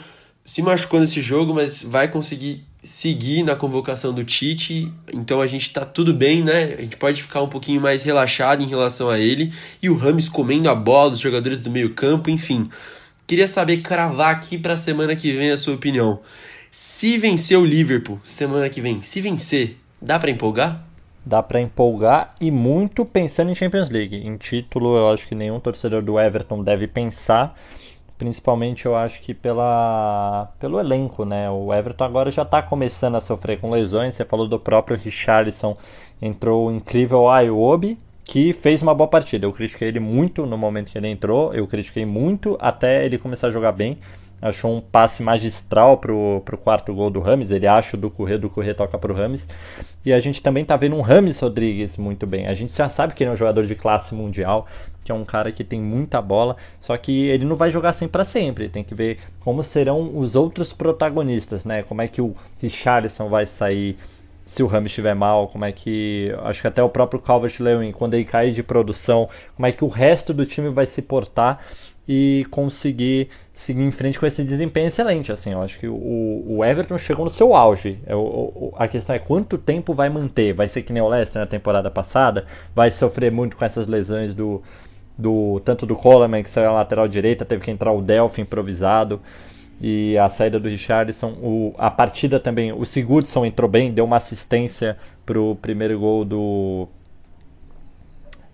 se 0.44 0.60
machucou 0.60 1.00
nesse 1.00 1.22
jogo, 1.22 1.54
mas 1.54 1.82
vai 1.82 2.06
conseguir 2.06 2.66
seguir 2.82 3.42
na 3.42 3.56
convocação 3.56 4.12
do 4.12 4.24
Tite, 4.24 4.92
então 5.10 5.40
a 5.40 5.46
gente 5.46 5.70
tá 5.70 5.86
tudo 5.86 6.12
bem, 6.12 6.44
né? 6.44 6.74
A 6.76 6.82
gente 6.82 6.98
pode 6.98 7.22
ficar 7.22 7.40
um 7.40 7.48
pouquinho 7.48 7.80
mais 7.80 8.02
relaxado 8.02 8.62
em 8.62 8.66
relação 8.66 9.08
a 9.08 9.18
ele. 9.18 9.50
E 9.82 9.88
o 9.88 9.96
Rames 9.96 10.28
comendo 10.28 10.68
a 10.68 10.74
bola, 10.74 11.12
os 11.12 11.20
jogadores 11.20 11.62
do 11.62 11.70
meio-campo, 11.70 12.28
enfim. 12.28 12.68
Queria 13.26 13.48
saber 13.48 13.78
cravar 13.78 14.34
aqui 14.34 14.58
pra 14.58 14.76
semana 14.76 15.16
que 15.16 15.32
vem 15.32 15.50
a 15.50 15.56
sua 15.56 15.74
opinião. 15.74 16.20
Se 16.70 17.16
vencer 17.16 17.56
o 17.56 17.64
Liverpool 17.64 18.20
semana 18.22 18.68
que 18.68 18.82
vem, 18.82 19.00
se 19.00 19.22
vencer, 19.22 19.78
dá 20.00 20.18
para 20.18 20.30
empolgar? 20.30 20.91
Dá 21.24 21.42
para 21.42 21.60
empolgar 21.60 22.34
e 22.40 22.50
muito 22.50 23.04
pensando 23.04 23.50
em 23.50 23.54
Champions 23.54 23.90
League. 23.90 24.16
Em 24.16 24.36
título, 24.36 24.96
eu 24.96 25.10
acho 25.10 25.26
que 25.26 25.34
nenhum 25.34 25.60
torcedor 25.60 26.02
do 26.02 26.18
Everton 26.18 26.62
deve 26.62 26.88
pensar. 26.88 27.56
Principalmente 28.18 28.86
eu 28.86 28.96
acho 28.96 29.20
que 29.20 29.32
pela, 29.32 30.52
pelo 30.58 30.80
elenco, 30.80 31.24
né? 31.24 31.48
O 31.50 31.72
Everton 31.72 32.04
agora 32.04 32.30
já 32.30 32.42
está 32.42 32.60
começando 32.62 33.16
a 33.16 33.20
sofrer 33.20 33.60
com 33.60 33.70
lesões. 33.70 34.14
Você 34.14 34.24
falou 34.24 34.48
do 34.48 34.58
próprio 34.58 34.96
Richarlison, 34.96 35.76
entrou 36.20 36.68
o 36.68 36.72
incrível 36.72 37.28
Ayobi, 37.28 37.98
que 38.24 38.52
fez 38.52 38.82
uma 38.82 38.94
boa 38.94 39.08
partida. 39.08 39.46
Eu 39.46 39.52
critiquei 39.52 39.88
ele 39.88 40.00
muito 40.00 40.46
no 40.46 40.58
momento 40.58 40.92
que 40.92 40.98
ele 40.98 41.08
entrou, 41.08 41.52
eu 41.54 41.66
critiquei 41.66 42.04
muito 42.04 42.56
até 42.60 43.04
ele 43.04 43.18
começar 43.18 43.48
a 43.48 43.50
jogar 43.50 43.72
bem 43.72 43.98
achou 44.42 44.76
um 44.76 44.80
passe 44.80 45.22
magistral 45.22 45.96
pro, 45.98 46.42
pro 46.44 46.58
quarto 46.58 46.92
gol 46.92 47.08
do 47.08 47.20
Rames. 47.20 47.52
Ele 47.52 47.66
acha 47.66 47.96
do 47.96 48.10
Corrêa, 48.10 48.36
do 48.36 48.50
Corrêa 48.50 48.74
toca 48.74 48.98
pro 48.98 49.14
Rames. 49.14 49.48
E 50.04 50.12
a 50.12 50.18
gente 50.18 50.42
também 50.42 50.64
tá 50.64 50.76
vendo 50.76 50.96
um 50.96 51.00
Rames 51.00 51.38
Rodrigues 51.38 51.96
muito 51.96 52.26
bem. 52.26 52.48
A 52.48 52.54
gente 52.54 52.76
já 52.76 52.88
sabe 52.88 53.14
que 53.14 53.22
ele 53.22 53.30
é 53.30 53.32
um 53.32 53.36
jogador 53.36 53.64
de 53.64 53.76
classe 53.76 54.12
mundial, 54.14 54.66
que 55.04 55.12
é 55.12 55.14
um 55.14 55.24
cara 55.24 55.52
que 55.52 55.62
tem 55.62 55.80
muita 55.80 56.20
bola, 56.20 56.56
só 56.80 56.96
que 56.96 57.26
ele 57.28 57.44
não 57.44 57.54
vai 57.54 57.70
jogar 57.70 57.90
assim 57.90 58.08
para 58.08 58.24
sempre. 58.24 58.68
Tem 58.68 58.82
que 58.82 58.94
ver 58.94 59.20
como 59.38 59.62
serão 59.62 60.18
os 60.18 60.34
outros 60.34 60.72
protagonistas, 60.72 61.64
né? 61.64 61.84
Como 61.84 62.02
é 62.02 62.08
que 62.08 62.20
o 62.20 62.34
Richarlison 62.60 63.28
vai 63.28 63.46
sair 63.46 63.96
se 64.44 64.60
o 64.60 64.66
Rames 64.66 64.90
estiver 64.90 65.14
mal, 65.14 65.46
como 65.48 65.64
é 65.64 65.70
que. 65.70 66.34
Acho 66.42 66.60
que 66.60 66.66
até 66.66 66.82
o 66.82 66.88
próprio 66.88 67.20
Calvert 67.20 67.54
Lewin, 67.60 67.92
quando 67.92 68.14
ele 68.14 68.24
cair 68.24 68.52
de 68.52 68.62
produção, 68.62 69.28
como 69.54 69.66
é 69.66 69.72
que 69.72 69.84
o 69.84 69.88
resto 69.88 70.34
do 70.34 70.44
time 70.44 70.68
vai 70.68 70.84
se 70.84 71.00
portar 71.00 71.60
e 72.08 72.44
conseguir 72.50 73.28
seguir 73.52 73.82
em 73.82 73.90
frente 73.90 74.18
com 74.18 74.26
esse 74.26 74.42
desempenho 74.42 74.88
excelente. 74.88 75.30
Assim, 75.30 75.52
eu 75.52 75.62
acho 75.62 75.78
que 75.78 75.86
o, 75.86 76.44
o 76.46 76.64
Everton 76.64 76.98
chegou 76.98 77.24
no 77.24 77.30
seu 77.30 77.54
auge. 77.54 77.98
É, 78.06 78.14
o, 78.14 78.72
a 78.76 78.88
questão 78.88 79.14
é 79.14 79.18
quanto 79.18 79.58
tempo 79.58 79.94
vai 79.94 80.08
manter. 80.08 80.52
Vai 80.52 80.68
ser 80.68 80.82
que 80.82 80.92
nem 80.92 81.02
o 81.02 81.08
Leicester 81.08 81.40
na 81.40 81.46
temporada 81.46 81.90
passada, 81.90 82.46
vai 82.74 82.90
sofrer 82.90 83.30
muito 83.30 83.56
com 83.56 83.64
essas 83.64 83.86
lesões 83.86 84.34
do, 84.34 84.62
do 85.16 85.60
tanto 85.64 85.86
do 85.86 85.94
Coleman 85.94 86.42
que 86.42 86.50
saiu 86.50 86.70
na 86.70 86.76
lateral 86.76 87.06
direita, 87.06 87.44
teve 87.44 87.62
que 87.62 87.70
entrar 87.70 87.92
o 87.92 88.00
Delphi 88.00 88.40
improvisado 88.40 89.20
e 89.80 90.16
a 90.16 90.28
saída 90.28 90.60
do 90.60 90.68
Richardson, 90.68 91.32
o, 91.42 91.74
a 91.76 91.90
partida 91.90 92.38
também, 92.38 92.72
o 92.72 92.84
Sigurdsson 92.84 93.44
entrou 93.44 93.68
bem, 93.68 93.92
deu 93.92 94.04
uma 94.04 94.16
assistência 94.16 94.96
para 95.26 95.40
o 95.40 95.56
primeiro 95.56 95.98
gol 95.98 96.24
do 96.24 96.88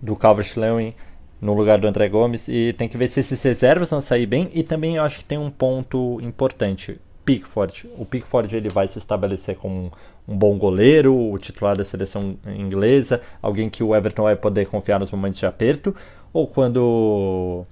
do 0.01 0.15
Calvert-Lewin 0.15 0.93
no 1.41 1.53
lugar 1.53 1.79
do 1.79 1.87
André 1.87 2.09
Gomes 2.09 2.47
e 2.47 2.73
tem 2.73 2.89
que 2.89 2.97
ver 2.97 3.07
se 3.07 3.19
esses 3.19 3.41
reservas 3.41 3.89
vão 3.89 4.01
sair 4.01 4.25
bem 4.25 4.49
e 4.53 4.63
também 4.63 4.97
eu 4.97 5.03
acho 5.03 5.19
que 5.19 5.25
tem 5.25 5.37
um 5.37 5.49
ponto 5.49 6.19
importante. 6.21 6.99
Pickford. 7.29 7.87
O 7.95 8.05
Pickford 8.05 8.55
ele 8.55 8.69
vai 8.69 8.87
se 8.87 8.97
estabelecer 8.97 9.55
como 9.55 9.91
um, 10.27 10.35
bom 10.35 10.57
goleiro, 10.57 11.15
o 11.15 11.37
titular 11.37 11.77
da 11.77 11.85
seleção 11.85 12.35
inglesa, 12.47 13.21
alguém 13.39 13.69
que 13.69 13.83
o 13.83 13.95
Everton 13.95 14.23
vai 14.23 14.35
poder 14.35 14.65
confiar 14.65 14.99
nos 14.99 15.11
momentos 15.11 15.39
de 15.39 15.45
aperto, 15.45 15.95
ou 16.33 16.47
quando 16.47 17.65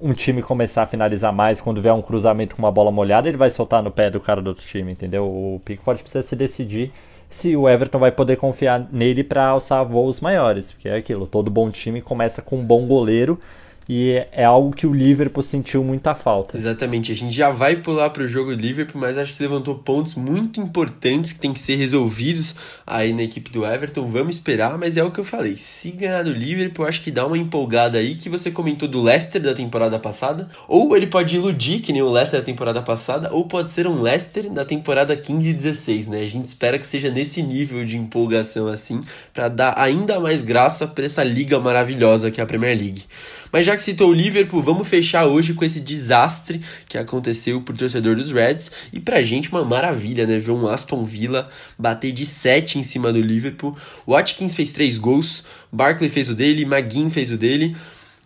um 0.00 0.12
time 0.12 0.40
começar 0.40 0.84
a 0.84 0.86
finalizar 0.86 1.32
mais, 1.32 1.60
quando 1.60 1.82
vier 1.82 1.92
um 1.92 2.02
cruzamento 2.02 2.54
com 2.54 2.62
uma 2.62 2.70
bola 2.70 2.92
molhada, 2.92 3.28
ele 3.28 3.36
vai 3.36 3.50
soltar 3.50 3.82
no 3.82 3.90
pé 3.90 4.08
do 4.08 4.20
cara 4.20 4.40
do 4.40 4.48
outro 4.48 4.64
time, 4.64 4.92
entendeu? 4.92 5.24
O 5.24 5.60
Pickford 5.64 6.00
precisa 6.00 6.22
se 6.22 6.36
decidir 6.36 6.92
se 7.32 7.56
o 7.56 7.68
Everton 7.68 7.98
vai 7.98 8.12
poder 8.12 8.36
confiar 8.36 8.86
nele 8.92 9.24
para 9.24 9.46
alçar 9.46 9.84
voos 9.84 10.20
maiores, 10.20 10.70
porque 10.70 10.88
é 10.88 10.96
aquilo, 10.96 11.26
todo 11.26 11.50
bom 11.50 11.70
time 11.70 12.02
começa 12.02 12.42
com 12.42 12.58
um 12.58 12.64
bom 12.64 12.86
goleiro 12.86 13.40
e 13.88 14.24
é 14.32 14.44
algo 14.44 14.74
que 14.74 14.86
o 14.86 14.92
Liverpool 14.92 15.42
sentiu 15.42 15.82
muita 15.82 16.14
falta. 16.14 16.56
Exatamente, 16.56 17.12
a 17.12 17.14
gente 17.14 17.34
já 17.34 17.50
vai 17.50 17.76
pular 17.76 18.10
para 18.10 18.22
o 18.22 18.28
jogo 18.28 18.54
do 18.54 18.60
Liverpool, 18.60 19.00
mas 19.00 19.18
acho 19.18 19.36
que 19.36 19.42
levantou 19.42 19.74
pontos 19.76 20.14
muito 20.14 20.60
importantes 20.60 21.32
que 21.32 21.40
tem 21.40 21.52
que 21.52 21.60
ser 21.60 21.76
resolvidos 21.76 22.54
aí 22.86 23.12
na 23.12 23.22
equipe 23.22 23.50
do 23.50 23.64
Everton. 23.64 24.08
Vamos 24.08 24.36
esperar, 24.36 24.78
mas 24.78 24.96
é 24.96 25.04
o 25.04 25.10
que 25.10 25.18
eu 25.18 25.24
falei. 25.24 25.56
Se 25.56 25.90
ganhar 25.90 26.22
do 26.22 26.32
Liverpool, 26.32 26.86
acho 26.86 27.02
que 27.02 27.10
dá 27.10 27.26
uma 27.26 27.38
empolgada 27.38 27.98
aí 27.98 28.14
que 28.14 28.28
você 28.28 28.50
comentou 28.50 28.88
do 28.88 29.02
Leicester 29.02 29.40
da 29.40 29.54
temporada 29.54 29.98
passada, 29.98 30.48
ou 30.68 30.96
ele 30.96 31.06
pode 31.06 31.34
iludir 31.34 31.80
que 31.80 31.92
nem 31.92 32.02
o 32.02 32.10
Leicester 32.10 32.40
da 32.40 32.46
temporada 32.46 32.82
passada, 32.82 33.30
ou 33.32 33.46
pode 33.46 33.70
ser 33.70 33.86
um 33.86 34.00
Leicester 34.00 34.50
da 34.50 34.64
temporada 34.64 35.16
15 35.16 35.48
e 35.48 35.52
16, 35.52 36.06
né? 36.08 36.20
A 36.20 36.26
gente 36.26 36.46
espera 36.46 36.78
que 36.78 36.86
seja 36.86 37.10
nesse 37.10 37.42
nível 37.42 37.84
de 37.84 37.96
empolgação 37.96 38.68
assim, 38.68 39.00
para 39.32 39.48
dar 39.48 39.74
ainda 39.76 40.20
mais 40.20 40.42
graça 40.42 40.86
para 40.86 41.04
essa 41.04 41.22
liga 41.24 41.58
maravilhosa 41.58 42.30
que 42.30 42.40
é 42.40 42.44
a 42.44 42.46
Premier 42.46 42.76
League. 42.76 43.04
Mas 43.52 43.66
já 43.66 43.71
que 43.76 43.82
citou 43.82 44.10
o 44.10 44.14
Liverpool, 44.14 44.62
vamos 44.62 44.88
fechar 44.88 45.26
hoje 45.26 45.54
com 45.54 45.64
esse 45.64 45.80
desastre 45.80 46.60
que 46.88 46.96
aconteceu 46.96 47.60
pro 47.60 47.76
torcedor 47.76 48.16
dos 48.16 48.30
Reds. 48.32 48.70
E 48.92 49.00
pra 49.00 49.22
gente 49.22 49.50
uma 49.50 49.64
maravilha, 49.64 50.26
né? 50.26 50.38
Ver 50.38 50.52
um 50.52 50.66
Aston 50.66 51.04
Villa 51.04 51.48
bater 51.78 52.12
de 52.12 52.24
7 52.24 52.78
em 52.78 52.82
cima 52.82 53.12
do 53.12 53.20
Liverpool. 53.20 53.76
Watkins 54.06 54.54
fez 54.54 54.72
3 54.72 54.98
gols, 54.98 55.44
Barkley 55.70 56.10
fez 56.10 56.28
o 56.28 56.34
dele, 56.34 56.62
McGinn 56.62 57.10
fez 57.10 57.30
o 57.30 57.36
dele. 57.36 57.76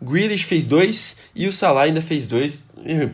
Grealish 0.03 0.44
fez 0.44 0.66
dois 0.66 1.16
e 1.34 1.47
o 1.47 1.53
Salah 1.53 1.82
ainda 1.82 2.03
fez 2.03 2.26
dois. 2.26 2.66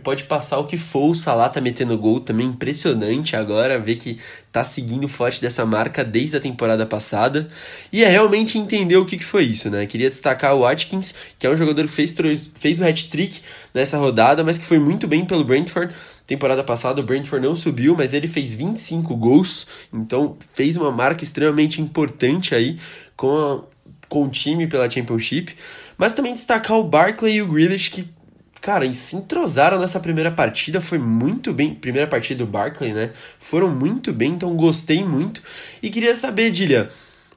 Pode 0.02 0.24
passar 0.24 0.58
o 0.58 0.66
que 0.66 0.76
for, 0.76 1.10
o 1.10 1.14
Salah 1.14 1.48
tá 1.48 1.60
metendo 1.60 1.96
gol 1.96 2.18
também, 2.20 2.48
impressionante 2.48 3.36
agora, 3.36 3.78
ver 3.78 3.94
que 3.94 4.18
tá 4.50 4.64
seguindo 4.64 5.06
forte 5.06 5.40
dessa 5.40 5.64
marca 5.64 6.04
desde 6.04 6.36
a 6.36 6.40
temporada 6.40 6.84
passada. 6.84 7.48
E 7.92 8.02
é 8.02 8.08
realmente 8.08 8.58
entender 8.58 8.96
o 8.96 9.06
que, 9.06 9.16
que 9.16 9.24
foi 9.24 9.44
isso, 9.44 9.70
né? 9.70 9.86
Queria 9.86 10.10
destacar 10.10 10.54
o 10.56 10.60
Watkins, 10.60 11.14
que 11.38 11.46
é 11.46 11.50
um 11.50 11.56
jogador 11.56 11.86
que 11.86 11.92
fez, 11.92 12.14
fez 12.54 12.80
o 12.80 12.84
hat-trick 12.84 13.40
nessa 13.72 13.96
rodada, 13.98 14.42
mas 14.42 14.58
que 14.58 14.64
foi 14.64 14.80
muito 14.80 15.06
bem 15.06 15.24
pelo 15.24 15.44
Brentford. 15.44 15.94
Temporada 16.26 16.64
passada 16.64 17.00
o 17.00 17.04
Brentford 17.04 17.46
não 17.46 17.54
subiu, 17.54 17.94
mas 17.96 18.12
ele 18.12 18.26
fez 18.26 18.52
25 18.52 19.16
gols, 19.16 19.66
então 19.92 20.36
fez 20.52 20.76
uma 20.76 20.90
marca 20.90 21.22
extremamente 21.22 21.80
importante 21.80 22.54
aí 22.54 22.78
com, 23.16 23.30
a, 23.30 23.62
com 24.08 24.24
o 24.24 24.28
time 24.28 24.66
pela 24.66 24.90
Championship. 24.90 25.54
Mas 25.96 26.14
também 26.14 26.34
destacar 26.34 26.76
o 26.76 26.84
Barkley 26.84 27.36
e 27.36 27.42
o 27.42 27.46
Grealish, 27.46 27.90
que, 27.90 28.08
cara, 28.62 28.94
se 28.94 29.16
entrosaram 29.16 29.78
nessa 29.78 29.98
primeira 29.98 30.30
partida, 30.30 30.80
foi 30.80 30.96
muito 30.96 31.52
bem. 31.52 31.74
Primeira 31.74 32.06
partida 32.06 32.44
do 32.44 32.50
Barkley, 32.50 32.92
né? 32.92 33.10
Foram 33.38 33.68
muito 33.68 34.12
bem, 34.12 34.30
então 34.30 34.56
gostei 34.56 35.04
muito. 35.04 35.42
E 35.82 35.90
queria 35.90 36.14
saber, 36.14 36.50
Dilia. 36.50 36.88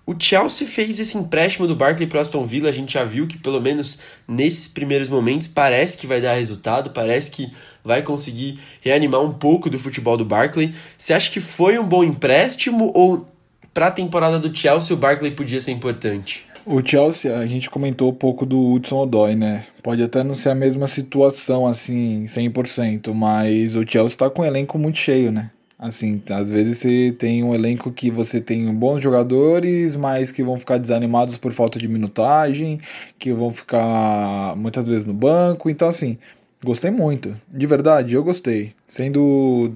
O 0.05 0.13
Chelsea 0.17 0.67
fez 0.67 0.99
esse 0.99 1.17
empréstimo 1.17 1.65
do 1.65 1.75
Barkley 1.75 2.05
para 2.05 2.21
Aston 2.21 2.45
Villa, 2.45 2.69
a 2.69 2.71
gente 2.71 2.93
já 2.93 3.03
viu 3.03 3.25
que 3.25 3.39
pelo 3.39 3.59
menos 3.59 3.97
nesses 4.27 4.67
primeiros 4.67 5.09
momentos 5.09 5.47
parece 5.47 5.97
que 5.97 6.05
vai 6.05 6.21
dar 6.21 6.35
resultado, 6.35 6.91
parece 6.91 7.31
que 7.31 7.51
vai 7.83 8.03
conseguir 8.03 8.59
reanimar 8.81 9.21
um 9.21 9.33
pouco 9.33 9.67
do 9.67 9.79
futebol 9.79 10.15
do 10.15 10.23
Barkley. 10.23 10.75
Você 10.95 11.11
acha 11.11 11.31
que 11.31 11.39
foi 11.39 11.79
um 11.79 11.83
bom 11.83 12.03
empréstimo 12.03 12.91
ou 12.93 13.27
para 13.73 13.87
a 13.87 13.91
temporada 13.91 14.37
do 14.37 14.55
Chelsea 14.55 14.95
o 14.95 14.99
Barkley 14.99 15.31
podia 15.31 15.59
ser 15.59 15.71
importante? 15.71 16.45
O 16.67 16.81
Chelsea, 16.83 17.37
a 17.37 17.45
gente 17.45 17.69
comentou 17.69 18.09
um 18.09 18.13
pouco 18.15 18.43
do 18.43 18.73
Hudson 18.73 19.03
Odoi, 19.03 19.35
né? 19.35 19.65
Pode 19.83 20.01
até 20.01 20.23
não 20.23 20.33
ser 20.33 20.49
a 20.49 20.55
mesma 20.55 20.87
situação, 20.87 21.67
assim, 21.67 22.25
100%, 22.27 23.13
mas 23.13 23.75
o 23.75 23.85
Chelsea 23.85 24.17
tá 24.17 24.31
com 24.31 24.41
um 24.41 24.45
elenco 24.45 24.79
muito 24.79 24.97
cheio, 24.97 25.31
né? 25.31 25.51
Assim, 25.77 26.19
às 26.27 26.49
vezes 26.49 26.79
você 26.79 27.15
tem 27.19 27.43
um 27.43 27.53
elenco 27.53 27.91
que 27.91 28.09
você 28.09 28.41
tem 28.41 28.73
bons 28.73 28.99
jogadores, 28.99 29.95
mas 29.95 30.31
que 30.31 30.41
vão 30.41 30.57
ficar 30.57 30.79
desanimados 30.79 31.37
por 31.37 31.51
falta 31.51 31.77
de 31.77 31.87
minutagem, 31.87 32.79
que 33.19 33.31
vão 33.31 33.51
ficar 33.51 34.55
muitas 34.55 34.87
vezes 34.87 35.05
no 35.05 35.13
banco. 35.13 35.69
Então, 35.69 35.87
assim, 35.87 36.17
gostei 36.63 36.89
muito. 36.89 37.35
De 37.47 37.67
verdade, 37.67 38.15
eu 38.15 38.23
gostei. 38.23 38.73
Sendo 38.87 39.71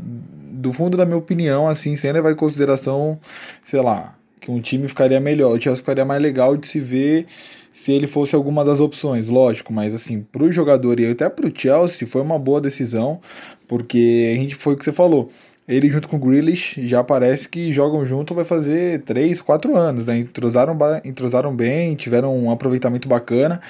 do 0.52 0.74
fundo 0.74 0.98
da 0.98 1.06
minha 1.06 1.18
opinião, 1.18 1.68
assim, 1.68 1.96
sem 1.96 2.12
levar 2.12 2.32
em 2.32 2.36
consideração, 2.36 3.20
sei 3.64 3.82
lá, 3.82 4.16
que 4.40 4.50
um 4.52 4.60
time 4.60 4.88
ficaria 4.88 5.20
melhor, 5.20 5.58
o 5.58 5.62
Chelsea 5.62 5.82
ficaria 5.82 6.06
mais 6.06 6.22
legal 6.22 6.56
de 6.56 6.68
se 6.68 6.80
ver 6.80 7.28
se 7.72 7.92
ele 7.92 8.08
fosse 8.08 8.36
alguma 8.36 8.66
das 8.66 8.80
opções, 8.80 9.28
lógico, 9.28 9.72
mas 9.72 9.94
assim, 9.94 10.22
para 10.22 10.44
o 10.44 10.52
jogador 10.52 11.00
e 11.00 11.06
até 11.06 11.30
para 11.30 11.48
o 11.48 11.52
Chelsea 11.54 12.08
foi 12.08 12.22
uma 12.22 12.38
boa 12.40 12.60
decisão, 12.60 13.22
porque 13.68 14.34
a 14.34 14.38
gente 14.38 14.56
foi 14.56 14.74
o 14.74 14.78
que 14.78 14.84
você 14.84 14.92
falou. 14.92 15.30
Ele 15.68 15.88
junto 15.90 16.10
com 16.10 16.18
o 16.18 16.20
Grealish 16.20 16.76
já 16.88 17.04
parece 17.04 17.48
que 17.48 17.72
jogam 17.72 18.04
junto 18.06 18.34
vai 18.34 18.44
fazer 18.44 19.04
3, 19.04 19.40
4 19.40 19.76
anos, 19.78 20.08
né? 20.08 20.18
Entrosaram, 20.18 20.76
entrosaram 21.06 21.56
bem, 21.56 21.96
tiveram 21.96 22.36
um 22.36 22.50
aproveitamento 22.50 23.08
bacana. 23.08 23.62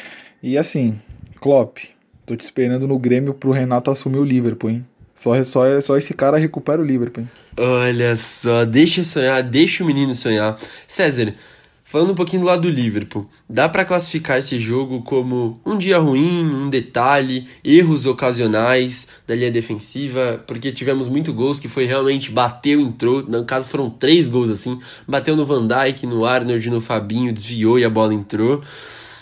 E 0.41 0.57
assim, 0.57 0.97
Klopp, 1.41 1.79
tô 2.25 2.37
te 2.37 2.45
esperando 2.45 2.87
no 2.87 2.97
Grêmio 2.97 3.33
pro 3.33 3.51
Renato 3.51 3.91
assumir 3.91 4.17
o 4.17 4.23
Liverpool, 4.23 4.69
hein? 4.69 4.85
Só, 5.21 5.43
só, 5.43 5.81
só 5.81 5.97
esse 5.97 6.13
cara 6.13 6.37
recupera 6.37 6.81
o 6.81 6.85
Liverpool. 6.85 7.27
Olha 7.57 8.15
só, 8.15 8.63
deixa 8.63 9.03
sonhar, 9.03 9.43
deixa 9.43 9.83
o 9.83 9.87
menino 9.87 10.15
sonhar. 10.15 10.57
César, 10.87 11.35
falando 11.83 12.11
um 12.11 12.15
pouquinho 12.15 12.43
do 12.43 12.45
lado 12.45 12.61
do 12.61 12.69
Liverpool, 12.69 13.29
dá 13.49 13.67
para 13.67 13.83
classificar 13.83 14.37
esse 14.37 14.57
jogo 14.57 15.01
como 15.01 15.59
um 15.65 15.77
dia 15.77 15.97
ruim, 15.97 16.45
um 16.45 16.69
detalhe, 16.69 17.45
erros 17.65 18.05
ocasionais 18.05 19.09
da 19.27 19.35
linha 19.35 19.51
defensiva, 19.51 20.41
porque 20.47 20.71
tivemos 20.71 21.09
muito 21.09 21.33
gols 21.33 21.59
que 21.59 21.67
foi 21.67 21.83
realmente 21.83 22.31
bateu, 22.31 22.79
entrou, 22.79 23.21
no 23.21 23.43
caso 23.43 23.67
foram 23.67 23.89
três 23.89 24.25
gols 24.25 24.49
assim, 24.49 24.79
bateu 25.05 25.35
no 25.35 25.45
Van 25.45 25.67
Dijk, 25.67 26.05
no 26.05 26.23
Arnold, 26.23 26.69
no 26.69 26.79
Fabinho, 26.79 27.33
desviou 27.33 27.77
e 27.77 27.83
a 27.83 27.89
bola 27.89 28.13
entrou. 28.13 28.61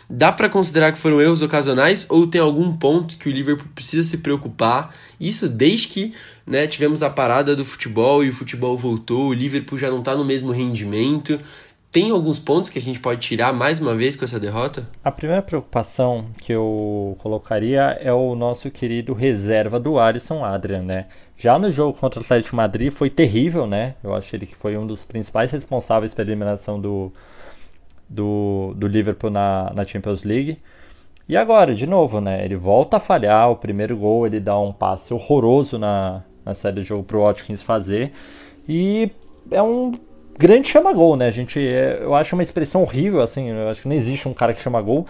Dá 0.09 0.31
para 0.31 0.47
considerar 0.47 0.93
que 0.93 0.97
foram 0.97 1.19
erros 1.19 1.41
ocasionais 1.41 2.05
ou 2.07 2.25
tem 2.27 2.39
algum 2.39 2.71
ponto 2.71 3.17
que 3.17 3.27
o 3.27 3.31
Liverpool 3.31 3.67
precisa 3.75 4.03
se 4.03 4.19
preocupar? 4.19 4.95
Isso 5.19 5.49
desde 5.49 5.87
que 5.87 6.13
né, 6.45 6.67
tivemos 6.67 7.01
a 7.01 7.09
parada 7.09 7.55
do 7.55 7.65
futebol 7.65 8.23
e 8.23 8.29
o 8.29 8.33
futebol 8.33 8.77
voltou, 8.77 9.29
o 9.29 9.33
Liverpool 9.33 9.77
já 9.77 9.89
não 9.89 9.99
está 9.99 10.15
no 10.15 10.23
mesmo 10.23 10.51
rendimento. 10.51 11.39
Tem 11.91 12.11
alguns 12.11 12.37
pontos 12.37 12.69
que 12.69 12.77
a 12.77 12.81
gente 12.81 12.99
pode 12.99 13.21
tirar 13.21 13.53
mais 13.53 13.79
uma 13.79 13.95
vez 13.95 14.15
com 14.15 14.25
essa 14.25 14.39
derrota? 14.39 14.87
A 15.03 15.11
primeira 15.11 15.41
preocupação 15.41 16.27
que 16.39 16.51
eu 16.51 17.15
colocaria 17.19 17.97
é 18.01 18.11
o 18.13 18.35
nosso 18.35 18.69
querido 18.69 19.13
reserva 19.13 19.79
do 19.79 19.97
Alisson 19.97 20.43
Adrian, 20.43 20.83
né? 20.83 21.07
Já 21.37 21.57
no 21.57 21.71
jogo 21.71 21.97
contra 21.97 22.19
o 22.19 22.23
Atlético 22.23 22.55
Madrid 22.55 22.91
foi 22.91 23.09
terrível, 23.09 23.65
né? 23.65 23.95
Eu 24.03 24.13
acho 24.13 24.35
ele 24.35 24.45
que 24.45 24.55
foi 24.55 24.77
um 24.77 24.85
dos 24.85 25.05
principais 25.05 25.51
responsáveis 25.51 26.13
pela 26.13 26.27
eliminação 26.27 26.79
do, 26.79 27.11
do, 28.09 28.73
do 28.75 28.87
Liverpool 28.87 29.29
na, 29.29 29.71
na 29.73 29.85
Champions 29.85 30.23
League. 30.23 30.59
E 31.29 31.35
agora, 31.35 31.75
de 31.75 31.85
novo, 31.85 32.21
né? 32.21 32.45
Ele 32.45 32.55
volta 32.55 32.97
a 32.97 32.99
falhar. 32.99 33.51
O 33.51 33.55
primeiro 33.55 33.97
gol 33.97 34.25
ele 34.25 34.39
dá 34.39 34.57
um 34.59 34.71
passe 34.71 35.13
horroroso 35.13 35.77
na, 35.77 36.23
na 36.45 36.53
série 36.53 36.81
de 36.81 36.87
jogo 36.87 37.03
para 37.03 37.17
o 37.17 37.21
Watkins 37.21 37.61
fazer. 37.61 38.13
E 38.67 39.11
é 39.51 39.61
um 39.61 39.93
grande 40.37 40.67
chama-gol, 40.67 41.17
né? 41.17 41.27
A 41.27 41.31
gente, 41.31 41.59
é, 41.59 41.99
eu 42.01 42.15
acho 42.15 42.35
uma 42.35 42.43
expressão 42.43 42.81
horrível, 42.81 43.21
assim. 43.21 43.49
Eu 43.49 43.67
acho 43.69 43.81
que 43.81 43.89
não 43.89 43.95
existe 43.95 44.27
um 44.27 44.33
cara 44.33 44.53
que 44.53 44.61
chama 44.61 44.81
gol. 44.81 45.05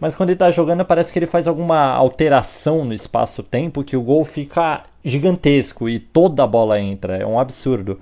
Mas 0.00 0.16
quando 0.16 0.30
ele 0.30 0.36
está 0.36 0.50
jogando, 0.50 0.84
parece 0.84 1.12
que 1.12 1.18
ele 1.18 1.26
faz 1.26 1.48
alguma 1.48 1.92
alteração 1.92 2.84
no 2.84 2.94
espaço-tempo 2.94 3.82
que 3.82 3.96
o 3.96 4.02
gol 4.02 4.24
fica 4.24 4.84
gigantesco 5.04 5.88
e 5.88 5.98
toda 5.98 6.44
a 6.44 6.46
bola 6.46 6.80
entra. 6.80 7.16
É 7.16 7.26
um 7.26 7.38
absurdo. 7.38 7.98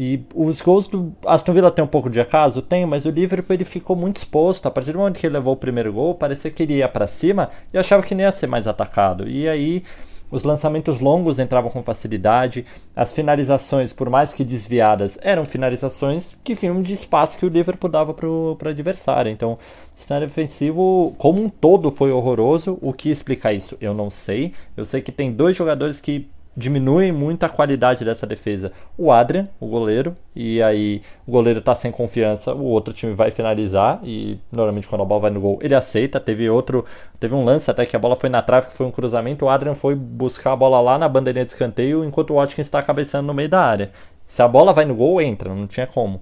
E 0.00 0.24
os 0.32 0.60
gols 0.60 0.86
do 0.86 1.12
Aston 1.26 1.52
Villa 1.52 1.72
tem 1.72 1.84
um 1.84 1.88
pouco 1.88 2.08
de 2.08 2.20
acaso? 2.20 2.62
Tem, 2.62 2.86
mas 2.86 3.04
o 3.04 3.10
Liverpool 3.10 3.52
ele 3.52 3.64
ficou 3.64 3.96
muito 3.96 4.14
exposto. 4.14 4.66
A 4.66 4.70
partir 4.70 4.92
do 4.92 4.98
momento 4.98 5.18
que 5.18 5.26
ele 5.26 5.34
levou 5.34 5.54
o 5.54 5.56
primeiro 5.56 5.92
gol, 5.92 6.14
parecia 6.14 6.52
que 6.52 6.62
ele 6.62 6.74
ia 6.74 6.88
para 6.88 7.08
cima 7.08 7.50
e 7.74 7.78
achava 7.78 8.04
que 8.04 8.14
não 8.14 8.22
ia 8.22 8.30
ser 8.30 8.46
mais 8.46 8.68
atacado. 8.68 9.28
E 9.28 9.48
aí 9.48 9.82
os 10.30 10.44
lançamentos 10.44 11.00
longos 11.00 11.40
entravam 11.40 11.68
com 11.68 11.82
facilidade, 11.82 12.64
as 12.94 13.12
finalizações, 13.12 13.92
por 13.92 14.08
mais 14.08 14.32
que 14.32 14.44
desviadas, 14.44 15.18
eram 15.20 15.44
finalizações 15.44 16.36
que 16.44 16.54
vinham 16.54 16.80
de 16.80 16.92
espaço 16.92 17.36
que 17.36 17.46
o 17.46 17.48
Liverpool 17.48 17.90
dava 17.90 18.14
para 18.14 18.28
o 18.28 18.56
adversário. 18.66 19.32
Então, 19.32 19.54
o 19.54 19.58
cenário 19.98 20.28
defensivo, 20.28 21.12
como 21.18 21.42
um 21.42 21.48
todo, 21.48 21.90
foi 21.90 22.12
horroroso. 22.12 22.78
O 22.80 22.92
que 22.92 23.10
explica 23.10 23.52
isso? 23.52 23.76
Eu 23.80 23.94
não 23.94 24.10
sei. 24.10 24.52
Eu 24.76 24.84
sei 24.84 25.00
que 25.00 25.10
tem 25.10 25.32
dois 25.32 25.56
jogadores 25.56 25.98
que 25.98 26.28
diminui 26.58 27.12
muito 27.12 27.44
a 27.44 27.48
qualidade 27.48 28.04
dessa 28.04 28.26
defesa. 28.26 28.72
O 28.96 29.12
Adrian, 29.12 29.48
o 29.60 29.66
goleiro, 29.68 30.16
e 30.34 30.60
aí 30.60 31.00
o 31.24 31.30
goleiro 31.30 31.60
tá 31.60 31.72
sem 31.72 31.92
confiança, 31.92 32.52
o 32.52 32.64
outro 32.64 32.92
time 32.92 33.14
vai 33.14 33.30
finalizar 33.30 34.00
e 34.02 34.40
normalmente 34.50 34.88
quando 34.88 35.02
a 35.02 35.04
bola 35.04 35.20
vai 35.20 35.30
no 35.30 35.40
gol, 35.40 35.60
ele 35.62 35.74
aceita. 35.74 36.18
Teve 36.18 36.50
outro, 36.50 36.84
teve 37.20 37.32
um 37.32 37.44
lance 37.44 37.70
até 37.70 37.86
que 37.86 37.94
a 37.94 37.98
bola 37.98 38.16
foi 38.16 38.28
na 38.28 38.42
trave, 38.42 38.66
que 38.66 38.76
foi 38.76 38.86
um 38.86 38.90
cruzamento, 38.90 39.44
o 39.44 39.48
Adrian 39.48 39.76
foi 39.76 39.94
buscar 39.94 40.52
a 40.52 40.56
bola 40.56 40.80
lá 40.80 40.98
na 40.98 41.08
bandeirinha 41.08 41.44
de 41.44 41.52
escanteio, 41.52 42.04
enquanto 42.04 42.30
o 42.30 42.34
Watkins 42.34 42.66
está 42.66 42.82
cabeceando 42.82 43.28
no 43.28 43.34
meio 43.34 43.48
da 43.48 43.60
área. 43.60 43.92
Se 44.26 44.42
a 44.42 44.48
bola 44.48 44.72
vai 44.72 44.84
no 44.84 44.96
gol, 44.96 45.22
entra, 45.22 45.54
não 45.54 45.66
tinha 45.68 45.86
como. 45.86 46.20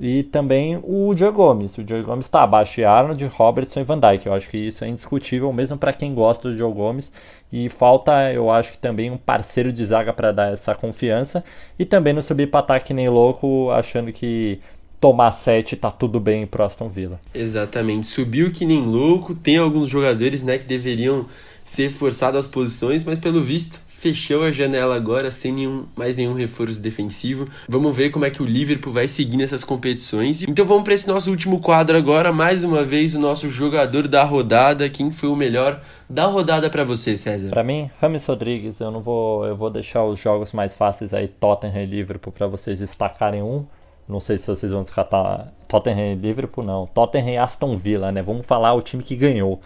E 0.00 0.22
também 0.22 0.78
o 0.82 1.14
Joe 1.16 1.32
Gomes. 1.32 1.76
O 1.76 1.84
Joe 1.86 2.02
Gomes 2.02 2.26
está 2.26 2.42
abaixo 2.42 2.76
de 2.76 2.84
Arnold, 2.84 3.24
Robertson 3.26 3.80
e 3.80 3.84
Van 3.84 3.98
Dijk. 3.98 4.26
Eu 4.26 4.34
acho 4.34 4.48
que 4.48 4.56
isso 4.56 4.84
é 4.84 4.88
indiscutível, 4.88 5.52
mesmo 5.52 5.76
para 5.76 5.92
quem 5.92 6.14
gosta 6.14 6.50
do 6.50 6.56
Joe 6.56 6.72
Gomes. 6.72 7.10
E 7.52 7.68
falta, 7.68 8.32
eu 8.32 8.50
acho 8.50 8.72
que 8.72 8.78
também 8.78 9.10
um 9.10 9.16
parceiro 9.16 9.72
de 9.72 9.84
zaga 9.84 10.12
para 10.12 10.30
dar 10.30 10.52
essa 10.52 10.74
confiança. 10.74 11.42
E 11.78 11.84
também 11.84 12.12
não 12.12 12.22
subir 12.22 12.48
para 12.48 12.60
ataque 12.60 12.94
nem 12.94 13.08
louco, 13.08 13.70
achando 13.70 14.12
que 14.12 14.60
tomar 15.00 15.30
7 15.30 15.76
tá 15.76 15.90
tudo 15.90 16.20
bem 16.20 16.46
pro 16.46 16.64
Aston 16.64 16.88
Villa. 16.88 17.20
Exatamente. 17.34 18.06
Subiu 18.06 18.52
que 18.52 18.64
nem 18.64 18.82
louco. 18.82 19.34
Tem 19.34 19.56
alguns 19.56 19.88
jogadores 19.88 20.42
né, 20.42 20.58
que 20.58 20.64
deveriam 20.64 21.26
ser 21.64 21.90
forçados 21.90 22.38
às 22.40 22.48
posições, 22.48 23.04
mas 23.04 23.18
pelo 23.18 23.42
visto 23.42 23.80
fechou 23.98 24.44
a 24.44 24.50
janela 24.52 24.94
agora 24.94 25.28
sem 25.28 25.52
nenhum, 25.52 25.84
mais 25.96 26.14
nenhum 26.14 26.32
reforço 26.32 26.80
defensivo. 26.80 27.48
Vamos 27.68 27.94
ver 27.94 28.10
como 28.10 28.24
é 28.24 28.30
que 28.30 28.40
o 28.40 28.46
Liverpool 28.46 28.92
vai 28.92 29.08
seguir 29.08 29.36
nessas 29.36 29.64
competições. 29.64 30.44
Então 30.44 30.64
vamos 30.64 30.84
para 30.84 30.94
esse 30.94 31.08
nosso 31.08 31.28
último 31.28 31.60
quadro 31.60 31.96
agora, 31.96 32.32
mais 32.32 32.62
uma 32.62 32.84
vez 32.84 33.16
o 33.16 33.18
nosso 33.18 33.50
jogador 33.50 34.06
da 34.06 34.22
rodada, 34.22 34.88
quem 34.88 35.10
foi 35.10 35.28
o 35.28 35.34
melhor 35.34 35.80
da 36.08 36.26
rodada 36.26 36.70
para 36.70 36.84
você, 36.84 37.16
César? 37.16 37.50
Para 37.50 37.64
mim, 37.64 37.90
Rames 38.00 38.24
Rodrigues, 38.24 38.78
eu 38.78 38.92
não 38.92 39.00
vou, 39.00 39.44
eu 39.44 39.56
vou 39.56 39.68
deixar 39.68 40.04
os 40.04 40.20
jogos 40.20 40.52
mais 40.52 40.76
fáceis 40.76 41.12
aí, 41.12 41.26
Tottenham 41.26 41.82
e 41.82 41.86
Liverpool 41.86 42.32
para 42.32 42.46
vocês 42.46 42.78
destacarem 42.78 43.42
um. 43.42 43.66
Não 44.08 44.20
sei 44.20 44.38
se 44.38 44.46
vocês 44.46 44.70
vão 44.70 44.80
descartar 44.80 45.52
Tottenham 45.66 46.12
e 46.12 46.14
Liverpool, 46.14 46.64
não. 46.64 46.86
Tottenham 46.86 47.30
e 47.30 47.36
Aston 47.36 47.76
Villa, 47.76 48.12
né? 48.12 48.22
Vamos 48.22 48.46
falar 48.46 48.72
o 48.74 48.80
time 48.80 49.02
que 49.02 49.16
ganhou 49.16 49.60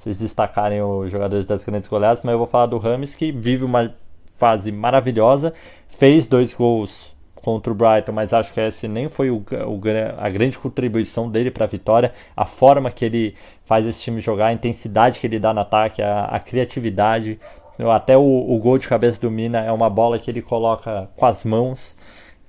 vocês 0.00 0.18
destacarem 0.18 0.80
os 0.80 1.12
jogadores 1.12 1.44
das 1.44 1.62
grandes 1.62 1.86
goleadas, 1.86 2.22
mas 2.22 2.32
eu 2.32 2.38
vou 2.38 2.46
falar 2.46 2.66
do 2.66 2.78
Rames 2.78 3.14
que 3.14 3.30
vive 3.30 3.64
uma 3.64 3.94
fase 4.34 4.72
maravilhosa, 4.72 5.52
fez 5.88 6.26
dois 6.26 6.54
gols 6.54 7.14
contra 7.34 7.70
o 7.70 7.76
Brighton, 7.76 8.12
mas 8.12 8.32
acho 8.32 8.52
que 8.52 8.60
esse 8.60 8.88
nem 8.88 9.10
foi 9.10 9.30
o, 9.30 9.36
o, 9.36 9.80
a 10.16 10.30
grande 10.30 10.58
contribuição 10.58 11.30
dele 11.30 11.50
para 11.50 11.64
a 11.64 11.68
vitória. 11.68 12.14
A 12.34 12.46
forma 12.46 12.90
que 12.90 13.04
ele 13.04 13.34
faz 13.64 13.84
esse 13.84 14.00
time 14.00 14.22
jogar, 14.22 14.46
a 14.46 14.52
intensidade 14.54 15.20
que 15.20 15.26
ele 15.26 15.38
dá 15.38 15.52
no 15.52 15.60
ataque, 15.60 16.00
a, 16.00 16.24
a 16.24 16.40
criatividade. 16.40 17.38
Até 17.78 18.16
o, 18.16 18.22
o, 18.22 18.58
gol 18.58 18.78
de 18.78 18.88
cabeça 18.88 19.20
do 19.20 19.30
Mina 19.30 19.60
é 19.60 19.72
uma 19.72 19.90
bola 19.90 20.18
que 20.18 20.30
ele 20.30 20.40
coloca 20.40 21.10
com 21.14 21.26
as 21.26 21.44
mãos. 21.44 21.94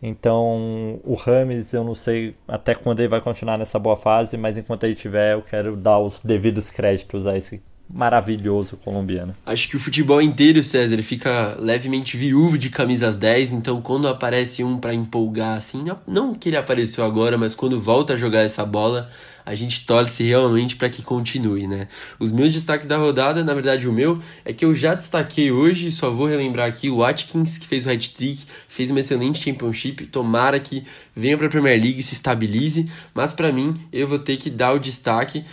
Então, 0.01 0.99
o 1.03 1.13
Rames, 1.13 1.73
eu 1.73 1.83
não 1.83 1.93
sei 1.93 2.35
até 2.47 2.73
quando 2.73 2.99
ele 2.99 3.07
vai 3.07 3.21
continuar 3.21 3.57
nessa 3.57 3.77
boa 3.77 3.95
fase, 3.95 4.35
mas 4.35 4.57
enquanto 4.57 4.83
ele 4.83 4.95
tiver, 4.95 5.33
eu 5.33 5.41
quero 5.41 5.75
dar 5.75 5.99
os 5.99 6.19
devidos 6.19 6.69
créditos 6.69 7.27
a 7.27 7.37
esse 7.37 7.61
maravilhoso 7.93 8.77
colombiano. 8.77 9.35
Acho 9.45 9.67
que 9.67 9.75
o 9.75 9.79
futebol 9.79 10.21
inteiro, 10.21 10.63
César, 10.63 10.93
ele 10.93 11.03
fica 11.03 11.55
levemente 11.59 12.17
viúvo 12.17 12.57
de 12.57 12.69
camisas 12.69 13.15
10, 13.15 13.51
então 13.51 13.81
quando 13.81 14.07
aparece 14.07 14.63
um 14.63 14.77
para 14.77 14.93
empolgar 14.93 15.57
assim, 15.57 15.83
não 16.07 16.33
que 16.33 16.49
ele 16.49 16.57
apareceu 16.57 17.03
agora, 17.03 17.37
mas 17.37 17.53
quando 17.53 17.79
volta 17.79 18.13
a 18.13 18.17
jogar 18.17 18.41
essa 18.41 18.65
bola, 18.65 19.09
a 19.45 19.55
gente 19.55 19.85
torce 19.85 20.23
realmente 20.23 20.75
para 20.75 20.89
que 20.89 21.01
continue, 21.01 21.67
né? 21.67 21.87
Os 22.19 22.31
meus 22.31 22.53
destaques 22.53 22.87
da 22.87 22.97
rodada, 22.97 23.43
na 23.43 23.53
verdade 23.53 23.87
o 23.87 23.93
meu, 23.93 24.21
é 24.45 24.53
que 24.53 24.65
eu 24.65 24.73
já 24.73 24.93
destaquei 24.93 25.51
hoje, 25.51 25.91
só 25.91 26.09
vou 26.09 26.27
relembrar 26.27 26.67
aqui 26.67 26.89
o 26.89 26.97
Watkins, 26.97 27.57
que 27.57 27.67
fez 27.67 27.85
o 27.85 27.91
hat-trick, 27.91 28.43
fez 28.67 28.91
uma 28.91 28.99
excelente 28.99 29.43
championship, 29.43 30.05
tomara 30.05 30.59
que 30.59 30.83
venha 31.15 31.37
para 31.37 31.47
a 31.47 31.49
Premier 31.49 31.81
League 31.81 31.99
e 31.99 32.03
se 32.03 32.13
estabilize, 32.13 32.89
mas 33.13 33.33
para 33.33 33.51
mim 33.51 33.75
eu 33.91 34.07
vou 34.07 34.19
ter 34.19 34.37
que 34.37 34.49
dar 34.49 34.73
o 34.73 34.79
destaque 34.79 35.43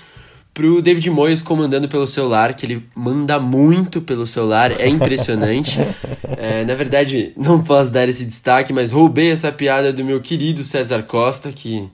pro 0.59 0.83
David 0.83 1.09
Moyes 1.09 1.41
comandando 1.41 1.89
pelo 1.89 2.05
celular, 2.05 2.53
que 2.53 2.67
ele 2.67 2.85
manda 2.93 3.39
muito 3.39 4.03
pelo 4.03 4.27
celular, 4.27 4.73
é 4.73 4.89
impressionante. 4.89 5.79
é, 6.37 6.65
na 6.65 6.75
verdade, 6.75 7.33
não 7.37 7.63
posso 7.63 7.93
dar 7.93 8.09
esse 8.09 8.25
destaque, 8.25 8.73
mas 8.73 8.91
roubei 8.91 9.31
essa 9.31 9.53
piada 9.53 9.93
do 9.93 10.05
meu 10.05 10.21
querido 10.21 10.65
César 10.65 11.05
Costa, 11.05 11.53
que 11.53 11.89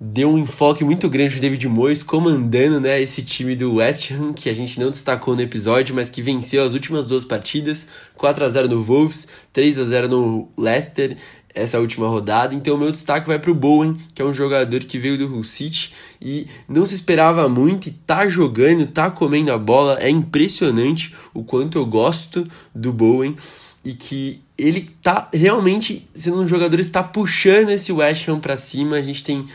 deu 0.00 0.30
um 0.30 0.38
enfoque 0.38 0.82
muito 0.82 1.10
grande 1.10 1.34
do 1.34 1.42
David 1.42 1.68
Moyes 1.68 2.02
comandando 2.02 2.80
né, 2.80 3.00
esse 3.02 3.22
time 3.22 3.54
do 3.54 3.74
West 3.74 4.10
Ham, 4.10 4.32
que 4.32 4.48
a 4.48 4.54
gente 4.54 4.80
não 4.80 4.90
destacou 4.90 5.36
no 5.36 5.42
episódio, 5.42 5.94
mas 5.94 6.08
que 6.08 6.22
venceu 6.22 6.64
as 6.64 6.72
últimas 6.72 7.06
duas 7.06 7.22
partidas, 7.22 7.86
4 8.16 8.42
a 8.42 8.48
0 8.48 8.68
no 8.68 8.82
Wolves, 8.82 9.28
3 9.52 9.78
a 9.78 9.84
0 9.84 10.08
no 10.08 10.48
Leicester, 10.56 11.18
essa 11.54 11.78
última 11.78 12.08
rodada. 12.08 12.54
Então 12.54 12.76
o 12.76 12.78
meu 12.78 12.90
destaque 12.90 13.26
vai 13.26 13.38
para 13.38 13.50
o 13.50 13.54
Bowen, 13.54 13.98
que 14.14 14.22
é 14.22 14.24
um 14.24 14.32
jogador 14.32 14.80
que 14.80 14.98
veio 14.98 15.18
do 15.18 15.26
Hull 15.26 15.44
City 15.44 15.92
e 16.20 16.46
não 16.66 16.86
se 16.86 16.94
esperava 16.94 17.46
muito 17.46 17.88
e 17.88 17.90
tá 17.90 18.26
jogando, 18.26 18.86
tá 18.86 19.10
comendo 19.10 19.52
a 19.52 19.58
bola. 19.58 19.98
É 20.00 20.08
impressionante 20.08 21.14
o 21.34 21.44
quanto 21.44 21.76
eu 21.76 21.84
gosto 21.84 22.48
do 22.74 22.90
Bowen 22.90 23.36
e 23.84 23.92
que 23.92 24.40
ele 24.56 24.90
tá 25.02 25.28
realmente 25.32 26.06
sendo 26.14 26.40
um 26.40 26.48
jogador 26.48 26.76
que 26.76 26.82
está 26.82 27.02
puxando 27.02 27.70
esse 27.70 27.90
West 27.92 28.28
Ham 28.28 28.38
para 28.38 28.56
cima. 28.56 28.96
A 28.96 29.02
gente 29.02 29.24
tem 29.24 29.46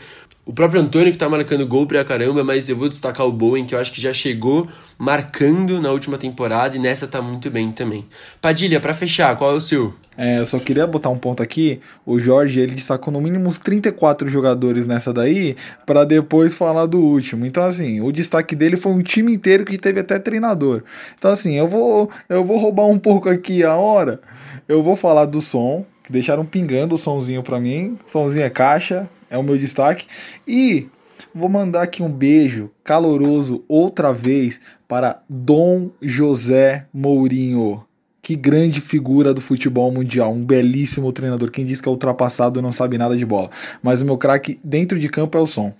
o 0.46 0.52
próprio 0.52 0.80
Antônio 0.80 1.10
que 1.10 1.18
tá 1.18 1.28
marcando 1.28 1.66
gol 1.66 1.88
pra 1.88 2.04
caramba, 2.04 2.44
mas 2.44 2.68
eu 2.68 2.76
vou 2.76 2.88
destacar 2.88 3.26
o 3.26 3.32
Bowen, 3.32 3.64
que 3.64 3.74
eu 3.74 3.80
acho 3.80 3.90
que 3.92 4.00
já 4.00 4.12
chegou 4.12 4.68
marcando 4.96 5.80
na 5.80 5.90
última 5.90 6.16
temporada 6.16 6.76
e 6.76 6.78
nessa 6.78 7.08
tá 7.08 7.20
muito 7.20 7.50
bem 7.50 7.72
também. 7.72 8.06
Padilha, 8.40 8.78
para 8.78 8.94
fechar, 8.94 9.36
qual 9.36 9.50
é 9.50 9.54
o 9.54 9.60
seu? 9.60 9.92
É, 10.16 10.38
eu 10.38 10.46
só 10.46 10.60
queria 10.60 10.86
botar 10.86 11.10
um 11.10 11.18
ponto 11.18 11.42
aqui. 11.42 11.80
O 12.06 12.20
Jorge, 12.20 12.60
ele 12.60 12.76
destacou 12.76 13.12
no 13.12 13.20
mínimo 13.20 13.48
uns 13.48 13.58
34 13.58 14.28
jogadores 14.28 14.86
nessa 14.86 15.12
daí, 15.12 15.56
para 15.84 16.04
depois 16.04 16.54
falar 16.54 16.86
do 16.86 17.00
último. 17.00 17.44
Então, 17.44 17.64
assim, 17.64 18.00
o 18.00 18.12
destaque 18.12 18.54
dele 18.54 18.76
foi 18.76 18.92
um 18.92 19.02
time 19.02 19.34
inteiro 19.34 19.64
que 19.64 19.76
teve 19.76 19.98
até 19.98 20.16
treinador. 20.16 20.84
Então, 21.18 21.32
assim, 21.32 21.58
eu 21.58 21.66
vou, 21.66 22.08
eu 22.28 22.44
vou 22.44 22.56
roubar 22.56 22.86
um 22.86 23.00
pouco 23.00 23.28
aqui 23.28 23.64
a 23.64 23.74
hora. 23.74 24.20
Eu 24.68 24.80
vou 24.80 24.94
falar 24.94 25.26
do 25.26 25.40
som, 25.40 25.84
que 26.06 26.12
deixaram 26.12 26.46
pingando 26.46 26.94
o 26.94 26.98
somzinho 26.98 27.42
para 27.42 27.58
mim. 27.58 27.98
Somzinho 28.06 28.44
é 28.44 28.50
caixa, 28.50 29.10
é 29.28 29.36
o 29.36 29.42
meu 29.42 29.58
destaque. 29.58 30.06
E 30.46 30.86
vou 31.34 31.48
mandar 31.48 31.82
aqui 31.82 32.00
um 32.00 32.10
beijo 32.10 32.70
caloroso 32.84 33.64
outra 33.68 34.14
vez 34.14 34.60
para 34.86 35.20
Dom 35.28 35.90
José 36.00 36.86
Mourinho. 36.94 37.84
Que 38.22 38.36
grande 38.36 38.80
figura 38.80 39.34
do 39.34 39.40
futebol 39.40 39.90
mundial, 39.90 40.32
um 40.32 40.44
belíssimo 40.44 41.12
treinador. 41.12 41.50
Quem 41.50 41.66
diz 41.66 41.80
que 41.80 41.88
é 41.88 41.90
ultrapassado 41.90 42.62
não 42.62 42.72
sabe 42.72 42.96
nada 42.96 43.16
de 43.16 43.26
bola. 43.26 43.50
Mas 43.82 44.00
o 44.00 44.04
meu 44.04 44.16
craque 44.16 44.60
dentro 44.62 44.98
de 44.98 45.08
campo 45.08 45.36
é 45.36 45.40
o 45.40 45.46
som 45.46 45.74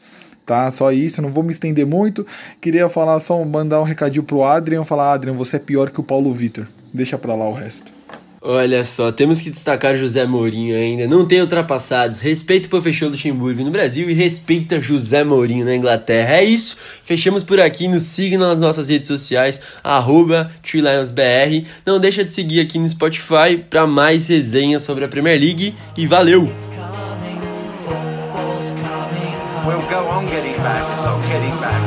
tá? 0.45 0.71
Só 0.71 0.93
isso, 0.93 1.21
não 1.21 1.33
vou 1.33 1.43
me 1.43 1.51
estender 1.51 1.85
muito. 1.85 2.25
Queria 2.61 2.89
falar 2.89 3.19
só 3.19 3.45
mandar 3.45 3.81
um 3.81 3.85
recadinho 3.85 4.23
pro 4.23 4.45
Adrian, 4.45 4.85
falar 4.85 5.13
Adrian, 5.13 5.33
você 5.33 5.57
é 5.57 5.59
pior 5.59 5.91
que 5.91 5.99
o 5.99 6.05
Paulo 6.05 6.33
Vitor. 6.33 6.69
Deixa 6.95 7.19
para 7.19 7.35
lá 7.35 7.49
o 7.49 7.53
resto. 7.53 7.96
Olha 8.41 8.85
só, 8.85 9.11
temos 9.11 9.41
que 9.41 9.51
destacar 9.51 9.97
José 9.97 10.25
Mourinho 10.27 10.77
ainda. 10.77 11.07
Não 11.07 11.25
tem 11.25 11.41
ultrapassados. 11.41 12.21
Respeita 12.21 12.67
o 12.67 12.71
professor 12.71 13.09
Luxemburgo 13.09 13.65
no 13.65 13.71
Brasil 13.71 14.09
e 14.09 14.13
respeita 14.13 14.81
José 14.81 15.25
Mourinho 15.25 15.65
na 15.65 15.75
Inglaterra. 15.75 16.35
É 16.35 16.45
isso. 16.45 16.77
Fechamos 17.05 17.43
por 17.43 17.59
aqui. 17.59 17.89
Nos 17.89 18.05
siga 18.05 18.39
nas 18.39 18.61
nossas 18.61 18.89
redes 18.89 19.09
sociais, 19.09 19.61
arroba 19.83 20.51
Não 21.85 21.99
deixa 21.99 22.25
de 22.25 22.33
seguir 22.33 22.61
aqui 22.61 22.79
no 22.79 22.89
Spotify 22.89 23.57
para 23.69 23.87
mais 23.87 24.29
resenhas 24.29 24.83
sobre 24.83 25.05
a 25.05 25.09
Premier 25.09 25.41
League. 25.41 25.75
E 25.97 26.07
valeu! 26.07 26.51
We'll 29.67 29.81
go 29.89 30.09
on 30.09 30.29
getting 30.29 30.55
back, 30.63 30.85
getting 31.27 31.61
back, 31.61 31.83